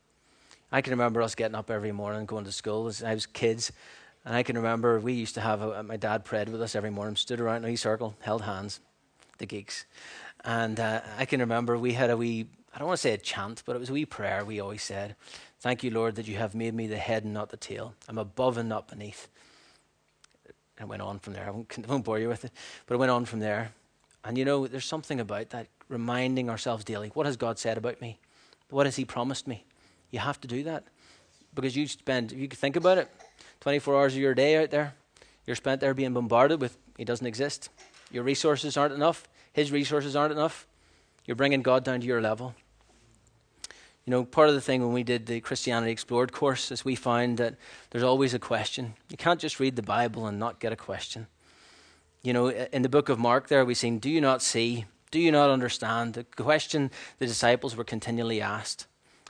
I 0.71 0.83
can 0.83 0.91
remember 0.91 1.23
us 1.23 1.35
getting 1.35 1.55
up 1.55 1.71
every 1.71 1.93
morning 1.93 2.27
going 2.27 2.45
to 2.45 2.53
school 2.53 2.87
as 2.87 3.03
I 3.03 3.15
was 3.15 3.25
kids. 3.25 3.73
And 4.27 4.37
I 4.37 4.43
can 4.43 4.57
remember 4.57 5.01
we 5.01 5.15
used 5.15 5.37
to 5.37 5.41
have 5.41 5.63
a, 5.63 5.83
my 5.83 5.97
dad 5.97 6.27
prayed 6.27 6.51
with 6.51 6.61
us 6.61 6.77
every 6.77 6.91
morning, 6.91 7.17
stood 7.17 7.41
around 7.41 7.65
in 7.65 7.73
a 7.73 7.77
circle, 7.77 8.15
held 8.21 8.43
hands, 8.43 8.81
the 9.39 9.47
geeks. 9.47 9.87
And 10.45 10.79
uh, 10.81 11.01
I 11.19 11.25
can 11.25 11.41
remember 11.41 11.79
we 11.79 11.93
had 11.93 12.11
a 12.11 12.17
wee, 12.17 12.47
I 12.75 12.79
don't 12.79 12.89
want 12.89 12.99
to 12.99 13.03
say 13.03 13.13
a 13.13 13.19
chant, 13.19 13.63
but 13.65 13.77
it 13.77 13.79
was 13.79 13.91
a 13.91 13.93
wee 13.93 14.07
prayer 14.07 14.45
we 14.45 14.61
always 14.61 14.83
said. 14.83 15.17
Thank 15.61 15.85
you, 15.85 15.91
Lord, 15.91 16.17
that 16.17 16.27
you 16.27 16.37
have 16.37 16.55
made 16.55 16.75
me 16.75 16.89
the 16.89 16.97
head 16.97 17.25
and 17.25 17.33
not 17.33 17.51
the 17.51 17.57
tail. 17.57 17.95
I'm 18.09 18.19
above 18.19 18.59
and 18.59 18.69
not 18.69 18.89
beneath. 18.89 19.29
And 20.77 20.87
it 20.87 20.91
went 20.91 21.03
on 21.03 21.21
from 21.21 21.35
there. 21.35 21.47
I 21.47 21.51
won't, 21.51 21.79
I 21.79 21.87
won't 21.89 22.05
bore 22.05 22.19
you 22.19 22.29
with 22.29 22.45
it, 22.45 22.53
but 22.87 22.95
it 22.95 22.99
went 22.99 23.13
on 23.13 23.25
from 23.25 23.41
there. 23.41 23.73
And 24.25 24.37
you 24.37 24.45
know, 24.45 24.67
there's 24.67 24.85
something 24.85 25.21
about 25.21 25.51
that, 25.51 25.69
reminding 25.89 26.51
ourselves 26.51 26.85
daily 26.85 27.09
what 27.09 27.27
has 27.27 27.37
God 27.37 27.59
said 27.59 27.79
about 27.79 28.01
me? 28.01 28.19
What 28.71 28.87
has 28.87 28.97
He 28.97 29.05
promised 29.05 29.47
me? 29.47 29.65
You 30.11 30.19
have 30.19 30.41
to 30.41 30.49
do 30.49 30.65
that. 30.65 30.85
Because 31.55 31.77
you 31.77 31.87
spend, 31.87 32.33
if 32.33 32.39
you 32.39 32.49
think 32.49 32.77
about 32.77 32.99
it, 32.99 33.09
24 33.61 33.95
hours 33.95 34.15
of 34.15 34.21
your 34.21 34.35
day 34.35 34.63
out 34.63 34.71
there, 34.71 34.95
you're 35.47 35.57
spent 35.57 35.81
there 35.81 35.95
being 35.95 36.15
bombarded 36.15 36.61
with 36.61 36.77
He 36.97 37.05
doesn't 37.05 37.27
exist. 37.27 37.69
Your 38.11 38.25
resources 38.25 38.77
aren't 38.77 38.95
enough. 38.95 39.29
His 39.53 39.73
resources 39.73 40.17
aren't 40.17 40.33
enough. 40.33 40.67
You're 41.25 41.37
bringing 41.37 41.63
God 41.63 41.85
down 41.85 42.01
to 42.01 42.07
your 42.07 42.21
level. 42.21 42.55
You 44.05 44.11
know, 44.11 44.25
part 44.25 44.49
of 44.49 44.55
the 44.55 44.61
thing 44.61 44.83
when 44.83 44.93
we 44.93 45.05
did 45.05 45.27
the 45.27 45.41
Christianity 45.41 45.93
Explored 45.93 46.33
course 46.33 46.73
is 46.73 46.85
we 46.85 46.97
found 46.97 47.39
that 47.39 47.55
there's 47.91 48.03
always 48.03 48.35
a 48.35 48.39
question. 48.39 48.95
You 49.09 49.17
can't 49.17 49.39
just 49.41 49.61
read 49.61 49.77
the 49.77 49.83
Bible 49.83 50.27
and 50.27 50.41
not 50.41 50.59
get 50.59 50.73
a 50.73 50.77
question. 50.77 51.29
You 52.23 52.33
know, 52.33 52.49
in 52.49 52.83
the 52.83 52.89
book 52.89 53.09
of 53.09 53.19
Mark, 53.19 53.49
there 53.49 53.65
we've 53.65 53.77
seen, 53.77 53.99
Do 53.99 54.11
you 54.11 54.21
not 54.21 54.43
see? 54.43 54.87
Do 55.13 55.21
you 55.21 55.31
not 55.31 55.51
understand? 55.51 56.15
The 56.15 56.25
question 56.25 56.91
the 57.19 57.27
disciples 57.27 57.77
were 57.77 57.85
continually 57.85 58.41
asked. 58.41 58.87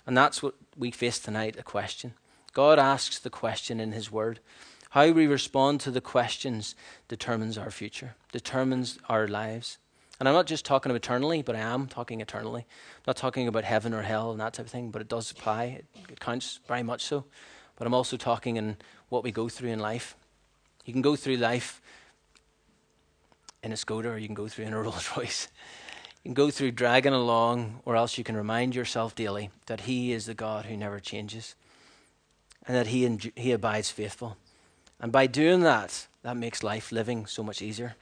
And 0.06 0.16
that's 0.16 0.42
what 0.42 0.54
we 0.76 0.90
face 0.90 1.18
tonight 1.18 1.56
a 1.58 1.62
question. 1.62 2.14
God 2.52 2.78
asks 2.78 3.18
the 3.18 3.30
question 3.30 3.80
in 3.80 3.92
His 3.92 4.10
Word. 4.10 4.40
How 4.90 5.10
we 5.10 5.26
respond 5.26 5.80
to 5.80 5.90
the 5.90 6.00
questions 6.00 6.74
determines 7.08 7.56
our 7.56 7.70
future, 7.70 8.14
determines 8.30 8.98
our 9.08 9.26
lives. 9.26 9.78
And 10.22 10.28
I'm 10.28 10.36
not 10.36 10.46
just 10.46 10.64
talking 10.64 10.94
eternally, 10.94 11.42
but 11.42 11.56
I 11.56 11.58
am 11.58 11.88
talking 11.88 12.20
eternally. 12.20 12.60
I'm 12.60 13.02
not 13.08 13.16
talking 13.16 13.48
about 13.48 13.64
heaven 13.64 13.92
or 13.92 14.02
hell 14.02 14.30
and 14.30 14.38
that 14.38 14.52
type 14.52 14.66
of 14.66 14.70
thing, 14.70 14.92
but 14.92 15.02
it 15.02 15.08
does 15.08 15.32
apply. 15.32 15.64
It, 15.64 15.86
it 16.10 16.20
counts 16.20 16.60
very 16.68 16.84
much 16.84 17.02
so. 17.02 17.24
But 17.74 17.88
I'm 17.88 17.92
also 17.92 18.16
talking 18.16 18.54
in 18.54 18.76
what 19.08 19.24
we 19.24 19.32
go 19.32 19.48
through 19.48 19.70
in 19.70 19.80
life. 19.80 20.14
You 20.84 20.92
can 20.92 21.02
go 21.02 21.16
through 21.16 21.38
life 21.38 21.82
in 23.64 23.72
a 23.72 23.74
Skoda 23.74 24.14
or 24.14 24.16
you 24.16 24.28
can 24.28 24.36
go 24.36 24.46
through 24.46 24.66
in 24.66 24.72
a 24.72 24.80
Rolls 24.80 25.10
Royce. 25.16 25.48
You 26.22 26.28
can 26.28 26.34
go 26.34 26.52
through 26.52 26.70
dragging 26.70 27.12
along, 27.12 27.80
or 27.84 27.96
else 27.96 28.16
you 28.16 28.22
can 28.22 28.36
remind 28.36 28.76
yourself 28.76 29.16
daily 29.16 29.50
that 29.66 29.80
He 29.80 30.12
is 30.12 30.26
the 30.26 30.34
God 30.34 30.66
who 30.66 30.76
never 30.76 31.00
changes 31.00 31.56
and 32.64 32.76
that 32.76 32.86
He, 32.86 33.32
he 33.34 33.50
abides 33.50 33.90
faithful. 33.90 34.36
And 35.00 35.10
by 35.10 35.26
doing 35.26 35.62
that, 35.62 36.06
that 36.22 36.36
makes 36.36 36.62
life 36.62 36.92
living 36.92 37.26
so 37.26 37.42
much 37.42 37.60
easier. 37.60 37.96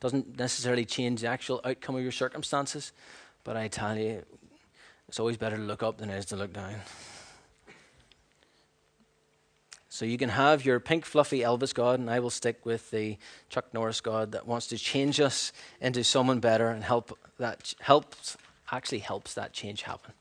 Doesn't 0.00 0.38
necessarily 0.38 0.84
change 0.84 1.20
the 1.20 1.28
actual 1.28 1.60
outcome 1.64 1.96
of 1.96 2.02
your 2.02 2.12
circumstances, 2.12 2.92
but 3.44 3.56
I 3.56 3.68
tell 3.68 3.96
you, 3.96 4.24
It's 5.10 5.18
always 5.18 5.36
better 5.36 5.56
to 5.56 5.62
look 5.62 5.82
up 5.82 5.98
than 5.98 6.08
it 6.08 6.16
is 6.18 6.26
to 6.26 6.36
look 6.36 6.52
down. 6.52 6.76
So 9.88 10.04
you 10.04 10.16
can 10.16 10.28
have 10.28 10.64
your 10.64 10.78
pink, 10.78 11.04
fluffy 11.04 11.40
Elvis 11.40 11.74
God, 11.74 11.98
and 11.98 12.08
I 12.08 12.20
will 12.20 12.30
stick 12.30 12.64
with 12.64 12.92
the 12.92 13.18
Chuck 13.48 13.74
Norris 13.74 14.00
God 14.00 14.30
that 14.30 14.46
wants 14.46 14.68
to 14.68 14.78
change 14.78 15.18
us 15.18 15.52
into 15.80 16.04
someone 16.04 16.38
better 16.38 16.70
and 16.70 16.84
help 16.84 17.18
that 17.38 17.74
helps 17.80 18.36
actually 18.70 19.00
helps 19.00 19.34
that 19.34 19.52
change 19.52 19.82
happen. 19.82 20.12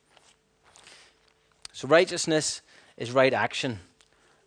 So 1.71 1.87
righteousness 1.87 2.63
is 2.97 3.11
right 3.11 3.31
action, 3.31 3.81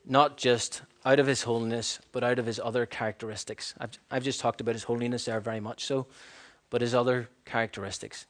not 0.04 0.36
just 0.36 0.82
out 1.04 1.18
of 1.18 1.26
his 1.26 1.42
holiness, 1.42 1.98
but 2.12 2.22
out 2.22 2.38
of 2.38 2.46
his 2.46 2.60
other 2.60 2.86
characteristics. 2.86 3.74
I've, 3.78 3.98
I've 4.10 4.22
just 4.22 4.40
talked 4.40 4.60
about 4.60 4.74
his 4.74 4.84
holiness 4.84 5.24
there 5.24 5.40
very 5.40 5.60
much 5.60 5.84
so, 5.84 6.06
but 6.70 6.80
his 6.80 6.94
other 6.94 7.28
characteristics, 7.44 8.26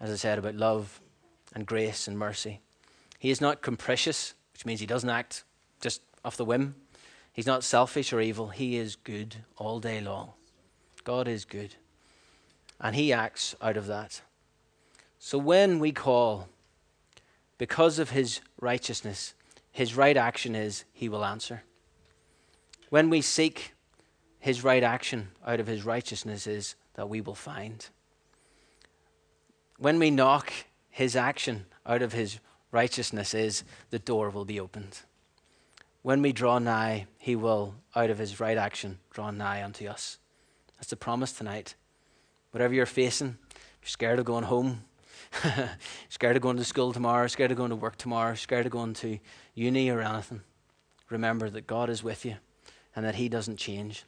as 0.00 0.10
I 0.10 0.16
said, 0.16 0.38
about 0.38 0.54
love 0.54 1.00
and 1.54 1.66
grace 1.66 2.06
and 2.06 2.18
mercy. 2.18 2.60
He 3.18 3.30
is 3.30 3.40
not 3.40 3.62
capricious, 3.62 4.34
which 4.52 4.64
means 4.64 4.80
he 4.80 4.86
doesn't 4.86 5.10
act 5.10 5.44
just 5.80 6.02
off 6.24 6.36
the 6.36 6.44
whim. 6.44 6.76
He's 7.32 7.46
not 7.46 7.64
selfish 7.64 8.12
or 8.12 8.20
evil. 8.20 8.48
He 8.48 8.76
is 8.76 8.96
good 8.96 9.36
all 9.56 9.80
day 9.80 10.00
long. 10.00 10.32
God 11.04 11.26
is 11.26 11.44
good. 11.44 11.74
And 12.80 12.94
he 12.94 13.12
acts 13.12 13.56
out 13.60 13.76
of 13.76 13.86
that. 13.86 14.22
So 15.18 15.36
when 15.36 15.78
we 15.78 15.90
call, 15.90 16.48
because 17.56 17.98
of 17.98 18.10
his 18.10 18.40
righteousness, 18.60 19.34
his 19.72 19.96
right 19.96 20.16
action 20.16 20.54
is 20.54 20.84
he 20.92 21.08
will 21.08 21.24
answer. 21.24 21.62
When 22.90 23.10
we 23.10 23.20
seek 23.20 23.74
his 24.38 24.64
right 24.64 24.82
action 24.82 25.28
out 25.46 25.60
of 25.60 25.66
his 25.66 25.84
righteousness 25.84 26.46
is 26.46 26.74
that 26.94 27.08
we 27.08 27.20
will 27.20 27.34
find. 27.34 27.86
When 29.78 29.98
we 29.98 30.10
knock, 30.10 30.52
his 30.88 31.14
action 31.14 31.66
out 31.84 32.00
of 32.00 32.12
his 32.12 32.40
righteousness 32.72 33.34
is 33.34 33.62
the 33.90 33.98
door 33.98 34.30
will 34.30 34.46
be 34.46 34.58
opened. 34.58 35.00
When 36.02 36.22
we 36.22 36.32
draw 36.32 36.58
nigh, 36.58 37.06
he 37.18 37.36
will, 37.36 37.74
out 37.94 38.08
of 38.08 38.18
his 38.18 38.40
right 38.40 38.56
action, 38.56 38.98
draw 39.10 39.30
nigh 39.30 39.62
unto 39.62 39.86
us. 39.86 40.18
That's 40.76 40.88
the 40.88 40.96
promise 40.96 41.32
tonight. 41.32 41.74
Whatever 42.52 42.72
you're 42.72 42.86
facing, 42.86 43.36
you're 43.82 43.88
scared 43.88 44.18
of 44.18 44.24
going 44.24 44.44
home, 44.44 44.84
scared 46.08 46.36
of 46.36 46.42
going 46.42 46.56
to 46.56 46.64
school 46.64 46.92
tomorrow, 46.94 47.26
scared 47.26 47.50
of 47.50 47.58
going 47.58 47.70
to 47.70 47.76
work 47.76 47.96
tomorrow, 47.96 48.34
scared 48.34 48.64
of 48.64 48.72
going 48.72 48.94
to 48.94 49.18
uni 49.54 49.90
or 49.90 50.00
anything, 50.00 50.40
remember 51.10 51.50
that 51.50 51.66
God 51.66 51.90
is 51.90 52.02
with 52.02 52.24
you 52.24 52.36
and 52.98 53.06
that 53.06 53.14
He 53.14 53.28
doesn't 53.28 53.58
change. 53.58 54.02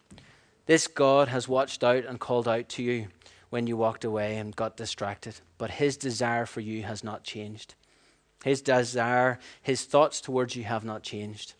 This 0.66 0.88
God 0.88 1.28
has 1.28 1.46
watched 1.46 1.84
out 1.84 2.04
and 2.04 2.18
called 2.18 2.48
out 2.48 2.68
to 2.70 2.82
you 2.82 3.06
when 3.48 3.68
you 3.68 3.76
walked 3.76 4.04
away 4.04 4.36
and 4.36 4.54
got 4.56 4.76
distracted, 4.76 5.36
but 5.58 5.70
His 5.70 5.96
desire 5.96 6.44
for 6.44 6.58
you 6.58 6.82
has 6.82 7.04
not 7.04 7.22
changed. 7.22 7.76
His 8.42 8.60
desire, 8.60 9.38
His 9.62 9.84
thoughts 9.84 10.20
towards 10.20 10.56
you 10.56 10.64
have 10.64 10.84
not 10.84 11.04
changed. 11.04 11.54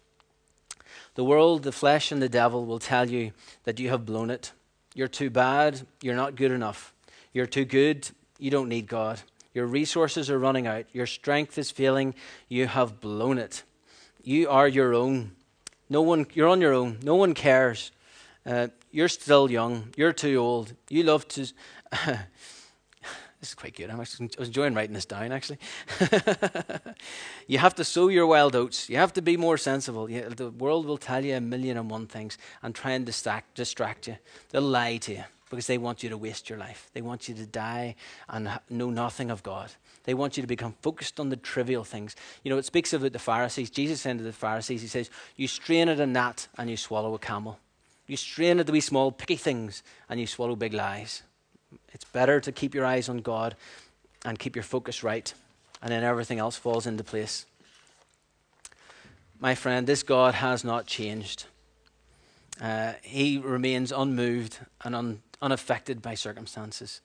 The 1.15 1.23
world, 1.23 1.63
the 1.63 1.71
flesh, 1.71 2.11
and 2.11 2.21
the 2.21 2.29
devil 2.29 2.67
will 2.67 2.81
tell 2.81 3.09
you 3.09 3.31
that 3.63 3.79
you 3.79 3.91
have 3.91 4.05
blown 4.05 4.29
it. 4.29 4.51
You're 4.97 5.07
too 5.07 5.31
bad. 5.31 5.87
You're 6.03 6.17
not 6.17 6.35
good 6.35 6.51
enough. 6.51 6.93
You're 7.33 7.47
too 7.47 7.65
good. 7.65 8.11
You 8.41 8.51
don't 8.51 8.69
need 8.69 8.89
God. 8.89 9.21
Your 9.55 9.67
resources 9.67 10.31
are 10.31 10.39
running 10.39 10.67
out. 10.67 10.87
Your 10.93 11.07
strength 11.07 11.59
is 11.59 11.71
failing. 11.71 12.17
You 12.49 12.67
have 12.67 13.01
blown 13.01 13.39
it. 13.39 13.63
You 14.25 14.51
are 14.51 14.67
your 14.67 14.95
own. 14.95 15.37
No 15.91 16.03
one, 16.03 16.27
you're 16.33 16.49
on 16.49 16.61
your 16.61 16.73
own. 16.73 16.99
No 17.03 17.17
one 17.17 17.35
cares. 17.35 17.91
Uh, 18.47 18.69
you're 18.93 19.09
still 19.09 19.51
young. 19.51 19.93
You're 19.97 20.13
too 20.13 20.37
old. 20.37 20.75
You 20.89 21.03
love 21.03 21.27
to. 21.29 21.41
this 23.41 23.49
is 23.49 23.55
quite 23.55 23.77
good. 23.77 23.91
i'm 23.91 23.99
was 23.99 24.21
enjoying 24.39 24.75
writing 24.75 24.95
this 24.95 25.05
down, 25.05 25.33
actually. 25.33 25.59
you 27.49 27.59
have 27.59 27.75
to 27.75 27.85
sow 27.85 28.09
your 28.09 28.27
wild 28.27 28.55
oats. 28.55 28.89
You 28.89 28.99
have 28.99 29.13
to 29.15 29.23
be 29.23 29.37
more 29.37 29.59
sensible. 29.59 30.09
You, 30.09 30.29
the 30.29 30.51
world 30.51 30.87
will 30.87 30.97
tell 30.97 31.25
you 31.25 31.35
a 31.35 31.41
million 31.41 31.77
and 31.77 31.91
one 31.91 32.07
things 32.07 32.39
and 32.63 32.73
try 32.73 32.93
and 32.93 33.05
distract, 33.05 33.57
distract 33.57 34.07
you. 34.07 34.17
They'll 34.51 34.63
lie 34.63 34.99
to 34.99 35.13
you 35.13 35.25
because 35.51 35.67
they 35.67 35.79
want 35.79 36.03
you 36.03 36.09
to 36.09 36.17
waste 36.17 36.49
your 36.49 36.59
life. 36.59 36.89
They 36.95 37.03
want 37.03 37.29
you 37.29 37.35
to 37.35 37.45
die 37.45 37.97
and 38.29 38.49
know 38.71 38.89
nothing 38.89 39.31
of 39.31 39.43
God. 39.43 39.73
They 40.05 40.15
want 40.15 40.37
you 40.37 40.43
to 40.43 40.47
become 40.47 40.75
focused 40.81 41.21
on 41.21 41.29
the 41.29 41.37
trivial 41.37 41.85
things. 41.85 42.17
You 42.43 42.51
know, 42.51 42.57
it 42.57 42.65
speaks 42.65 42.93
about 42.93 43.13
the 43.13 43.19
Pharisees. 43.19 43.69
Jesus 43.69 44.01
said 44.01 44.19
to 44.19 44.25
the 44.25 44.33
Pharisees, 44.33 44.81
He 44.81 44.89
says, 44.89 45.11
You 45.37 45.49
strain 45.49 45.89
at 45.89 46.01
a 46.01 46.07
gnat 46.07 46.49
and 46.57 46.71
you 46.71 46.77
swallow 46.77 47.15
a 47.15 47.19
camel. 47.19 47.59
You 48.07 48.17
strain 48.17 48.59
at 48.61 48.67
the 48.67 48.73
wee 48.73 48.81
small 48.81 49.13
picky 49.13 49.37
things 49.37 49.83
and 50.09 50.19
you 50.19 50.27
swallow 50.27 50.57
big 50.57 50.73
lies. 50.73 51.23
It's 51.93 52.05
better 52.05 52.41
to 52.41 52.53
keep 52.53 52.75
your 52.75 52.87
eyes 52.87 53.09
on 53.09 53.19
God 53.19 53.57
and 54.25 54.39
keep 54.39 54.57
your 54.57 54.63
focus 54.63 55.03
right, 55.03 55.33
and 55.83 55.91
then 55.91 56.05
everything 56.05 56.39
else 56.39 56.57
falls 56.57 56.87
into 56.87 57.03
place. 57.03 57.47
My 59.39 59.55
friend, 59.55 59.87
this 59.87 60.03
God 60.03 60.35
has 60.35 60.65
not 60.65 60.87
changed. 60.87 61.47
Uh, 62.61 62.93
he 63.03 63.39
remains 63.39 63.91
unmoved 63.91 64.59
and 64.83 64.95
unaffected 65.43 66.03
by 66.03 66.15
circumstances. 66.15 67.01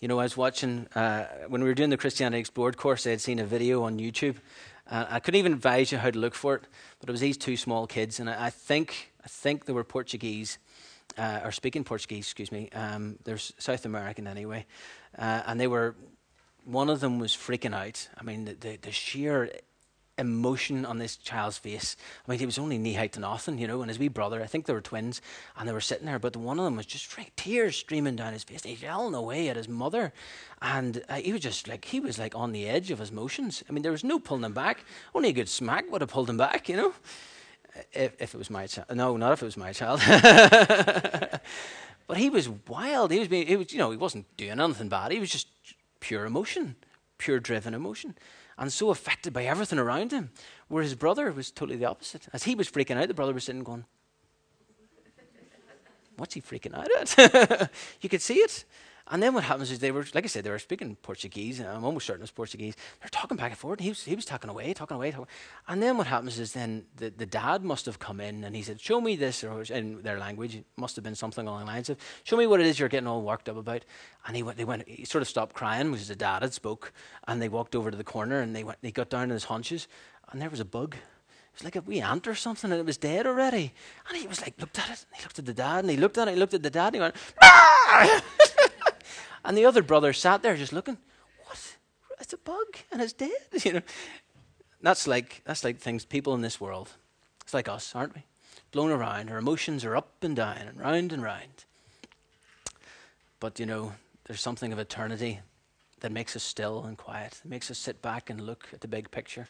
You 0.00 0.08
know, 0.08 0.18
I 0.18 0.22
was 0.22 0.36
watching, 0.36 0.86
uh, 0.94 1.24
when 1.48 1.62
we 1.62 1.68
were 1.68 1.74
doing 1.74 1.90
the 1.90 1.96
Christianity 1.96 2.40
Explored 2.40 2.76
course, 2.76 3.06
I 3.06 3.10
had 3.10 3.20
seen 3.20 3.38
a 3.38 3.44
video 3.44 3.82
on 3.82 3.98
YouTube. 3.98 4.36
Uh, 4.90 5.06
I 5.10 5.20
couldn't 5.20 5.38
even 5.38 5.52
advise 5.52 5.92
you 5.92 5.98
how 5.98 6.10
to 6.10 6.18
look 6.18 6.34
for 6.34 6.54
it, 6.54 6.62
but 6.98 7.08
it 7.08 7.12
was 7.12 7.20
these 7.20 7.36
two 7.36 7.56
small 7.56 7.86
kids, 7.86 8.18
and 8.18 8.30
I, 8.30 8.46
I 8.46 8.50
think, 8.50 9.12
I 9.22 9.28
think 9.28 9.66
they 9.66 9.72
were 9.72 9.84
Portuguese, 9.84 10.58
uh, 11.18 11.40
or 11.44 11.52
speaking 11.52 11.84
Portuguese, 11.84 12.24
excuse 12.24 12.50
me. 12.50 12.70
Um, 12.70 13.18
they're 13.24 13.38
South 13.38 13.84
American 13.84 14.26
anyway. 14.26 14.64
Uh, 15.18 15.42
and 15.46 15.60
they 15.60 15.66
were, 15.66 15.96
one 16.64 16.88
of 16.88 17.00
them 17.00 17.18
was 17.18 17.32
freaking 17.32 17.74
out. 17.74 18.08
I 18.18 18.22
mean, 18.22 18.46
the, 18.46 18.54
the, 18.54 18.76
the 18.76 18.92
sheer 18.92 19.50
emotion 20.20 20.84
on 20.84 20.98
this 20.98 21.16
child's 21.16 21.58
face. 21.58 21.96
I 22.26 22.30
mean, 22.30 22.38
he 22.38 22.46
was 22.46 22.58
only 22.58 22.78
knee 22.78 22.94
height 22.94 23.12
to 23.14 23.20
nothing, 23.20 23.58
you 23.58 23.66
know, 23.66 23.80
and 23.80 23.88
his 23.88 23.98
wee 23.98 24.08
brother, 24.08 24.42
I 24.42 24.46
think 24.46 24.66
they 24.66 24.72
were 24.72 24.80
twins, 24.80 25.20
and 25.56 25.68
they 25.68 25.72
were 25.72 25.80
sitting 25.80 26.06
there, 26.06 26.18
but 26.18 26.36
one 26.36 26.58
of 26.58 26.64
them 26.64 26.76
was 26.76 26.86
just 26.86 27.12
tears 27.36 27.76
streaming 27.76 28.16
down 28.16 28.32
his 28.32 28.44
face. 28.44 28.62
He's 28.62 28.82
yelling 28.82 29.14
away 29.14 29.48
at 29.48 29.56
his 29.56 29.68
mother, 29.68 30.12
and 30.62 31.02
uh, 31.08 31.16
he 31.16 31.32
was 31.32 31.40
just 31.40 31.66
like, 31.66 31.86
he 31.86 31.98
was 31.98 32.18
like 32.18 32.36
on 32.36 32.52
the 32.52 32.68
edge 32.68 32.90
of 32.90 32.98
his 32.98 33.10
emotions. 33.10 33.64
I 33.68 33.72
mean, 33.72 33.82
there 33.82 33.92
was 33.92 34.04
no 34.04 34.18
pulling 34.18 34.44
him 34.44 34.52
back. 34.52 34.84
Only 35.14 35.30
a 35.30 35.32
good 35.32 35.48
smack 35.48 35.90
would 35.90 36.02
have 36.02 36.10
pulled 36.10 36.30
him 36.30 36.36
back, 36.36 36.68
you 36.68 36.76
know, 36.76 36.94
if, 37.92 38.14
if 38.20 38.34
it 38.34 38.38
was 38.38 38.50
my 38.50 38.66
child. 38.66 38.88
No, 38.94 39.16
not 39.16 39.32
if 39.32 39.42
it 39.42 39.46
was 39.46 39.56
my 39.56 39.72
child. 39.72 40.00
but 42.06 42.16
he 42.16 42.30
was 42.30 42.48
wild. 42.68 43.10
He 43.10 43.18
was 43.18 43.28
being, 43.28 43.46
he 43.46 43.56
was, 43.56 43.72
you 43.72 43.78
know, 43.78 43.90
he 43.90 43.96
wasn't 43.96 44.26
doing 44.36 44.60
anything 44.60 44.88
bad. 44.88 45.12
He 45.12 45.18
was 45.18 45.30
just 45.30 45.48
pure 46.00 46.26
emotion, 46.26 46.76
pure 47.18 47.40
driven 47.40 47.74
emotion 47.74 48.14
and 48.60 48.70
so 48.70 48.90
affected 48.90 49.32
by 49.32 49.44
everything 49.44 49.78
around 49.78 50.12
him. 50.12 50.30
Where 50.68 50.82
his 50.82 50.94
brother 50.94 51.32
was 51.32 51.50
totally 51.50 51.78
the 51.78 51.86
opposite. 51.86 52.28
As 52.32 52.44
he 52.44 52.54
was 52.54 52.70
freaking 52.70 53.00
out, 53.00 53.08
the 53.08 53.14
brother 53.14 53.32
was 53.32 53.44
sitting 53.44 53.64
going, 53.64 53.86
What's 56.16 56.34
he 56.34 56.42
freaking 56.42 56.74
out 56.74 56.90
at? 57.18 57.70
you 58.02 58.10
could 58.10 58.20
see 58.20 58.34
it. 58.34 58.66
And 59.08 59.22
then 59.22 59.34
what 59.34 59.44
happens 59.44 59.70
is 59.70 59.78
they 59.78 59.90
were, 59.90 60.04
like 60.14 60.24
I 60.24 60.28
said, 60.28 60.44
they 60.44 60.50
were 60.50 60.58
speaking 60.58 60.96
Portuguese. 60.96 61.60
I'm 61.60 61.84
almost 61.84 62.06
certain 62.06 62.20
it 62.20 62.24
was 62.24 62.30
Portuguese. 62.30 62.76
They're 63.00 63.08
talking 63.10 63.36
back 63.36 63.50
and 63.50 63.58
forth. 63.58 63.78
And 63.78 63.84
he 63.84 63.90
was, 63.90 64.04
he 64.04 64.14
was 64.14 64.24
talking 64.24 64.50
away, 64.50 64.72
talking 64.72 64.96
away, 64.96 65.10
talking. 65.10 65.26
And 65.68 65.82
then 65.82 65.96
what 65.96 66.06
happens 66.06 66.38
is 66.38 66.52
then 66.52 66.84
the, 66.96 67.10
the 67.10 67.26
dad 67.26 67.64
must 67.64 67.86
have 67.86 67.98
come 67.98 68.20
in 68.20 68.44
and 68.44 68.54
he 68.54 68.62
said, 68.62 68.80
"Show 68.80 69.00
me 69.00 69.16
this," 69.16 69.42
or 69.42 69.62
in 69.62 70.02
their 70.02 70.18
language, 70.18 70.56
it 70.56 70.64
must 70.76 70.96
have 70.96 71.02
been 71.02 71.14
something 71.14 71.46
along 71.46 71.60
the 71.60 71.66
lines 71.66 71.90
of, 71.90 71.98
"Show 72.24 72.36
me 72.36 72.46
what 72.46 72.60
it 72.60 72.66
is 72.66 72.78
you're 72.78 72.88
getting 72.88 73.08
all 73.08 73.22
worked 73.22 73.48
up 73.48 73.56
about." 73.56 73.84
And 74.26 74.36
he 74.36 74.42
went, 74.42 74.58
they 74.58 74.64
went, 74.64 74.86
he 74.86 75.04
sort 75.04 75.22
of 75.22 75.28
stopped 75.28 75.54
crying 75.54 75.90
because 75.90 76.08
the 76.08 76.16
dad 76.16 76.42
had 76.42 76.52
spoke, 76.52 76.92
and 77.26 77.40
they 77.40 77.48
walked 77.48 77.74
over 77.74 77.90
to 77.90 77.96
the 77.96 78.04
corner 78.04 78.40
and 78.40 78.54
they 78.54 78.64
went, 78.64 78.78
they 78.82 78.90
got 78.92 79.10
down 79.10 79.22
on 79.22 79.30
his 79.30 79.44
haunches, 79.44 79.88
and 80.30 80.40
there 80.40 80.50
was 80.50 80.60
a 80.60 80.64
bug. 80.64 80.94
It 80.94 81.54
was 81.54 81.64
like 81.64 81.76
a 81.76 81.80
wee 81.80 82.00
ant 82.00 82.28
or 82.28 82.34
something, 82.34 82.70
and 82.70 82.78
it 82.78 82.86
was 82.86 82.96
dead 82.96 83.26
already. 83.26 83.72
And 84.08 84.16
he 84.16 84.26
was 84.26 84.40
like, 84.40 84.60
looked 84.60 84.78
at 84.78 84.90
it, 84.90 85.04
and 85.10 85.16
he 85.16 85.22
looked 85.22 85.38
at 85.38 85.46
the 85.46 85.54
dad, 85.54 85.80
and 85.80 85.90
he 85.90 85.96
looked 85.96 86.18
at 86.18 86.28
it, 86.28 86.34
he 86.34 86.36
looked 86.38 86.54
at 86.54 86.62
the 86.62 86.70
dad, 86.70 86.88
and 86.88 86.94
he 86.96 87.00
went, 87.00 87.16
ah! 87.42 88.22
And 89.44 89.56
the 89.56 89.64
other 89.64 89.82
brother 89.82 90.12
sat 90.12 90.42
there 90.42 90.56
just 90.56 90.72
looking. 90.72 90.98
What? 91.44 91.76
It's 92.20 92.32
a 92.32 92.38
bug 92.38 92.66
and 92.92 93.00
it's 93.00 93.12
dead. 93.12 93.30
You 93.64 93.74
know. 93.74 93.82
That's 94.82 95.06
like 95.06 95.42
that's 95.44 95.64
like 95.64 95.78
things 95.78 96.04
people 96.04 96.34
in 96.34 96.40
this 96.40 96.60
world. 96.60 96.92
It's 97.42 97.52
like 97.52 97.68
us, 97.68 97.94
aren't 97.94 98.14
we? 98.14 98.24
Blown 98.72 98.90
around. 98.90 99.30
Our 99.30 99.38
emotions 99.38 99.84
are 99.84 99.96
up 99.96 100.22
and 100.22 100.36
down 100.36 100.56
and 100.56 100.78
round 100.78 101.12
and 101.12 101.22
round. 101.22 101.64
But 103.40 103.58
you 103.58 103.66
know, 103.66 103.92
there's 104.24 104.40
something 104.40 104.72
of 104.72 104.78
eternity 104.78 105.40
that 106.00 106.12
makes 106.12 106.34
us 106.34 106.42
still 106.42 106.84
and 106.84 106.96
quiet. 106.96 107.40
It 107.44 107.48
makes 107.48 107.70
us 107.70 107.78
sit 107.78 108.00
back 108.00 108.30
and 108.30 108.40
look 108.40 108.68
at 108.72 108.80
the 108.80 108.88
big 108.88 109.10
picture. 109.10 109.48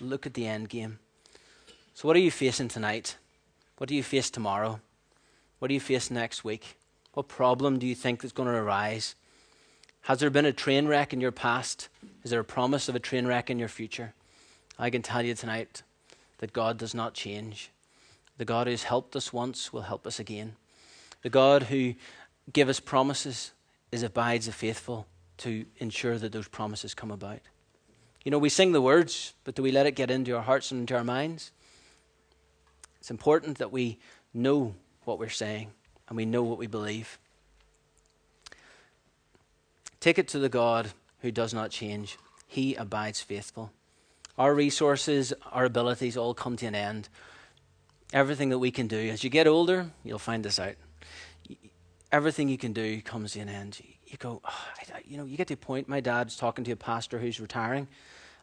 Look 0.00 0.26
at 0.26 0.34
the 0.34 0.46
end 0.46 0.68
game. 0.68 0.98
So 1.94 2.08
what 2.08 2.16
are 2.16 2.20
you 2.20 2.30
facing 2.30 2.68
tonight? 2.68 3.16
What 3.76 3.88
do 3.88 3.94
you 3.94 4.02
face 4.02 4.30
tomorrow? 4.30 4.80
What 5.58 5.68
do 5.68 5.74
you 5.74 5.80
face 5.80 6.10
next 6.10 6.44
week? 6.44 6.78
What 7.12 7.28
problem 7.28 7.78
do 7.78 7.86
you 7.86 7.94
think 7.94 8.24
is 8.24 8.32
going 8.32 8.48
to 8.48 8.54
arise? 8.54 9.14
Has 10.02 10.20
there 10.20 10.30
been 10.30 10.46
a 10.46 10.52
train 10.52 10.86
wreck 10.86 11.12
in 11.12 11.20
your 11.20 11.32
past? 11.32 11.88
Is 12.24 12.30
there 12.30 12.40
a 12.40 12.44
promise 12.44 12.88
of 12.88 12.94
a 12.94 13.00
train 13.00 13.26
wreck 13.26 13.50
in 13.50 13.58
your 13.58 13.68
future? 13.68 14.14
I 14.78 14.90
can 14.90 15.02
tell 15.02 15.22
you 15.22 15.34
tonight 15.34 15.82
that 16.38 16.52
God 16.52 16.78
does 16.78 16.94
not 16.94 17.14
change. 17.14 17.70
The 18.38 18.44
God 18.44 18.66
who's 18.66 18.84
helped 18.84 19.14
us 19.14 19.32
once 19.32 19.72
will 19.72 19.82
help 19.82 20.06
us 20.06 20.18
again. 20.18 20.56
The 21.22 21.28
God 21.28 21.64
who 21.64 21.94
gave 22.52 22.68
us 22.68 22.80
promises 22.80 23.52
is 23.92 24.02
abides 24.02 24.46
the 24.46 24.52
faithful 24.52 25.06
to 25.38 25.66
ensure 25.78 26.18
that 26.18 26.32
those 26.32 26.48
promises 26.48 26.94
come 26.94 27.10
about. 27.10 27.40
You 28.24 28.30
know, 28.30 28.38
we 28.38 28.48
sing 28.48 28.72
the 28.72 28.82
words, 28.82 29.34
but 29.44 29.54
do 29.54 29.62
we 29.62 29.72
let 29.72 29.86
it 29.86 29.92
get 29.92 30.10
into 30.10 30.36
our 30.36 30.42
hearts 30.42 30.70
and 30.70 30.80
into 30.80 30.96
our 30.96 31.04
minds? 31.04 31.52
It's 33.00 33.10
important 33.10 33.58
that 33.58 33.72
we 33.72 33.98
know 34.34 34.74
what 35.04 35.18
we're 35.18 35.28
saying 35.28 35.70
and 36.08 36.16
we 36.16 36.26
know 36.26 36.42
what 36.42 36.58
we 36.58 36.66
believe. 36.66 37.18
Take 40.00 40.18
it 40.18 40.28
to 40.28 40.38
the 40.38 40.48
God 40.48 40.92
who 41.20 41.30
does 41.30 41.52
not 41.52 41.70
change. 41.70 42.18
He 42.46 42.74
abides 42.74 43.20
faithful. 43.20 43.70
Our 44.38 44.54
resources, 44.54 45.34
our 45.52 45.66
abilities 45.66 46.16
all 46.16 46.32
come 46.32 46.56
to 46.56 46.66
an 46.66 46.74
end. 46.74 47.08
Everything 48.12 48.48
that 48.48 48.58
we 48.58 48.70
can 48.70 48.86
do. 48.86 49.10
As 49.10 49.22
you 49.22 49.30
get 49.30 49.46
older, 49.46 49.90
you'll 50.02 50.18
find 50.18 50.42
this 50.42 50.58
out. 50.58 50.74
Everything 52.10 52.48
you 52.48 52.58
can 52.58 52.72
do 52.72 53.02
comes 53.02 53.32
to 53.32 53.40
an 53.40 53.48
end. 53.48 53.80
You 54.06 54.16
go, 54.16 54.40
oh, 54.44 54.64
you 55.04 55.18
know, 55.18 55.24
you 55.24 55.36
get 55.36 55.48
to 55.48 55.54
a 55.54 55.58
point. 55.58 55.88
My 55.88 56.00
dad's 56.00 56.36
talking 56.36 56.64
to 56.64 56.72
a 56.72 56.76
pastor 56.76 57.18
who's 57.18 57.38
retiring, 57.38 57.86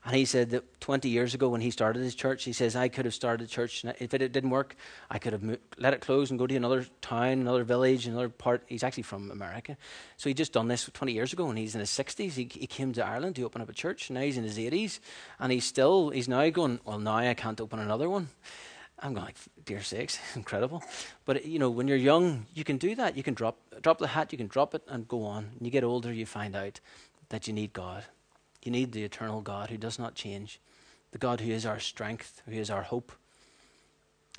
and 0.07 0.15
he 0.15 0.23
said 0.23 0.51
that 0.51 0.79
20 0.79 1.09
years 1.09 1.33
ago, 1.33 1.49
when 1.49 1.59
he 1.59 1.69
started 1.69 2.01
his 2.01 2.15
church, 2.15 2.45
he 2.45 2.53
says, 2.53 2.77
I 2.77 2.87
could 2.87 3.03
have 3.03 3.13
started 3.13 3.43
a 3.43 3.49
church. 3.49 3.83
If 3.99 4.13
it 4.13 4.19
didn't 4.31 4.51
work, 4.51 4.77
I 5.11 5.19
could 5.19 5.33
have 5.33 5.43
moved, 5.43 5.59
let 5.77 5.93
it 5.93 5.99
close 5.99 6.29
and 6.29 6.39
go 6.39 6.47
to 6.47 6.55
another 6.55 6.85
town, 7.01 7.41
another 7.41 7.65
village, 7.65 8.07
another 8.07 8.29
part. 8.29 8.63
He's 8.67 8.83
actually 8.83 9.03
from 9.03 9.31
America. 9.31 9.75
So 10.15 10.29
he 10.29 10.33
just 10.33 10.53
done 10.53 10.69
this 10.69 10.89
20 10.93 11.11
years 11.11 11.33
ago 11.33 11.47
when 11.47 11.57
he's 11.57 11.75
in 11.75 11.81
his 11.81 11.89
60s. 11.89 12.31
He, 12.31 12.49
he 12.49 12.67
came 12.67 12.93
to 12.93 13.05
Ireland 13.05 13.35
to 13.35 13.43
open 13.43 13.61
up 13.61 13.67
a 13.67 13.73
church. 13.73 14.09
Now 14.09 14.21
he's 14.21 14.37
in 14.37 14.45
his 14.45 14.57
80s. 14.57 15.01
And 15.41 15.51
he's 15.51 15.65
still, 15.65 16.11
he's 16.11 16.29
now 16.29 16.49
going, 16.51 16.79
well, 16.85 16.99
now 16.99 17.17
I 17.17 17.33
can't 17.33 17.59
open 17.59 17.79
another 17.79 18.09
one. 18.09 18.29
I'm 18.99 19.13
going 19.13 19.25
like, 19.25 19.35
dear 19.65 19.81
sakes, 19.81 20.19
incredible. 20.37 20.83
But 21.25 21.43
you 21.43 21.59
know, 21.59 21.69
when 21.69 21.89
you're 21.89 21.97
young, 21.97 22.45
you 22.53 22.63
can 22.63 22.77
do 22.77 22.95
that. 22.95 23.17
You 23.17 23.23
can 23.23 23.33
drop 23.33 23.57
drop 23.81 23.97
the 23.97 24.07
hat, 24.07 24.31
you 24.31 24.37
can 24.37 24.47
drop 24.47 24.73
it 24.73 24.83
and 24.87 25.05
go 25.05 25.25
on. 25.25 25.49
When 25.57 25.65
you 25.65 25.71
get 25.71 25.83
older, 25.83 26.13
you 26.13 26.25
find 26.25 26.55
out 26.55 26.79
that 27.27 27.45
you 27.45 27.53
need 27.53 27.73
God. 27.73 28.05
You 28.67 28.71
need 28.71 28.91
the 28.91 29.05
eternal 29.05 29.39
God 29.39 29.69
who 29.69 29.77
does 29.77 29.97
not 29.97 30.13
change, 30.13 30.59
the 31.13 31.17
God 31.17 31.39
who 31.39 31.49
is 31.49 31.65
our 31.65 31.79
strength, 31.79 32.41
who 32.45 32.51
is 32.51 32.69
our 32.69 32.81
hope. 32.81 33.13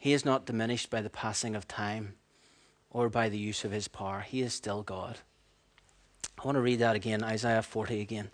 He 0.00 0.12
is 0.12 0.26
not 0.26 0.44
diminished 0.44 0.90
by 0.90 1.00
the 1.00 1.08
passing 1.08 1.56
of 1.56 1.66
time 1.66 2.12
or 2.90 3.08
by 3.08 3.30
the 3.30 3.38
use 3.38 3.64
of 3.64 3.70
his 3.70 3.88
power. 3.88 4.20
He 4.20 4.42
is 4.42 4.52
still 4.52 4.82
God. 4.82 5.20
I 6.38 6.44
want 6.44 6.56
to 6.56 6.60
read 6.60 6.80
that 6.80 6.94
again, 6.94 7.24
Isaiah 7.24 7.62
40 7.62 8.02
again. 8.02 8.28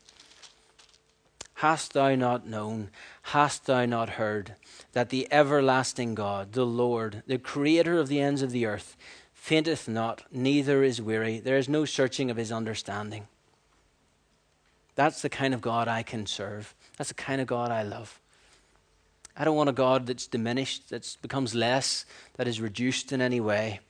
Hast 1.58 1.92
thou 1.92 2.16
not 2.16 2.44
known, 2.44 2.90
hast 3.22 3.66
thou 3.66 3.86
not 3.86 4.18
heard, 4.18 4.56
that 4.94 5.10
the 5.10 5.28
everlasting 5.30 6.16
God, 6.16 6.54
the 6.54 6.66
Lord, 6.66 7.22
the 7.28 7.38
creator 7.38 8.00
of 8.00 8.08
the 8.08 8.20
ends 8.20 8.42
of 8.42 8.50
the 8.50 8.66
earth, 8.66 8.96
fainteth 9.32 9.86
not, 9.86 10.24
neither 10.32 10.82
is 10.82 11.00
weary. 11.00 11.38
There 11.38 11.56
is 11.56 11.68
no 11.68 11.84
searching 11.84 12.32
of 12.32 12.36
his 12.36 12.50
understanding. 12.50 13.28
That's 14.94 15.22
the 15.22 15.28
kind 15.28 15.54
of 15.54 15.60
God 15.60 15.88
I 15.88 16.02
can 16.02 16.26
serve. 16.26 16.74
That's 16.96 17.08
the 17.08 17.14
kind 17.14 17.40
of 17.40 17.46
God 17.46 17.70
I 17.70 17.82
love. 17.82 18.20
I 19.36 19.44
don't 19.44 19.56
want 19.56 19.68
a 19.68 19.72
God 19.72 20.06
that's 20.06 20.28
diminished, 20.28 20.90
that 20.90 21.16
becomes 21.20 21.54
less, 21.54 22.06
that 22.36 22.46
is 22.46 22.60
reduced 22.60 23.12
in 23.12 23.20
any 23.20 23.40
way. 23.40 23.80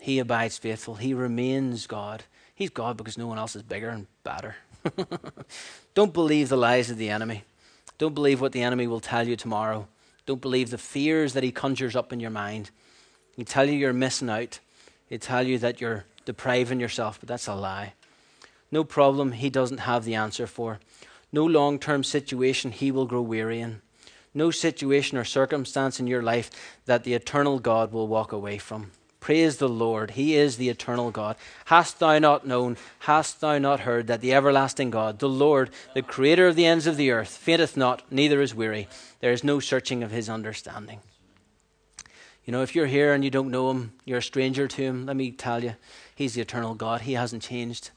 He 0.00 0.18
abides 0.18 0.56
faithful. 0.56 0.94
He 0.94 1.12
remains 1.12 1.86
God. 1.86 2.24
He's 2.54 2.70
God 2.70 2.96
because 2.96 3.18
no 3.18 3.26
one 3.26 3.38
else 3.38 3.54
is 3.54 3.62
bigger 3.62 3.90
and 3.90 4.06
badder. 4.24 4.56
don't 5.94 6.14
believe 6.14 6.48
the 6.48 6.56
lies 6.56 6.90
of 6.90 6.96
the 6.96 7.10
enemy. 7.10 7.44
Don't 7.98 8.14
believe 8.14 8.40
what 8.40 8.52
the 8.52 8.62
enemy 8.62 8.86
will 8.86 9.00
tell 9.00 9.26
you 9.26 9.36
tomorrow. 9.36 9.88
Don't 10.24 10.40
believe 10.40 10.70
the 10.70 10.78
fears 10.78 11.34
that 11.34 11.42
he 11.42 11.50
conjures 11.50 11.96
up 11.96 12.12
in 12.12 12.20
your 12.20 12.30
mind. 12.30 12.70
He'll 13.36 13.44
tell 13.44 13.68
you 13.68 13.74
you're 13.76 13.92
missing 13.92 14.30
out. 14.30 14.60
He'll 15.08 15.18
tell 15.18 15.46
you 15.46 15.58
that 15.58 15.80
you're 15.80 16.04
depriving 16.24 16.80
yourself, 16.80 17.18
but 17.20 17.28
that's 17.28 17.46
a 17.46 17.54
lie. 17.54 17.94
No 18.70 18.84
problem 18.84 19.32
he 19.32 19.50
doesn't 19.50 19.80
have 19.80 20.04
the 20.04 20.14
answer 20.14 20.46
for. 20.46 20.80
No 21.32 21.44
long 21.44 21.78
term 21.78 22.04
situation 22.04 22.70
he 22.72 22.90
will 22.90 23.06
grow 23.06 23.22
weary 23.22 23.60
in. 23.60 23.82
No 24.34 24.50
situation 24.50 25.18
or 25.18 25.24
circumstance 25.24 25.98
in 25.98 26.06
your 26.06 26.22
life 26.22 26.50
that 26.86 27.04
the 27.04 27.14
eternal 27.14 27.58
God 27.58 27.92
will 27.92 28.08
walk 28.08 28.32
away 28.32 28.58
from. 28.58 28.92
Praise 29.20 29.56
the 29.56 29.68
Lord. 29.68 30.12
He 30.12 30.36
is 30.36 30.56
the 30.56 30.68
eternal 30.68 31.10
God. 31.10 31.36
Hast 31.66 31.98
thou 31.98 32.18
not 32.18 32.46
known, 32.46 32.76
hast 33.00 33.40
thou 33.40 33.58
not 33.58 33.80
heard 33.80 34.06
that 34.06 34.20
the 34.20 34.32
everlasting 34.32 34.90
God, 34.90 35.18
the 35.18 35.28
Lord, 35.28 35.70
the 35.92 36.02
creator 36.02 36.46
of 36.46 36.56
the 36.56 36.66
ends 36.66 36.86
of 36.86 36.96
the 36.96 37.10
earth, 37.10 37.36
fainteth 37.36 37.76
not, 37.76 38.02
neither 38.12 38.40
is 38.40 38.54
weary? 38.54 38.86
There 39.20 39.32
is 39.32 39.42
no 39.42 39.58
searching 39.60 40.02
of 40.02 40.12
his 40.12 40.28
understanding. 40.28 41.00
You 42.44 42.52
know, 42.52 42.62
if 42.62 42.74
you're 42.74 42.86
here 42.86 43.12
and 43.12 43.24
you 43.24 43.30
don't 43.30 43.50
know 43.50 43.70
him, 43.70 43.92
you're 44.04 44.18
a 44.18 44.22
stranger 44.22 44.68
to 44.68 44.82
him, 44.82 45.04
let 45.04 45.16
me 45.16 45.32
tell 45.32 45.62
you, 45.62 45.74
he's 46.14 46.34
the 46.34 46.40
eternal 46.40 46.74
God. 46.74 47.02
He 47.02 47.14
hasn't 47.14 47.42
changed. 47.42 47.90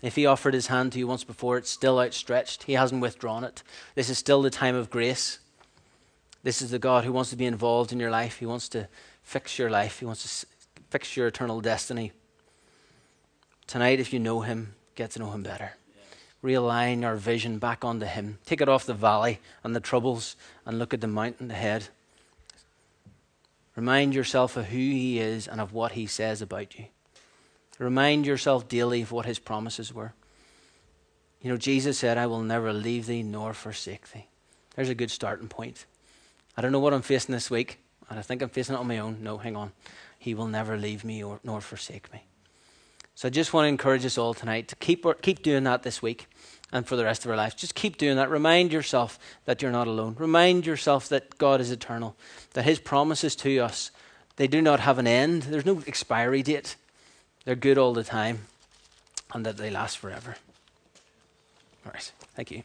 If 0.00 0.14
he 0.14 0.26
offered 0.26 0.54
his 0.54 0.68
hand 0.68 0.92
to 0.92 0.98
you 0.98 1.06
once 1.06 1.24
before, 1.24 1.56
it's 1.56 1.70
still 1.70 1.98
outstretched. 1.98 2.64
He 2.64 2.74
hasn't 2.74 3.02
withdrawn 3.02 3.42
it. 3.42 3.62
This 3.94 4.08
is 4.08 4.18
still 4.18 4.42
the 4.42 4.50
time 4.50 4.76
of 4.76 4.90
grace. 4.90 5.40
This 6.44 6.62
is 6.62 6.70
the 6.70 6.78
God 6.78 7.04
who 7.04 7.12
wants 7.12 7.30
to 7.30 7.36
be 7.36 7.46
involved 7.46 7.92
in 7.92 7.98
your 7.98 8.10
life. 8.10 8.38
He 8.38 8.46
wants 8.46 8.68
to 8.70 8.88
fix 9.22 9.58
your 9.58 9.70
life, 9.70 9.98
He 9.98 10.06
wants 10.06 10.40
to 10.40 10.46
fix 10.90 11.16
your 11.16 11.26
eternal 11.26 11.60
destiny. 11.60 12.12
Tonight, 13.66 14.00
if 14.00 14.12
you 14.12 14.18
know 14.18 14.40
Him, 14.40 14.74
get 14.94 15.10
to 15.12 15.18
know 15.18 15.32
Him 15.32 15.42
better. 15.42 15.72
Realign 16.42 17.04
our 17.04 17.16
vision 17.16 17.58
back 17.58 17.84
onto 17.84 18.06
Him. 18.06 18.38
Take 18.46 18.60
it 18.60 18.68
off 18.68 18.86
the 18.86 18.94
valley 18.94 19.40
and 19.64 19.74
the 19.74 19.80
troubles 19.80 20.36
and 20.64 20.78
look 20.78 20.94
at 20.94 21.00
the 21.00 21.08
mountain 21.08 21.50
ahead. 21.50 21.88
Remind 23.74 24.14
yourself 24.14 24.56
of 24.56 24.66
who 24.66 24.78
He 24.78 25.18
is 25.18 25.48
and 25.48 25.60
of 25.60 25.72
what 25.72 25.92
He 25.92 26.06
says 26.06 26.40
about 26.40 26.78
you. 26.78 26.86
Remind 27.78 28.26
yourself 28.26 28.68
daily 28.68 29.02
of 29.02 29.12
what 29.12 29.26
his 29.26 29.38
promises 29.38 29.94
were. 29.94 30.12
You 31.40 31.50
know, 31.50 31.56
Jesus 31.56 31.98
said, 31.98 32.18
I 32.18 32.26
will 32.26 32.42
never 32.42 32.72
leave 32.72 33.06
thee 33.06 33.22
nor 33.22 33.52
forsake 33.54 34.12
thee. 34.12 34.26
There's 34.74 34.88
a 34.88 34.94
good 34.94 35.10
starting 35.10 35.48
point. 35.48 35.86
I 36.56 36.60
don't 36.60 36.72
know 36.72 36.80
what 36.80 36.92
I'm 36.92 37.02
facing 37.02 37.32
this 37.32 37.50
week, 37.50 37.78
and 38.10 38.18
I 38.18 38.22
think 38.22 38.42
I'm 38.42 38.48
facing 38.48 38.74
it 38.74 38.78
on 38.78 38.88
my 38.88 38.98
own. 38.98 39.18
No, 39.22 39.38
hang 39.38 39.54
on. 39.54 39.72
He 40.18 40.34
will 40.34 40.48
never 40.48 40.76
leave 40.76 41.04
me 41.04 41.22
or, 41.22 41.38
nor 41.44 41.60
forsake 41.60 42.12
me. 42.12 42.24
So 43.14 43.28
I 43.28 43.30
just 43.30 43.52
want 43.52 43.64
to 43.64 43.68
encourage 43.68 44.04
us 44.04 44.18
all 44.18 44.34
tonight 44.34 44.68
to 44.68 44.76
keep, 44.76 45.04
keep 45.22 45.42
doing 45.42 45.64
that 45.64 45.84
this 45.84 46.02
week 46.02 46.28
and 46.72 46.86
for 46.86 46.96
the 46.96 47.04
rest 47.04 47.24
of 47.24 47.30
our 47.30 47.36
lives. 47.36 47.54
Just 47.54 47.74
keep 47.74 47.96
doing 47.96 48.16
that. 48.16 48.30
Remind 48.30 48.72
yourself 48.72 49.18
that 49.44 49.62
you're 49.62 49.72
not 49.72 49.88
alone. 49.88 50.16
Remind 50.18 50.66
yourself 50.66 51.08
that 51.08 51.38
God 51.38 51.60
is 51.60 51.70
eternal, 51.70 52.16
that 52.54 52.64
his 52.64 52.78
promises 52.78 53.34
to 53.36 53.58
us, 53.58 53.90
they 54.36 54.46
do 54.46 54.62
not 54.62 54.80
have 54.80 54.98
an 54.98 55.06
end. 55.06 55.44
There's 55.44 55.66
no 55.66 55.82
expiry 55.86 56.42
date 56.42 56.76
they're 57.44 57.54
good 57.54 57.78
all 57.78 57.92
the 57.92 58.04
time, 58.04 58.46
and 59.32 59.44
that 59.46 59.56
they 59.56 59.70
last 59.70 59.98
forever. 59.98 60.36
All 61.86 61.92
right. 61.92 62.12
Thank 62.34 62.50
you. 62.50 62.62